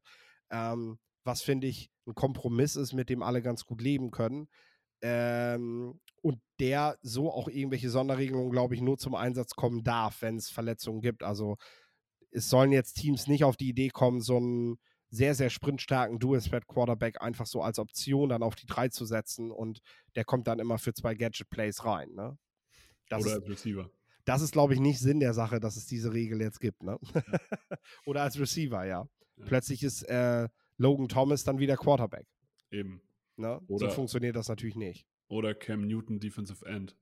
Ähm, 0.49 0.99
was 1.27 1.43
finde 1.43 1.67
ich 1.67 1.91
ein 2.07 2.15
Kompromiss 2.15 2.75
ist, 2.75 2.93
mit 2.93 3.09
dem 3.09 3.21
alle 3.21 3.43
ganz 3.43 3.65
gut 3.65 3.81
leben 3.81 4.09
können. 4.09 4.47
Ähm, 5.01 5.99
und 6.21 6.39
der 6.59 6.97
so 7.03 7.31
auch 7.31 7.47
irgendwelche 7.47 7.91
Sonderregelungen, 7.91 8.49
glaube 8.49 8.73
ich, 8.73 8.81
nur 8.81 8.97
zum 8.97 9.13
Einsatz 9.13 9.53
kommen 9.53 9.83
darf, 9.83 10.23
wenn 10.23 10.37
es 10.37 10.49
Verletzungen 10.49 11.01
gibt. 11.01 11.21
Also 11.21 11.57
es 12.31 12.49
sollen 12.49 12.71
jetzt 12.71 12.93
Teams 12.93 13.27
nicht 13.27 13.43
auf 13.43 13.57
die 13.57 13.69
Idee 13.69 13.89
kommen, 13.89 14.21
so 14.21 14.37
einen 14.37 14.77
sehr, 15.09 15.35
sehr 15.35 15.49
sprintstarken 15.49 16.19
Dual-Threat-Quarterback 16.19 17.21
einfach 17.21 17.45
so 17.45 17.61
als 17.61 17.79
Option 17.79 18.29
dann 18.29 18.43
auf 18.43 18.55
die 18.55 18.65
3 18.65 18.89
zu 18.89 19.05
setzen 19.05 19.51
und 19.51 19.81
der 20.15 20.25
kommt 20.25 20.47
dann 20.47 20.59
immer 20.59 20.79
für 20.79 20.93
zwei 20.93 21.13
Gadget-Plays 21.13 21.85
rein. 21.85 22.09
Ne? 22.13 22.37
Das 23.09 23.23
Oder 23.23 23.35
als 23.35 23.47
Receiver. 23.47 23.89
Das 24.25 24.41
ist, 24.41 24.51
glaube 24.51 24.73
ich, 24.73 24.81
nicht 24.81 24.99
Sinn 24.99 25.21
der 25.21 25.33
Sache, 25.33 25.59
dass 25.61 25.77
es 25.77 25.85
diese 25.85 26.11
Regel 26.11 26.41
jetzt 26.41 26.59
gibt. 26.59 26.83
Ne? 26.83 26.97
Oder 28.05 28.23
als 28.23 28.37
Receiver, 28.37 28.85
ja. 28.85 29.07
ja. 29.37 29.45
Plötzlich 29.45 29.83
ist 29.83 30.03
äh, 30.03 30.49
Logan 30.77 31.07
Thomas 31.07 31.43
dann 31.43 31.59
wieder 31.59 31.77
Quarterback. 31.77 32.27
Eben. 32.71 33.01
Ne? 33.35 33.59
Oder, 33.67 33.89
so 33.89 33.95
funktioniert 33.95 34.35
das 34.35 34.49
natürlich 34.49 34.75
nicht. 34.75 35.05
Oder 35.29 35.53
Cam 35.53 35.87
Newton 35.87 36.19
Defensive 36.19 36.65
End. 36.65 36.95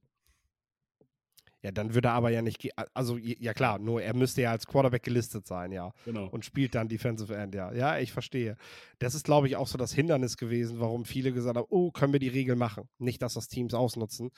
Ja, 1.65 1.71
dann 1.71 1.95
würde 1.95 2.09
er 2.09 2.13
aber 2.13 2.29
ja 2.29 2.43
nicht, 2.43 2.69
also 2.93 3.17
ja 3.17 3.55
klar, 3.55 3.79
nur 3.79 3.99
er 3.99 4.15
müsste 4.15 4.43
ja 4.43 4.51
als 4.51 4.67
Quarterback 4.67 5.01
gelistet 5.01 5.47
sein, 5.47 5.71
ja. 5.71 5.93
Genau. 6.05 6.27
Und 6.27 6.45
spielt 6.45 6.75
dann 6.75 6.87
Defensive 6.87 7.35
End, 7.35 7.55
ja. 7.55 7.73
Ja, 7.73 7.97
ich 7.97 8.11
verstehe. 8.11 8.55
Das 8.99 9.15
ist, 9.15 9.25
glaube 9.25 9.47
ich, 9.47 9.55
auch 9.55 9.65
so 9.65 9.75
das 9.75 9.91
Hindernis 9.91 10.37
gewesen, 10.37 10.79
warum 10.79 11.05
viele 11.05 11.33
gesagt 11.33 11.57
haben, 11.57 11.65
oh, 11.69 11.89
können 11.89 12.13
wir 12.13 12.19
die 12.19 12.27
Regel 12.27 12.55
machen. 12.55 12.87
Nicht, 12.99 13.23
dass 13.23 13.33
das 13.33 13.47
Teams 13.47 13.73
ausnutzen. 13.73 14.29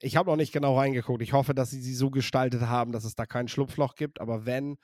Ich 0.00 0.16
habe 0.16 0.28
noch 0.28 0.36
nicht 0.36 0.52
genau 0.52 0.76
reingeguckt. 0.76 1.22
Ich 1.22 1.34
hoffe, 1.34 1.54
dass 1.54 1.70
sie 1.70 1.80
sie 1.80 1.94
so 1.94 2.10
gestaltet 2.10 2.62
haben, 2.62 2.90
dass 2.90 3.04
es 3.04 3.14
da 3.14 3.26
kein 3.26 3.46
Schlupfloch 3.46 3.94
gibt. 3.94 4.20
Aber 4.20 4.44
wenn, 4.44 4.76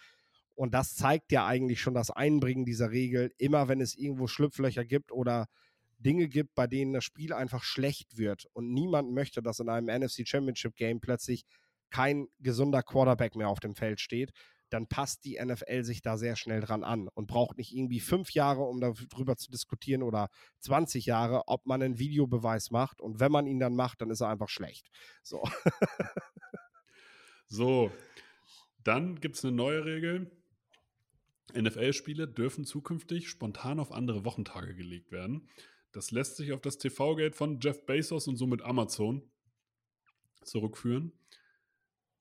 und 0.57 0.75
das 0.75 0.97
zeigt 0.97 1.33
ja 1.33 1.47
eigentlich 1.47 1.81
schon 1.81 1.95
das 1.95 2.11
Einbringen 2.11 2.65
dieser 2.65 2.91
Regel, 2.91 3.33
immer 3.39 3.69
wenn 3.69 3.81
es 3.81 3.95
irgendwo 3.95 4.27
Schlupflöcher 4.27 4.85
gibt 4.85 5.13
oder 5.13 5.47
Dinge 5.99 6.29
gibt, 6.29 6.55
bei 6.55 6.67
denen 6.67 6.93
das 6.93 7.05
Spiel 7.05 7.33
einfach 7.33 7.63
schlecht 7.63 8.19
wird 8.19 8.47
und 8.53 8.73
niemand 8.73 9.13
möchte, 9.13 9.43
dass 9.43 9.61
in 9.61 9.69
einem 9.69 9.87
NFC 9.87 10.27
Championship 10.27 10.77
Game 10.77 11.01
plötzlich 11.01 11.45
kein 11.91 12.27
gesunder 12.41 12.83
Quarterback 12.83 13.37
mehr 13.37 13.49
auf 13.49 13.61
dem 13.61 13.75
Feld 13.75 14.01
steht, 14.01 14.33
dann 14.71 14.89
passt 14.89 15.25
die 15.25 15.39
NFL 15.43 15.85
sich 15.85 16.03
da 16.03 16.17
sehr 16.17 16.37
schnell 16.37 16.61
dran 16.61 16.83
an 16.83 17.09
und 17.15 17.29
braucht 17.29 17.57
nicht 17.57 17.73
irgendwie 17.73 18.01
fünf 18.01 18.33
Jahre, 18.33 18.63
um 18.63 18.81
darüber 18.81 19.37
zu 19.37 19.51
diskutieren 19.51 20.03
oder 20.03 20.29
20 20.61 21.07
Jahre, 21.07 21.43
ob 21.47 21.67
man 21.67 21.83
einen 21.83 21.99
Videobeweis 21.99 22.71
macht. 22.71 23.01
Und 23.01 23.21
wenn 23.21 23.31
man 23.31 23.47
ihn 23.47 23.61
dann 23.61 23.77
macht, 23.77 24.01
dann 24.01 24.11
ist 24.11 24.23
er 24.23 24.29
einfach 24.29 24.49
schlecht. 24.49 24.89
So. 25.23 25.45
so, 27.47 27.93
dann 28.83 29.21
gibt 29.21 29.37
es 29.37 29.45
eine 29.45 29.53
neue 29.53 29.85
Regel. 29.85 30.36
NFL-Spiele 31.55 32.29
dürfen 32.29 32.65
zukünftig 32.65 33.29
spontan 33.29 33.79
auf 33.79 33.93
andere 33.93 34.25
Wochentage 34.25 34.75
gelegt 34.75 35.13
werden. 35.13 35.49
Das 35.93 36.11
lässt 36.11 36.37
sich 36.37 36.53
auf 36.53 36.61
das 36.61 36.79
TV-Geld 36.79 37.35
von 37.37 37.61
Jeff 37.61 37.87
Bezos 37.87 38.29
und 38.29 38.37
somit 38.37 38.63
Amazon 38.63 39.23
zurückführen. 40.43 41.13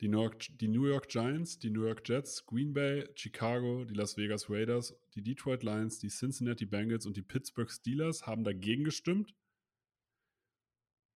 Die 0.02 0.10
New, 0.10 0.22
York, 0.22 0.46
die 0.60 0.68
New 0.68 0.86
York 0.86 1.08
Giants, 1.08 1.58
die 1.58 1.70
New 1.70 1.86
York 1.86 2.08
Jets, 2.08 2.46
Green 2.46 2.74
Bay, 2.74 3.08
Chicago, 3.16 3.86
die 3.86 3.94
Las 3.94 4.18
Vegas 4.18 4.50
Raiders, 4.50 4.94
die 5.16 5.24
Detroit 5.24 5.64
Lions, 5.64 6.00
die 6.00 6.10
Cincinnati 6.10 6.66
Bengals 6.66 7.06
und 7.06 7.16
die 7.16 7.22
Pittsburgh 7.22 7.72
Steelers 7.72 8.28
haben 8.28 8.44
dagegen 8.44 8.84
gestimmt. 8.84 9.34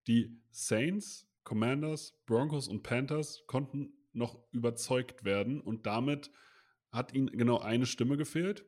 Die 0.07 0.39
Saints, 0.49 1.28
Commanders, 1.43 2.18
Broncos 2.26 2.68
und 2.68 2.84
Panthers 2.84 3.43
konnten 3.47 3.93
noch 4.14 4.41
überzeugt 4.51 5.26
werden 5.26 5.60
und 5.62 5.86
damit 5.86 6.32
hat 6.92 7.14
ihnen 7.14 7.28
genau 7.28 7.60
eine 7.60 7.86
Stimme 7.86 8.18
gefehlt 8.18 8.66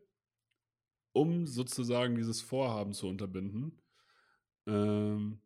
um 1.14 1.48
sozusagen 1.48 2.16
dieses 2.16 2.42
Vorhaben 2.42 2.94
zu 2.94 3.08
unterbinden, 3.08 3.82
ähm, 4.68 5.42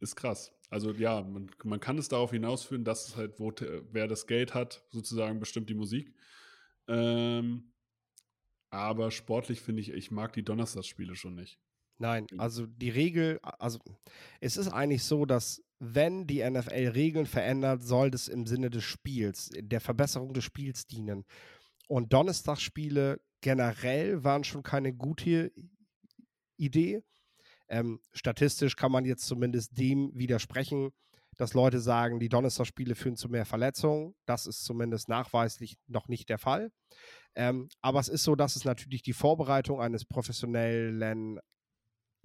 ist 0.00 0.16
krass. 0.16 0.52
Also 0.68 0.92
ja, 0.92 1.22
man, 1.22 1.50
man, 1.64 1.80
kann 1.80 1.96
es 1.96 2.08
darauf 2.08 2.32
hinausführen, 2.32 2.84
dass 2.84 3.08
es 3.08 3.16
halt, 3.16 3.38
wo, 3.38 3.52
wer 3.92 4.08
das 4.08 4.26
Geld 4.26 4.52
hat, 4.52 4.84
sozusagen 4.90 5.38
bestimmt 5.38 5.70
die 5.70 5.74
Musik. 5.74 6.14
Ähm, 6.88 7.72
aber 8.70 9.10
sportlich 9.10 9.60
finde 9.60 9.80
ich, 9.80 9.90
ich 9.90 10.10
mag 10.10 10.32
die 10.32 10.44
Donnerstagsspiele 10.44 11.14
schon 11.14 11.36
nicht. 11.36 11.60
Nein, 11.98 12.26
also 12.36 12.66
die 12.66 12.90
Regel, 12.90 13.38
also 13.42 13.78
es 14.40 14.56
ist 14.56 14.68
eigentlich 14.68 15.04
so, 15.04 15.24
dass 15.24 15.62
wenn 15.78 16.26
die 16.26 16.48
NFL 16.48 16.88
Regeln 16.88 17.26
verändert, 17.26 17.82
soll 17.82 18.10
das 18.10 18.28
im 18.28 18.46
Sinne 18.46 18.70
des 18.70 18.84
Spiels, 18.84 19.50
der 19.58 19.80
Verbesserung 19.80 20.32
des 20.32 20.44
Spiels 20.44 20.86
dienen. 20.86 21.24
Und 21.88 22.12
Donnerstagsspiele 22.12 23.20
generell 23.40 24.24
waren 24.24 24.44
schon 24.44 24.62
keine 24.62 24.92
gute 24.92 25.52
Idee. 26.56 27.02
Ähm, 27.68 28.00
statistisch 28.12 28.76
kann 28.76 28.92
man 28.92 29.04
jetzt 29.04 29.26
zumindest 29.26 29.76
dem 29.78 30.10
widersprechen, 30.14 30.90
dass 31.36 31.54
Leute 31.54 31.80
sagen, 31.80 32.20
die 32.20 32.28
Donnerstagsspiele 32.28 32.94
führen 32.94 33.16
zu 33.16 33.28
mehr 33.28 33.44
Verletzungen. 33.44 34.14
Das 34.24 34.46
ist 34.46 34.64
zumindest 34.64 35.08
nachweislich 35.08 35.76
noch 35.86 36.08
nicht 36.08 36.28
der 36.28 36.38
Fall. 36.38 36.70
Ähm, 37.34 37.68
aber 37.82 38.00
es 38.00 38.08
ist 38.08 38.24
so, 38.24 38.34
dass 38.34 38.56
es 38.56 38.64
natürlich 38.64 39.02
die 39.02 39.12
Vorbereitung 39.12 39.80
eines 39.80 40.04
professionellen 40.06 41.38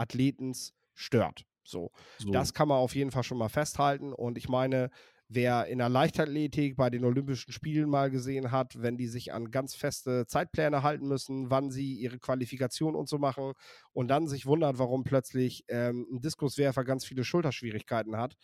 Athletens 0.01 0.73
stört. 0.93 1.45
So. 1.63 1.91
so. 2.17 2.31
Das 2.31 2.53
kann 2.53 2.67
man 2.67 2.77
auf 2.77 2.95
jeden 2.95 3.11
Fall 3.11 3.23
schon 3.23 3.37
mal 3.37 3.49
festhalten. 3.49 4.13
Und 4.13 4.37
ich 4.37 4.49
meine, 4.49 4.89
wer 5.33 5.67
in 5.67 5.77
der 5.77 5.89
Leichtathletik 5.89 6.75
bei 6.75 6.89
den 6.89 7.05
Olympischen 7.05 7.53
Spielen 7.53 7.89
mal 7.89 8.11
gesehen 8.11 8.51
hat, 8.51 8.81
wenn 8.81 8.97
die 8.97 9.07
sich 9.07 9.31
an 9.31 9.51
ganz 9.51 9.75
feste 9.75 10.25
Zeitpläne 10.27 10.83
halten 10.83 11.07
müssen, 11.07 11.49
wann 11.49 11.71
sie 11.71 11.93
ihre 11.93 12.19
Qualifikation 12.19 12.95
und 12.95 13.07
so 13.07 13.17
machen 13.17 13.53
und 13.93 14.09
dann 14.09 14.27
sich 14.27 14.45
wundert, 14.45 14.77
warum 14.77 15.03
plötzlich 15.03 15.63
ähm, 15.69 16.05
ein 16.11 16.19
Diskuswerfer 16.19 16.83
ganz 16.83 17.05
viele 17.05 17.23
Schulterschwierigkeiten 17.23 18.17
hat, 18.17 18.35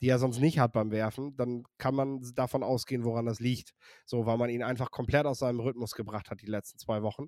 die 0.00 0.08
er 0.08 0.18
sonst 0.18 0.40
nicht 0.40 0.58
hat 0.58 0.72
beim 0.72 0.90
Werfen, 0.90 1.36
dann 1.36 1.64
kann 1.78 1.94
man 1.94 2.22
davon 2.34 2.62
ausgehen, 2.62 3.04
woran 3.04 3.26
das 3.26 3.40
liegt. 3.40 3.74
So, 4.06 4.26
weil 4.26 4.38
man 4.38 4.50
ihn 4.50 4.62
einfach 4.62 4.90
komplett 4.90 5.26
aus 5.26 5.40
seinem 5.40 5.60
Rhythmus 5.60 5.92
gebracht 5.92 6.30
hat 6.30 6.40
die 6.40 6.46
letzten 6.46 6.78
zwei 6.78 7.02
Wochen. 7.02 7.26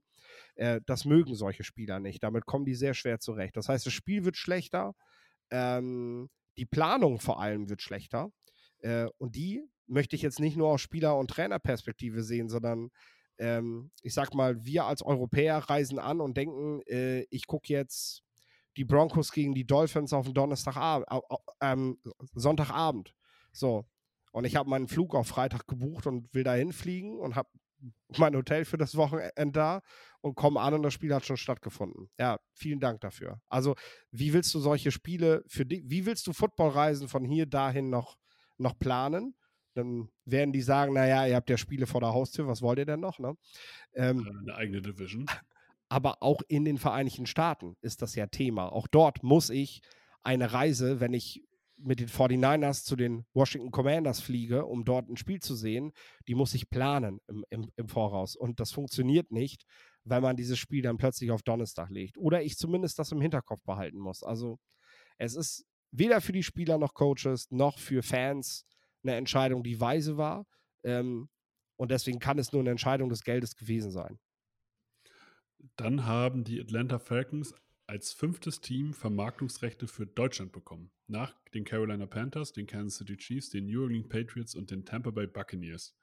Äh, 0.54 0.80
das 0.86 1.04
mögen 1.04 1.34
solche 1.34 1.64
Spieler 1.64 2.00
nicht. 2.00 2.22
Damit 2.22 2.46
kommen 2.46 2.64
die 2.64 2.74
sehr 2.74 2.94
schwer 2.94 3.20
zurecht. 3.20 3.56
Das 3.56 3.68
heißt, 3.68 3.84
das 3.84 3.92
Spiel 3.92 4.24
wird 4.24 4.36
schlechter. 4.36 4.94
Ähm, 5.50 6.30
die 6.56 6.66
Planung 6.66 7.18
vor 7.20 7.40
allem 7.40 7.68
wird 7.68 7.82
schlechter. 7.82 8.30
Äh, 8.78 9.06
und 9.18 9.36
die 9.36 9.62
möchte 9.86 10.16
ich 10.16 10.22
jetzt 10.22 10.40
nicht 10.40 10.56
nur 10.56 10.68
aus 10.68 10.80
Spieler- 10.80 11.18
und 11.18 11.30
Trainerperspektive 11.30 12.22
sehen, 12.22 12.48
sondern 12.48 12.90
ähm, 13.38 13.90
ich 14.02 14.14
sag 14.14 14.34
mal, 14.34 14.64
wir 14.64 14.84
als 14.84 15.02
Europäer 15.02 15.58
reisen 15.58 15.98
an 15.98 16.20
und 16.20 16.36
denken, 16.36 16.80
äh, 16.86 17.22
ich 17.30 17.46
gucke 17.46 17.72
jetzt 17.72 18.22
die 18.76 18.84
Broncos 18.84 19.32
gegen 19.32 19.54
die 19.54 19.66
Dolphins 19.66 20.12
auf 20.12 20.26
den 20.26 20.34
Donnerstagabend, 20.34 21.06
ähm, 21.60 21.98
Sonntagabend. 22.34 23.14
So. 23.52 23.86
Und 24.32 24.44
ich 24.46 24.56
habe 24.56 24.70
meinen 24.70 24.88
Flug 24.88 25.14
auf 25.14 25.28
Freitag 25.28 25.66
gebucht 25.66 26.06
und 26.06 26.32
will 26.34 26.44
dahin 26.44 26.72
fliegen 26.72 27.18
und 27.18 27.36
habe 27.36 27.48
mein 28.16 28.34
Hotel 28.34 28.64
für 28.64 28.78
das 28.78 28.96
Wochenende 28.96 29.52
da 29.52 29.82
und 30.20 30.34
komme 30.34 30.60
an 30.60 30.74
und 30.74 30.82
das 30.82 30.94
Spiel 30.94 31.14
hat 31.14 31.26
schon 31.26 31.36
stattgefunden. 31.36 32.08
Ja, 32.18 32.38
vielen 32.54 32.80
Dank 32.80 33.00
dafür. 33.00 33.40
Also, 33.48 33.74
wie 34.10 34.32
willst 34.32 34.54
du 34.54 34.60
solche 34.60 34.90
Spiele 34.90 35.42
für 35.48 35.66
dich, 35.66 35.82
wie 35.84 36.06
willst 36.06 36.26
du 36.26 36.32
Footballreisen 36.32 37.08
von 37.08 37.24
hier 37.24 37.46
dahin 37.46 37.90
noch, 37.90 38.16
noch 38.56 38.78
planen? 38.78 39.34
Dann 39.74 40.10
werden 40.26 40.52
die 40.52 40.60
sagen, 40.60 40.92
naja, 40.92 41.26
ihr 41.26 41.34
habt 41.34 41.48
ja 41.48 41.56
Spiele 41.56 41.86
vor 41.86 42.00
der 42.00 42.12
Haustür, 42.12 42.46
was 42.46 42.62
wollt 42.62 42.78
ihr 42.78 42.86
denn 42.86 43.00
noch? 43.00 43.18
Ne? 43.18 43.34
Ähm, 43.94 44.28
Eine 44.42 44.54
eigene 44.54 44.82
Division 44.82 45.26
aber 45.92 46.22
auch 46.22 46.40
in 46.48 46.64
den 46.64 46.78
Vereinigten 46.78 47.26
Staaten 47.26 47.76
ist 47.82 48.00
das 48.00 48.14
ja 48.14 48.26
Thema. 48.26 48.72
Auch 48.72 48.86
dort 48.86 49.22
muss 49.22 49.50
ich 49.50 49.82
eine 50.22 50.54
Reise, 50.54 51.00
wenn 51.00 51.12
ich 51.12 51.44
mit 51.76 52.00
den 52.00 52.08
49ers 52.08 52.84
zu 52.84 52.96
den 52.96 53.26
Washington 53.34 53.70
Commanders 53.70 54.18
fliege, 54.20 54.64
um 54.64 54.86
dort 54.86 55.10
ein 55.10 55.18
Spiel 55.18 55.40
zu 55.40 55.54
sehen, 55.54 55.92
die 56.28 56.34
muss 56.34 56.54
ich 56.54 56.70
planen 56.70 57.20
im, 57.28 57.44
im, 57.50 57.70
im 57.76 57.88
Voraus. 57.88 58.36
Und 58.36 58.58
das 58.58 58.72
funktioniert 58.72 59.32
nicht, 59.32 59.66
wenn 60.04 60.22
man 60.22 60.34
dieses 60.34 60.58
Spiel 60.58 60.80
dann 60.80 60.96
plötzlich 60.96 61.30
auf 61.30 61.42
Donnerstag 61.42 61.90
legt. 61.90 62.16
Oder 62.16 62.42
ich 62.42 62.56
zumindest 62.56 62.98
das 62.98 63.12
im 63.12 63.20
Hinterkopf 63.20 63.62
behalten 63.64 63.98
muss. 63.98 64.22
Also 64.22 64.58
es 65.18 65.34
ist 65.34 65.66
weder 65.90 66.22
für 66.22 66.32
die 66.32 66.42
Spieler 66.42 66.78
noch 66.78 66.94
Coaches 66.94 67.50
noch 67.50 67.78
für 67.78 68.02
Fans 68.02 68.64
eine 69.02 69.16
Entscheidung, 69.16 69.62
die 69.62 69.78
weise 69.78 70.16
war. 70.16 70.46
Ähm, 70.84 71.28
und 71.76 71.90
deswegen 71.90 72.18
kann 72.18 72.38
es 72.38 72.50
nur 72.50 72.62
eine 72.62 72.70
Entscheidung 72.70 73.10
des 73.10 73.24
Geldes 73.24 73.56
gewesen 73.56 73.90
sein. 73.90 74.18
Dann 75.76 76.06
haben 76.06 76.44
die 76.44 76.60
Atlanta 76.60 76.98
Falcons 76.98 77.54
als 77.86 78.12
fünftes 78.12 78.60
Team 78.60 78.94
Vermarktungsrechte 78.94 79.86
für 79.86 80.06
Deutschland 80.06 80.52
bekommen. 80.52 80.90
Nach 81.06 81.34
den 81.54 81.64
Carolina 81.64 82.06
Panthers, 82.06 82.52
den 82.52 82.66
Kansas 82.66 82.98
City 82.98 83.16
Chiefs, 83.16 83.50
den 83.50 83.66
New 83.66 83.84
England 83.84 84.08
Patriots 84.08 84.54
und 84.54 84.70
den 84.70 84.84
Tampa 84.84 85.10
Bay 85.10 85.26
Buccaneers. 85.26 85.94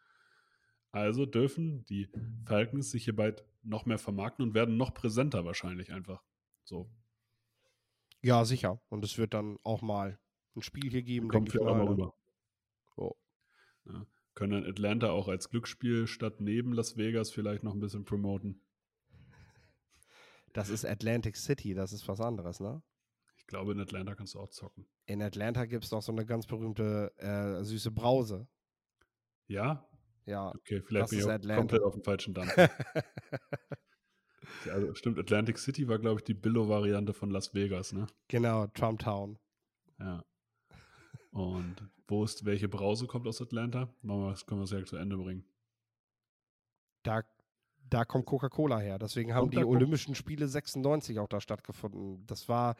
Also 0.91 1.25
dürfen 1.25 1.85
die 1.85 2.09
Falcons 2.45 2.91
sich 2.91 3.05
hier 3.05 3.15
bald 3.15 3.43
noch 3.63 3.85
mehr 3.85 3.99
vermarkten 3.99 4.45
und 4.45 4.53
werden 4.53 4.77
noch 4.77 4.93
präsenter 4.93 5.45
wahrscheinlich 5.45 5.91
einfach. 5.91 6.23
So. 6.63 6.89
Ja, 8.21 8.45
sicher. 8.45 8.81
Und 8.89 9.03
es 9.03 9.17
wird 9.17 9.33
dann 9.33 9.57
auch 9.63 9.81
mal 9.81 10.19
ein 10.55 10.61
Spiel 10.61 10.89
hier 10.89 11.03
geben. 11.03 11.29
Kommt 11.29 11.51
für 11.51 11.63
mal 11.63 11.81
rüber. 11.87 12.13
Oh. 12.97 13.15
Ja. 13.85 14.05
Können 14.33 14.65
Atlanta 14.65 15.09
auch 15.09 15.27
als 15.27 15.49
Glücksspielstadt 15.49 16.41
neben 16.41 16.73
Las 16.73 16.97
Vegas 16.97 17.31
vielleicht 17.31 17.63
noch 17.63 17.73
ein 17.73 17.79
bisschen 17.79 18.05
promoten? 18.05 18.61
Das 20.53 20.69
ist 20.69 20.85
Atlantic 20.85 21.35
City, 21.35 21.73
das 21.73 21.93
ist 21.93 22.07
was 22.07 22.19
anderes, 22.19 22.59
ne? 22.59 22.81
Ich 23.37 23.47
glaube, 23.47 23.71
in 23.71 23.79
Atlanta 23.79 24.15
kannst 24.15 24.35
du 24.35 24.39
auch 24.39 24.49
zocken. 24.49 24.85
In 25.05 25.21
Atlanta 25.21 25.65
gibt 25.65 25.83
es 25.83 25.89
doch 25.89 26.01
so 26.01 26.11
eine 26.11 26.25
ganz 26.25 26.45
berühmte 26.45 27.13
äh, 27.17 27.63
süße 27.63 27.91
Brause. 27.91 28.47
Ja? 29.47 29.87
Ja. 30.25 30.49
Okay, 30.49 30.81
vielleicht 30.81 31.09
bin 31.09 31.19
ich 31.19 31.25
auch 31.25 31.55
komplett 31.55 31.81
auf 31.81 31.93
dem 31.93 32.03
falschen 32.03 32.33
Dampf. 32.33 32.55
also, 34.71 34.93
stimmt, 34.93 35.17
Atlantic 35.17 35.57
City 35.57 35.87
war, 35.87 35.97
glaube 35.97 36.19
ich, 36.19 36.25
die 36.25 36.35
Billo-Variante 36.35 37.13
von 37.13 37.31
Las 37.31 37.55
Vegas, 37.55 37.93
ne? 37.93 38.05
Genau, 38.27 38.67
Trump 38.67 38.99
Town. 38.99 39.39
Ja. 39.99 40.23
Und 41.31 41.89
wo 42.07 42.23
ist, 42.23 42.45
welche 42.45 42.67
Brause 42.67 43.07
kommt 43.07 43.27
aus 43.27 43.41
Atlanta? 43.41 43.93
das 44.01 44.45
können 44.45 44.61
wir 44.61 44.65
es 44.65 44.71
ja 44.71 44.83
zu 44.85 44.97
Ende 44.97 45.17
bringen. 45.17 45.45
Da 47.03 47.23
da 47.89 48.05
kommt 48.05 48.25
Coca-Cola 48.25 48.79
her. 48.79 48.99
Deswegen 48.99 49.33
haben 49.33 49.49
die 49.49 49.63
Olympischen 49.63 50.15
Spiele 50.15 50.47
96 50.47 51.19
auch 51.19 51.27
da 51.27 51.41
stattgefunden. 51.41 52.25
Das 52.27 52.49
war, 52.49 52.75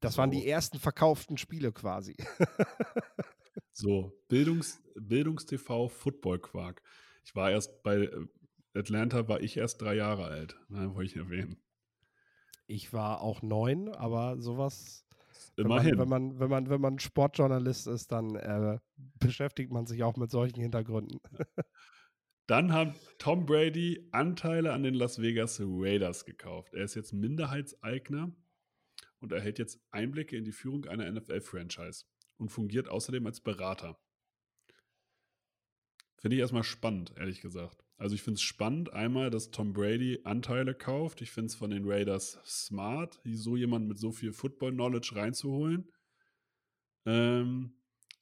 das 0.00 0.14
so. 0.14 0.18
waren 0.18 0.30
die 0.30 0.46
ersten 0.46 0.78
verkauften 0.78 1.38
Spiele 1.38 1.72
quasi. 1.72 2.16
so, 3.72 4.12
Bildungs, 4.28 4.82
Bildungstv 4.94 5.88
Football-Quark. 5.88 6.82
Ich 7.24 7.34
war 7.34 7.50
erst 7.50 7.82
bei 7.82 7.96
äh, 7.96 8.26
Atlanta, 8.74 9.28
war 9.28 9.40
ich 9.40 9.56
erst 9.56 9.80
drei 9.82 9.94
Jahre 9.94 10.24
alt, 10.24 10.56
ne, 10.68 10.94
wollte 10.94 11.10
ich 11.10 11.16
erwähnen. 11.16 11.56
Ich 12.66 12.92
war 12.92 13.20
auch 13.20 13.42
neun, 13.42 13.88
aber 13.88 14.40
sowas. 14.40 15.04
Immerhin. 15.56 15.98
Wenn 15.98 16.08
man, 16.08 16.38
wenn 16.38 16.38
man, 16.38 16.40
wenn 16.40 16.50
man, 16.50 16.70
wenn 16.70 16.80
man 16.80 16.98
Sportjournalist 16.98 17.86
ist, 17.86 18.12
dann 18.12 18.36
äh, 18.36 18.78
beschäftigt 19.18 19.70
man 19.70 19.86
sich 19.86 20.02
auch 20.02 20.16
mit 20.16 20.30
solchen 20.30 20.60
Hintergründen. 20.60 21.20
Dann 22.46 22.72
hat 22.72 22.96
Tom 23.18 23.46
Brady 23.46 24.08
Anteile 24.10 24.72
an 24.72 24.82
den 24.82 24.94
Las 24.94 25.20
Vegas 25.20 25.60
Raiders 25.62 26.24
gekauft. 26.24 26.74
Er 26.74 26.84
ist 26.84 26.94
jetzt 26.94 27.12
Minderheitseigner 27.12 28.34
und 29.20 29.32
erhält 29.32 29.58
jetzt 29.58 29.80
Einblicke 29.90 30.36
in 30.36 30.44
die 30.44 30.52
Führung 30.52 30.84
einer 30.86 31.10
NFL-Franchise 31.10 32.04
und 32.38 32.50
fungiert 32.50 32.88
außerdem 32.88 33.24
als 33.26 33.40
Berater. 33.40 33.96
Finde 36.18 36.36
ich 36.36 36.40
erstmal 36.40 36.64
spannend, 36.64 37.14
ehrlich 37.16 37.40
gesagt. 37.40 37.84
Also 37.96 38.16
ich 38.16 38.22
finde 38.22 38.36
es 38.36 38.42
spannend, 38.42 38.92
einmal, 38.92 39.30
dass 39.30 39.50
Tom 39.50 39.72
Brady 39.72 40.20
Anteile 40.24 40.74
kauft. 40.74 41.22
Ich 41.22 41.30
finde 41.30 41.46
es 41.46 41.54
von 41.54 41.70
den 41.70 41.84
Raiders 41.84 42.40
smart, 42.44 43.20
so 43.24 43.56
jemand 43.56 43.86
mit 43.86 43.98
so 43.98 44.10
viel 44.10 44.32
Football-Knowledge 44.32 45.14
reinzuholen. 45.14 45.88
Ähm, 47.06 47.74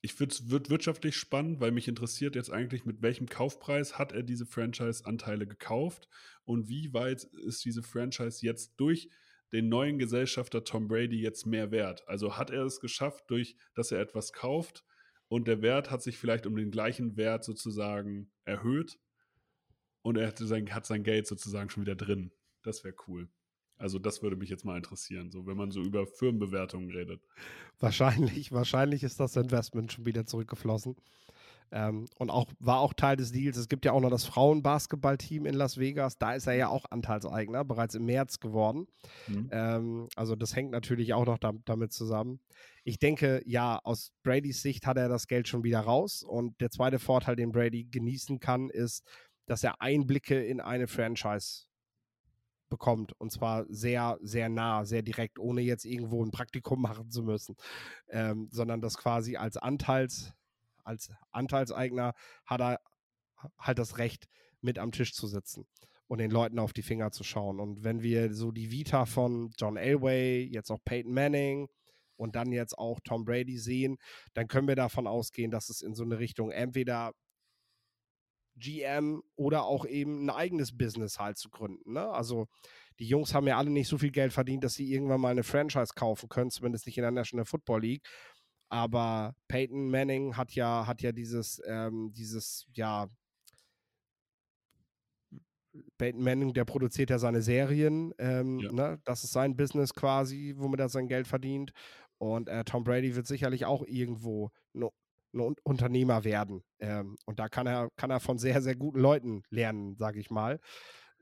ich 0.02 0.18
würde 0.18 0.32
es 0.32 0.50
wirtschaftlich 0.50 1.16
spannend, 1.16 1.60
weil 1.60 1.72
mich 1.72 1.86
interessiert 1.86 2.34
jetzt 2.34 2.50
eigentlich, 2.50 2.84
mit 2.84 3.02
welchem 3.02 3.26
Kaufpreis 3.26 3.98
hat 3.98 4.12
er 4.12 4.22
diese 4.22 4.46
Franchise-Anteile 4.46 5.46
gekauft 5.46 6.08
und 6.44 6.68
wie 6.68 6.92
weit 6.94 7.24
ist 7.24 7.64
diese 7.64 7.82
Franchise 7.82 8.44
jetzt 8.44 8.74
durch 8.78 9.10
den 9.52 9.68
neuen 9.68 9.98
Gesellschafter 9.98 10.64
Tom 10.64 10.88
Brady 10.88 11.20
jetzt 11.20 11.44
mehr 11.44 11.70
wert? 11.70 12.06
Also 12.08 12.38
hat 12.38 12.50
er 12.50 12.64
es 12.64 12.80
geschafft, 12.80 13.24
durch 13.28 13.56
dass 13.74 13.92
er 13.92 14.00
etwas 14.00 14.32
kauft 14.32 14.84
und 15.28 15.46
der 15.46 15.60
Wert 15.60 15.90
hat 15.90 16.02
sich 16.02 16.18
vielleicht 16.18 16.46
um 16.46 16.56
den 16.56 16.70
gleichen 16.70 17.16
Wert 17.16 17.44
sozusagen 17.44 18.32
erhöht 18.44 18.98
und 20.02 20.16
er 20.16 20.28
hat 20.28 20.38
sein, 20.38 20.74
hat 20.74 20.86
sein 20.86 21.02
Geld 21.02 21.26
sozusagen 21.26 21.68
schon 21.68 21.82
wieder 21.82 21.96
drin. 21.96 22.32
Das 22.62 22.84
wäre 22.84 22.94
cool. 23.06 23.28
Also 23.80 23.98
das 23.98 24.22
würde 24.22 24.36
mich 24.36 24.50
jetzt 24.50 24.64
mal 24.64 24.76
interessieren, 24.76 25.30
so 25.30 25.46
wenn 25.46 25.56
man 25.56 25.70
so 25.70 25.80
über 25.80 26.06
Firmenbewertungen 26.06 26.90
redet. 26.90 27.22
Wahrscheinlich, 27.78 28.52
wahrscheinlich 28.52 29.02
ist 29.02 29.18
das 29.18 29.36
Investment 29.36 29.92
schon 29.92 30.04
wieder 30.04 30.26
zurückgeflossen. 30.26 30.96
Ähm, 31.72 32.06
und 32.18 32.30
auch 32.30 32.46
war 32.58 32.80
auch 32.80 32.92
Teil 32.92 33.16
des 33.16 33.32
Deals. 33.32 33.56
Es 33.56 33.68
gibt 33.68 33.84
ja 33.84 33.92
auch 33.92 34.00
noch 34.00 34.10
das 34.10 34.24
Frauenbasketballteam 34.24 35.46
in 35.46 35.54
Las 35.54 35.78
Vegas. 35.78 36.18
Da 36.18 36.34
ist 36.34 36.46
er 36.46 36.54
ja 36.54 36.68
auch 36.68 36.84
Anteilseigner, 36.90 37.64
bereits 37.64 37.94
im 37.94 38.04
März 38.04 38.40
geworden. 38.40 38.86
Mhm. 39.28 39.48
Ähm, 39.52 40.08
also 40.16 40.36
das 40.36 40.54
hängt 40.54 40.72
natürlich 40.72 41.14
auch 41.14 41.26
noch 41.26 41.38
da, 41.38 41.52
damit 41.64 41.92
zusammen. 41.92 42.40
Ich 42.84 42.98
denke, 42.98 43.40
ja, 43.46 43.78
aus 43.84 44.12
Bradys 44.24 44.62
Sicht 44.62 44.86
hat 44.86 44.96
er 44.96 45.08
das 45.08 45.26
Geld 45.26 45.48
schon 45.48 45.64
wieder 45.64 45.80
raus. 45.80 46.22
Und 46.22 46.60
der 46.60 46.70
zweite 46.70 46.98
Vorteil, 46.98 47.36
den 47.36 47.52
Brady 47.52 47.84
genießen 47.84 48.40
kann, 48.40 48.68
ist, 48.68 49.06
dass 49.46 49.64
er 49.64 49.80
Einblicke 49.80 50.42
in 50.42 50.60
eine 50.60 50.86
Franchise 50.88 51.69
bekommt. 52.70 53.12
Und 53.20 53.30
zwar 53.30 53.66
sehr, 53.68 54.18
sehr 54.22 54.48
nah, 54.48 54.84
sehr 54.84 55.02
direkt, 55.02 55.38
ohne 55.38 55.60
jetzt 55.60 55.84
irgendwo 55.84 56.24
ein 56.24 56.30
Praktikum 56.30 56.80
machen 56.82 57.10
zu 57.10 57.22
müssen. 57.22 57.56
Ähm, 58.08 58.48
sondern 58.50 58.80
das 58.80 58.96
quasi 58.96 59.36
als 59.36 59.58
Anteils, 59.58 60.32
als 60.84 61.10
Anteilseigner 61.30 62.14
hat 62.46 62.60
er 62.60 62.80
halt 63.58 63.78
das 63.78 63.98
Recht, 63.98 64.28
mit 64.62 64.78
am 64.78 64.92
Tisch 64.92 65.14
zu 65.14 65.26
sitzen 65.26 65.66
und 66.06 66.18
den 66.18 66.30
Leuten 66.30 66.58
auf 66.58 66.72
die 66.72 66.82
Finger 66.82 67.12
zu 67.12 67.24
schauen. 67.24 67.60
Und 67.60 67.84
wenn 67.84 68.02
wir 68.02 68.34
so 68.34 68.50
die 68.50 68.70
Vita 68.70 69.06
von 69.06 69.52
John 69.56 69.76
Elway, 69.76 70.42
jetzt 70.42 70.70
auch 70.70 70.80
Peyton 70.84 71.14
Manning 71.14 71.68
und 72.16 72.36
dann 72.36 72.52
jetzt 72.52 72.76
auch 72.76 73.00
Tom 73.04 73.24
Brady 73.24 73.58
sehen, 73.58 73.96
dann 74.34 74.48
können 74.48 74.68
wir 74.68 74.76
davon 74.76 75.06
ausgehen, 75.06 75.50
dass 75.50 75.70
es 75.70 75.82
in 75.82 75.94
so 75.94 76.02
eine 76.02 76.18
Richtung 76.18 76.50
entweder 76.50 77.12
GM 78.60 79.22
oder 79.36 79.64
auch 79.64 79.86
eben 79.86 80.24
ein 80.24 80.30
eigenes 80.30 80.76
Business 80.76 81.18
halt 81.18 81.38
zu 81.38 81.50
gründen. 81.50 81.94
Ne? 81.94 82.08
Also 82.08 82.46
die 82.98 83.06
Jungs 83.06 83.34
haben 83.34 83.46
ja 83.46 83.56
alle 83.56 83.70
nicht 83.70 83.88
so 83.88 83.98
viel 83.98 84.10
Geld 84.10 84.32
verdient, 84.32 84.62
dass 84.62 84.74
sie 84.74 84.92
irgendwann 84.92 85.20
mal 85.20 85.30
eine 85.30 85.42
Franchise 85.42 85.94
kaufen 85.94 86.28
können, 86.28 86.50
zumindest 86.50 86.86
nicht 86.86 86.98
in 86.98 87.02
der 87.02 87.10
National 87.10 87.46
Football 87.46 87.80
League. 87.80 88.06
Aber 88.68 89.34
Peyton 89.48 89.90
Manning 89.90 90.36
hat 90.36 90.52
ja, 90.52 90.86
hat 90.86 91.02
ja 91.02 91.10
dieses, 91.10 91.60
ähm, 91.66 92.12
dieses, 92.12 92.66
ja, 92.74 93.08
Peyton 95.98 96.22
Manning, 96.22 96.52
der 96.52 96.64
produziert 96.64 97.10
ja 97.10 97.18
seine 97.18 97.42
Serien. 97.42 98.12
Ähm, 98.18 98.58
ja. 98.58 98.72
Ne? 98.72 99.00
Das 99.04 99.24
ist 99.24 99.32
sein 99.32 99.56
Business 99.56 99.94
quasi, 99.94 100.54
womit 100.56 100.80
er 100.80 100.88
sein 100.88 101.08
Geld 101.08 101.26
verdient. 101.26 101.72
Und 102.18 102.48
äh, 102.48 102.64
Tom 102.64 102.84
Brady 102.84 103.16
wird 103.16 103.26
sicherlich 103.26 103.64
auch 103.64 103.84
irgendwo 103.86 104.50
ein 104.74 104.88
Unternehmer 105.32 106.24
werden. 106.24 106.62
Ähm, 106.78 107.16
und 107.26 107.38
da 107.38 107.48
kann 107.48 107.66
er, 107.66 107.88
kann 107.96 108.10
er 108.10 108.20
von 108.20 108.38
sehr, 108.38 108.60
sehr 108.62 108.76
guten 108.76 108.98
Leuten 108.98 109.42
lernen, 109.50 109.96
sage 109.96 110.20
ich 110.20 110.30
mal. 110.30 110.60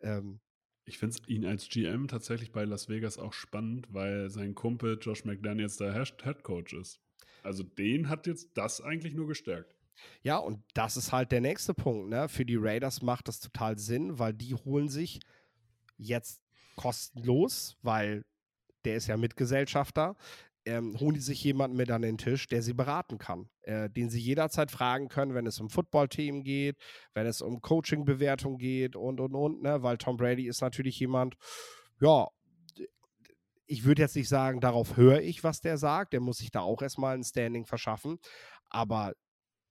Ähm, 0.02 0.40
ich 0.84 0.98
finde 0.98 1.18
ihn 1.26 1.44
als 1.44 1.68
GM 1.68 2.08
tatsächlich 2.08 2.50
bei 2.50 2.64
Las 2.64 2.88
Vegas 2.88 3.18
auch 3.18 3.34
spannend, 3.34 3.86
weil 3.90 4.30
sein 4.30 4.54
Kumpel 4.54 4.98
Josh 5.00 5.24
McDaniels 5.24 5.76
der 5.76 5.92
Head 5.92 6.42
Coach 6.42 6.72
ist. 6.72 7.00
Also 7.42 7.62
den 7.62 8.08
hat 8.08 8.26
jetzt 8.26 8.56
das 8.56 8.80
eigentlich 8.80 9.14
nur 9.14 9.26
gestärkt. 9.26 9.76
Ja, 10.22 10.38
und 10.38 10.62
das 10.74 10.96
ist 10.96 11.12
halt 11.12 11.32
der 11.32 11.40
nächste 11.40 11.74
Punkt. 11.74 12.08
Ne? 12.08 12.28
Für 12.28 12.44
die 12.44 12.56
Raiders 12.56 13.02
macht 13.02 13.28
das 13.28 13.40
total 13.40 13.78
Sinn, 13.78 14.18
weil 14.18 14.32
die 14.32 14.54
holen 14.54 14.88
sich 14.88 15.20
jetzt 15.96 16.40
kostenlos, 16.76 17.76
weil 17.82 18.24
der 18.84 18.96
ist 18.96 19.08
ja 19.08 19.16
Mitgesellschafter, 19.16 20.16
ähm, 20.68 20.98
holen 21.00 21.14
die 21.14 21.20
sich 21.20 21.42
jemanden 21.42 21.76
mit 21.76 21.90
an 21.90 22.02
den 22.02 22.18
Tisch, 22.18 22.46
der 22.46 22.62
sie 22.62 22.74
beraten 22.74 23.18
kann, 23.18 23.48
äh, 23.62 23.88
den 23.88 24.10
sie 24.10 24.20
jederzeit 24.20 24.70
fragen 24.70 25.08
können, 25.08 25.34
wenn 25.34 25.46
es 25.46 25.58
um 25.60 25.70
Football-Themen 25.70 26.44
geht, 26.44 26.76
wenn 27.14 27.26
es 27.26 27.40
um 27.40 27.60
Coaching-Bewertung 27.60 28.58
geht 28.58 28.94
und, 28.94 29.20
und, 29.20 29.34
und, 29.34 29.62
ne? 29.62 29.82
weil 29.82 29.96
Tom 29.96 30.16
Brady 30.16 30.46
ist 30.46 30.60
natürlich 30.60 30.98
jemand, 31.00 31.36
ja, 32.00 32.28
ich 33.66 33.84
würde 33.84 34.02
jetzt 34.02 34.16
nicht 34.16 34.28
sagen, 34.28 34.60
darauf 34.60 34.96
höre 34.96 35.20
ich, 35.20 35.42
was 35.42 35.60
der 35.60 35.78
sagt, 35.78 36.12
der 36.12 36.20
muss 36.20 36.38
sich 36.38 36.50
da 36.50 36.60
auch 36.60 36.82
erstmal 36.82 37.14
ein 37.14 37.24
Standing 37.24 37.64
verschaffen, 37.64 38.18
aber 38.68 39.14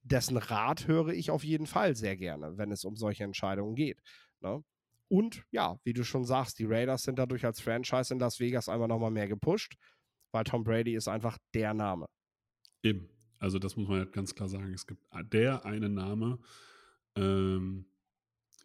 dessen 0.02 0.38
Rat 0.38 0.88
höre 0.88 1.10
ich 1.10 1.32
auf 1.32 1.43
jeden 1.43 1.68
Fall 1.68 1.95
sehr 1.95 2.18
gerne, 2.18 2.58
wenn 2.58 2.72
es 2.72 2.86
um 2.86 2.95
solche 2.95 3.24
Entscheidungen 3.24 3.76
geht. 3.76 4.02
Ne? 4.39 4.64
Und 5.10 5.43
ja, 5.52 5.78
wie 5.84 5.93
du 5.93 6.04
schon 6.04 6.26
sagst, 6.26 6.60
die 6.60 6.66
Raiders 6.66 7.04
sind 7.04 7.18
dadurch 7.18 7.45
als 7.45 7.62
Franchise 7.62 8.14
in 8.14 8.20
Las 8.20 8.39
Vegas 8.39 8.68
einmal 8.68 8.88
nochmal 8.88 9.12
mehr 9.12 9.28
gepusht, 9.28 9.76
weil 10.38 10.44
Tom 10.44 10.64
Brady 10.64 10.94
ist 10.94 11.08
einfach 11.08 11.40
der 11.56 11.74
Name. 11.74 12.06
Eben. 12.84 13.10
Also 13.40 13.58
das 13.58 13.76
muss 13.76 13.88
man 13.88 14.00
halt 14.00 14.14
ganz 14.14 14.36
klar 14.36 14.48
sagen. 14.48 14.72
Es 14.72 14.86
gibt 14.86 15.02
der 15.34 15.66
eine 15.66 15.90
Name, 15.90 16.38
ähm, 17.16 17.86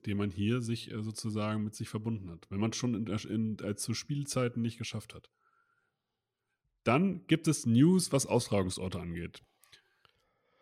den 0.04 0.18
man 0.18 0.30
hier 0.30 0.60
sich 0.60 0.90
äh, 0.90 1.02
sozusagen 1.02 1.64
mit 1.64 1.74
sich 1.74 1.88
verbunden 1.88 2.30
hat, 2.30 2.46
wenn 2.50 2.60
man 2.60 2.70
es 2.72 2.76
schon 2.76 2.94
in, 2.94 3.06
in, 3.06 3.58
äh, 3.60 3.74
zu 3.74 3.94
Spielzeiten 3.94 4.60
nicht 4.60 4.76
geschafft 4.76 5.14
hat. 5.14 5.30
Dann 6.84 7.26
gibt 7.26 7.48
es 7.48 7.64
News, 7.64 8.12
was 8.12 8.26
Austragungsorte 8.26 9.00
angeht. 9.00 9.42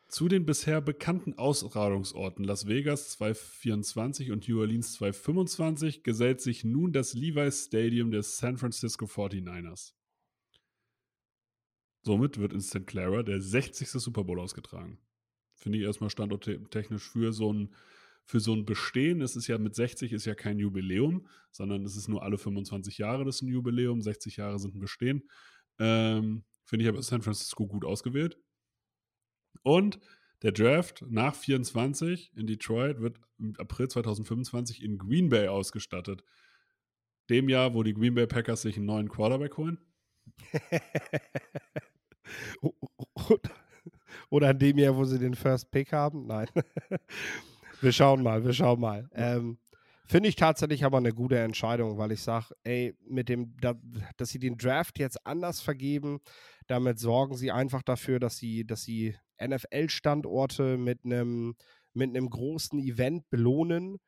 Zu 0.07 0.29
den 0.29 0.47
bisher 0.47 0.81
bekannten 0.81 1.35
Austragungsorten 1.39 2.45
Las 2.45 2.69
Vegas 2.69 3.11
224 3.11 4.31
und 4.31 4.49
New 4.49 4.61
Orleans 4.61 4.93
225 4.93 6.05
gesellt 6.05 6.41
sich 6.41 6.63
nun 6.63 6.93
das 6.93 7.15
Levi's 7.15 7.67
Stadium 7.67 8.13
des 8.13 8.37
San 8.37 8.59
Francisco 8.59 9.07
49ers. 9.07 9.93
Somit 12.03 12.38
wird 12.38 12.53
in 12.53 12.61
St. 12.61 12.86
Clara 12.86 13.22
der 13.22 13.40
60. 13.40 13.88
Super 13.90 14.24
Bowl 14.24 14.40
ausgetragen. 14.40 14.98
Finde 15.55 15.78
ich 15.78 15.84
erstmal 15.84 16.11
standorttechnisch 16.11 17.11
für 17.11 17.32
so 17.32 17.53
ein 17.53 17.74
für 18.24 18.38
so 18.38 18.55
ein 18.55 18.64
Bestehen, 18.64 19.22
es 19.22 19.34
ist 19.34 19.48
ja 19.48 19.59
mit 19.59 19.74
60 19.74 20.12
ist 20.12 20.24
ja 20.24 20.36
kein 20.36 20.59
Jubiläum, 20.61 21.26
sondern 21.51 21.84
es 21.84 21.96
ist 21.96 22.07
nur 22.07 22.22
alle 22.22 22.38
25 22.38 22.98
Jahre 22.98 23.24
das 23.24 23.36
ist 23.36 23.42
ein 23.42 23.48
Jubiläum, 23.48 24.03
60 24.03 24.36
Jahre 24.36 24.59
sind 24.61 24.76
ein 24.76 24.80
Bestehen. 24.80 25.28
Ähm, 25.80 26.44
Finde 26.64 26.84
ich 26.84 26.88
aber 26.88 27.03
San 27.03 27.22
Francisco 27.22 27.66
gut 27.66 27.84
ausgewählt. 27.84 28.38
Und 29.62 29.98
der 30.42 30.53
Draft 30.53 31.05
nach 31.09 31.34
24 31.34 32.32
in 32.36 32.46
Detroit 32.46 33.01
wird 33.01 33.18
im 33.38 33.55
April 33.59 33.88
2025 33.88 34.82
in 34.82 34.96
Green 34.96 35.28
Bay 35.28 35.48
ausgestattet. 35.48 36.22
Dem 37.28 37.48
Jahr, 37.48 37.74
wo 37.74 37.82
die 37.82 37.94
Green 37.94 38.14
Bay 38.14 38.26
Packers 38.26 38.62
sich 38.62 38.76
einen 38.76 38.86
neuen 38.86 39.09
Quarterback 39.09 39.57
holen. 39.57 39.78
Oder 44.31 44.51
in 44.51 44.59
dem 44.59 44.78
Jahr, 44.78 44.97
wo 44.97 45.05
sie 45.05 45.18
den 45.18 45.35
First 45.35 45.70
Pick 45.70 45.93
haben? 45.93 46.26
Nein. 46.26 46.49
wir 47.81 47.93
schauen 47.93 48.22
mal, 48.22 48.45
wir 48.45 48.53
schauen 48.53 48.81
mal. 48.81 49.09
Ähm, 49.14 49.59
Finde 50.07 50.28
ich 50.28 50.35
tatsächlich 50.35 50.85
aber 50.85 50.99
eine 50.99 51.12
gute 51.12 51.39
Entscheidung, 51.39 51.97
weil 51.97 52.11
ich 52.11 52.22
sage, 52.22 52.55
ey, 52.64 52.97
mit 53.07 53.28
dem, 53.28 53.57
da, 53.61 53.74
dass 54.16 54.31
sie 54.31 54.41
den 54.41 54.57
Draft 54.57 54.99
jetzt 54.99 55.24
anders 55.24 55.61
vergeben, 55.61 56.20
damit 56.66 56.99
sorgen 56.99 57.37
sie 57.37 57.53
einfach 57.53 57.83
dafür, 57.83 58.18
dass 58.18 58.37
sie, 58.37 58.66
dass 58.66 58.83
sie 58.83 59.14
NFL-Standorte 59.41 60.76
mit 60.78 61.05
einem 61.05 61.55
mit 61.93 62.11
einem 62.11 62.28
großen 62.31 62.78
Event 62.78 63.28
belohnen, 63.31 63.99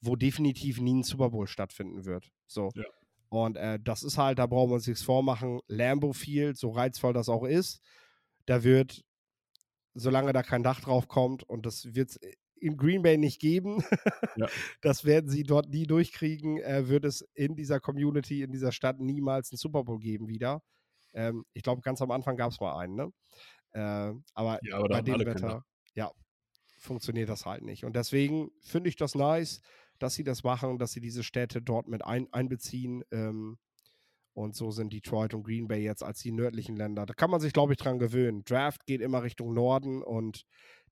wo 0.00 0.16
definitiv 0.16 0.80
nie 0.80 0.94
ein 0.94 1.02
Super 1.02 1.30
Bowl 1.30 1.46
stattfinden 1.46 2.04
wird. 2.04 2.30
So. 2.46 2.70
Ja. 2.74 2.84
Und 3.32 3.56
äh, 3.56 3.78
das 3.82 4.02
ist 4.02 4.18
halt, 4.18 4.38
da 4.38 4.46
brauchen 4.46 4.70
wir 4.70 4.74
uns 4.74 4.86
nichts 4.86 5.02
vormachen. 5.02 5.60
Lambo 5.66 6.12
Field, 6.12 6.58
so 6.58 6.70
reizvoll 6.70 7.14
das 7.14 7.30
auch 7.30 7.44
ist, 7.44 7.80
da 8.44 8.62
wird, 8.62 9.02
solange 9.94 10.34
da 10.34 10.42
kein 10.42 10.62
Dach 10.62 10.80
drauf 10.80 11.08
kommt, 11.08 11.42
und 11.42 11.64
das 11.64 11.94
wird 11.94 12.10
es 12.10 12.20
in 12.56 12.76
Green 12.76 13.00
Bay 13.00 13.16
nicht 13.16 13.40
geben, 13.40 13.82
ja. 14.36 14.46
das 14.82 15.06
werden 15.06 15.30
sie 15.30 15.44
dort 15.44 15.70
nie 15.70 15.86
durchkriegen, 15.86 16.58
äh, 16.58 16.88
wird 16.88 17.06
es 17.06 17.26
in 17.32 17.56
dieser 17.56 17.80
Community, 17.80 18.42
in 18.42 18.52
dieser 18.52 18.70
Stadt 18.70 19.00
niemals 19.00 19.50
einen 19.50 19.56
Super 19.56 19.82
Bowl 19.82 19.98
geben 19.98 20.28
wieder. 20.28 20.62
Ähm, 21.14 21.46
ich 21.54 21.62
glaube, 21.62 21.80
ganz 21.80 22.02
am 22.02 22.10
Anfang 22.10 22.36
gab 22.36 22.52
es 22.52 22.60
mal 22.60 22.78
einen, 22.78 22.96
ne? 22.96 23.12
Äh, 23.70 24.12
aber, 24.34 24.58
ja, 24.62 24.76
aber 24.76 24.88
bei 24.88 25.00
dem 25.00 25.20
Wetter, 25.20 25.64
ja, 25.94 26.10
funktioniert 26.76 27.30
das 27.30 27.46
halt 27.46 27.62
nicht. 27.62 27.84
Und 27.86 27.96
deswegen 27.96 28.50
finde 28.60 28.90
ich 28.90 28.96
das 28.96 29.14
nice, 29.14 29.62
dass 30.02 30.14
sie 30.14 30.24
das 30.24 30.42
machen, 30.42 30.78
dass 30.78 30.92
sie 30.92 31.00
diese 31.00 31.22
Städte 31.22 31.62
dort 31.62 31.88
mit 31.88 32.04
ein, 32.04 32.32
einbeziehen. 32.32 33.04
Ähm, 33.10 33.58
und 34.34 34.56
so 34.56 34.70
sind 34.70 34.92
Detroit 34.92 35.34
und 35.34 35.42
Green 35.44 35.68
Bay 35.68 35.82
jetzt 35.82 36.02
als 36.02 36.20
die 36.20 36.32
nördlichen 36.32 36.74
Länder. 36.74 37.04
Da 37.04 37.12
kann 37.12 37.30
man 37.30 37.40
sich, 37.40 37.52
glaube 37.52 37.74
ich, 37.74 37.78
dran 37.78 37.98
gewöhnen. 37.98 38.44
Draft 38.44 38.86
geht 38.86 39.02
immer 39.02 39.22
Richtung 39.22 39.52
Norden 39.52 40.02
und 40.02 40.44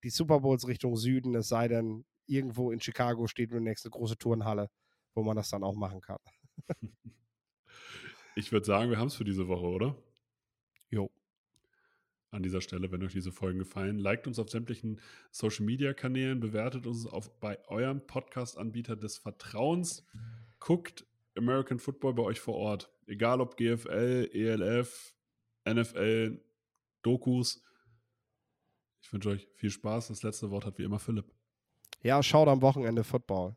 die 0.05 0.11
Super 0.11 0.41
Bowls 0.41 0.67
Richtung 0.67 0.97
Süden, 0.97 1.35
es 1.35 1.49
sei 1.49 1.69
denn, 1.69 2.05
irgendwo 2.27 2.71
in 2.71 2.81
Chicago 2.81 3.27
steht 3.27 3.51
eine 3.51 3.61
nächste 3.61 3.91
große 3.91 4.17
Turnhalle, 4.17 4.71
wo 5.15 5.23
man 5.23 5.37
das 5.37 5.51
dann 5.51 5.65
auch 5.65 5.75
machen 5.75 6.01
kann. 6.01 6.19
ich 8.37 8.53
würde 8.53 8.67
sagen, 8.67 8.91
wir 8.91 8.99
haben 8.99 9.09
es 9.09 9.17
für 9.17 9.25
diese 9.25 9.49
Woche, 9.49 9.67
oder? 9.67 9.97
Jo. 10.91 11.11
An 12.33 12.43
dieser 12.45 12.61
Stelle, 12.61 12.93
wenn 12.93 13.03
euch 13.03 13.13
diese 13.13 13.33
Folgen 13.33 13.59
gefallen, 13.59 13.99
liked 13.99 14.29
uns 14.29 14.39
auf 14.39 14.51
sämtlichen 14.51 15.01
Social 15.33 15.67
Media 15.67 15.93
Kanälen, 15.93 16.39
bewertet 16.39 16.87
uns 16.87 17.07
auf, 17.07 17.41
bei 17.41 17.59
eurem 17.69 18.07
Podcast-Anbieter 18.07 18.95
des 18.95 19.19
Vertrauens, 19.19 20.07
guckt 20.61 21.05
American 21.37 21.81
Football 21.81 22.15
bei 22.15 22.23
euch 22.23 22.41
vor 22.41 22.55
Ort. 22.55 22.91
Egal 23.07 23.41
ob 23.41 23.57
GFL, 23.57 24.31
ELF, 24.33 25.15
NFL, 25.69 26.41
Dokus. 27.03 27.63
Ich 29.03 29.13
wünsche 29.13 29.31
euch 29.31 29.49
viel 29.55 29.71
Spaß. 29.71 30.09
Das 30.09 30.23
letzte 30.23 30.51
Wort 30.51 30.67
hat 30.67 30.79
wie 30.79 30.85
immer 30.85 30.99
Philipp. 30.99 31.33
Ja, 32.03 32.23
schaut 32.23 32.49
am 32.49 32.63
Wochenende 32.63 33.05
Football. 33.05 33.57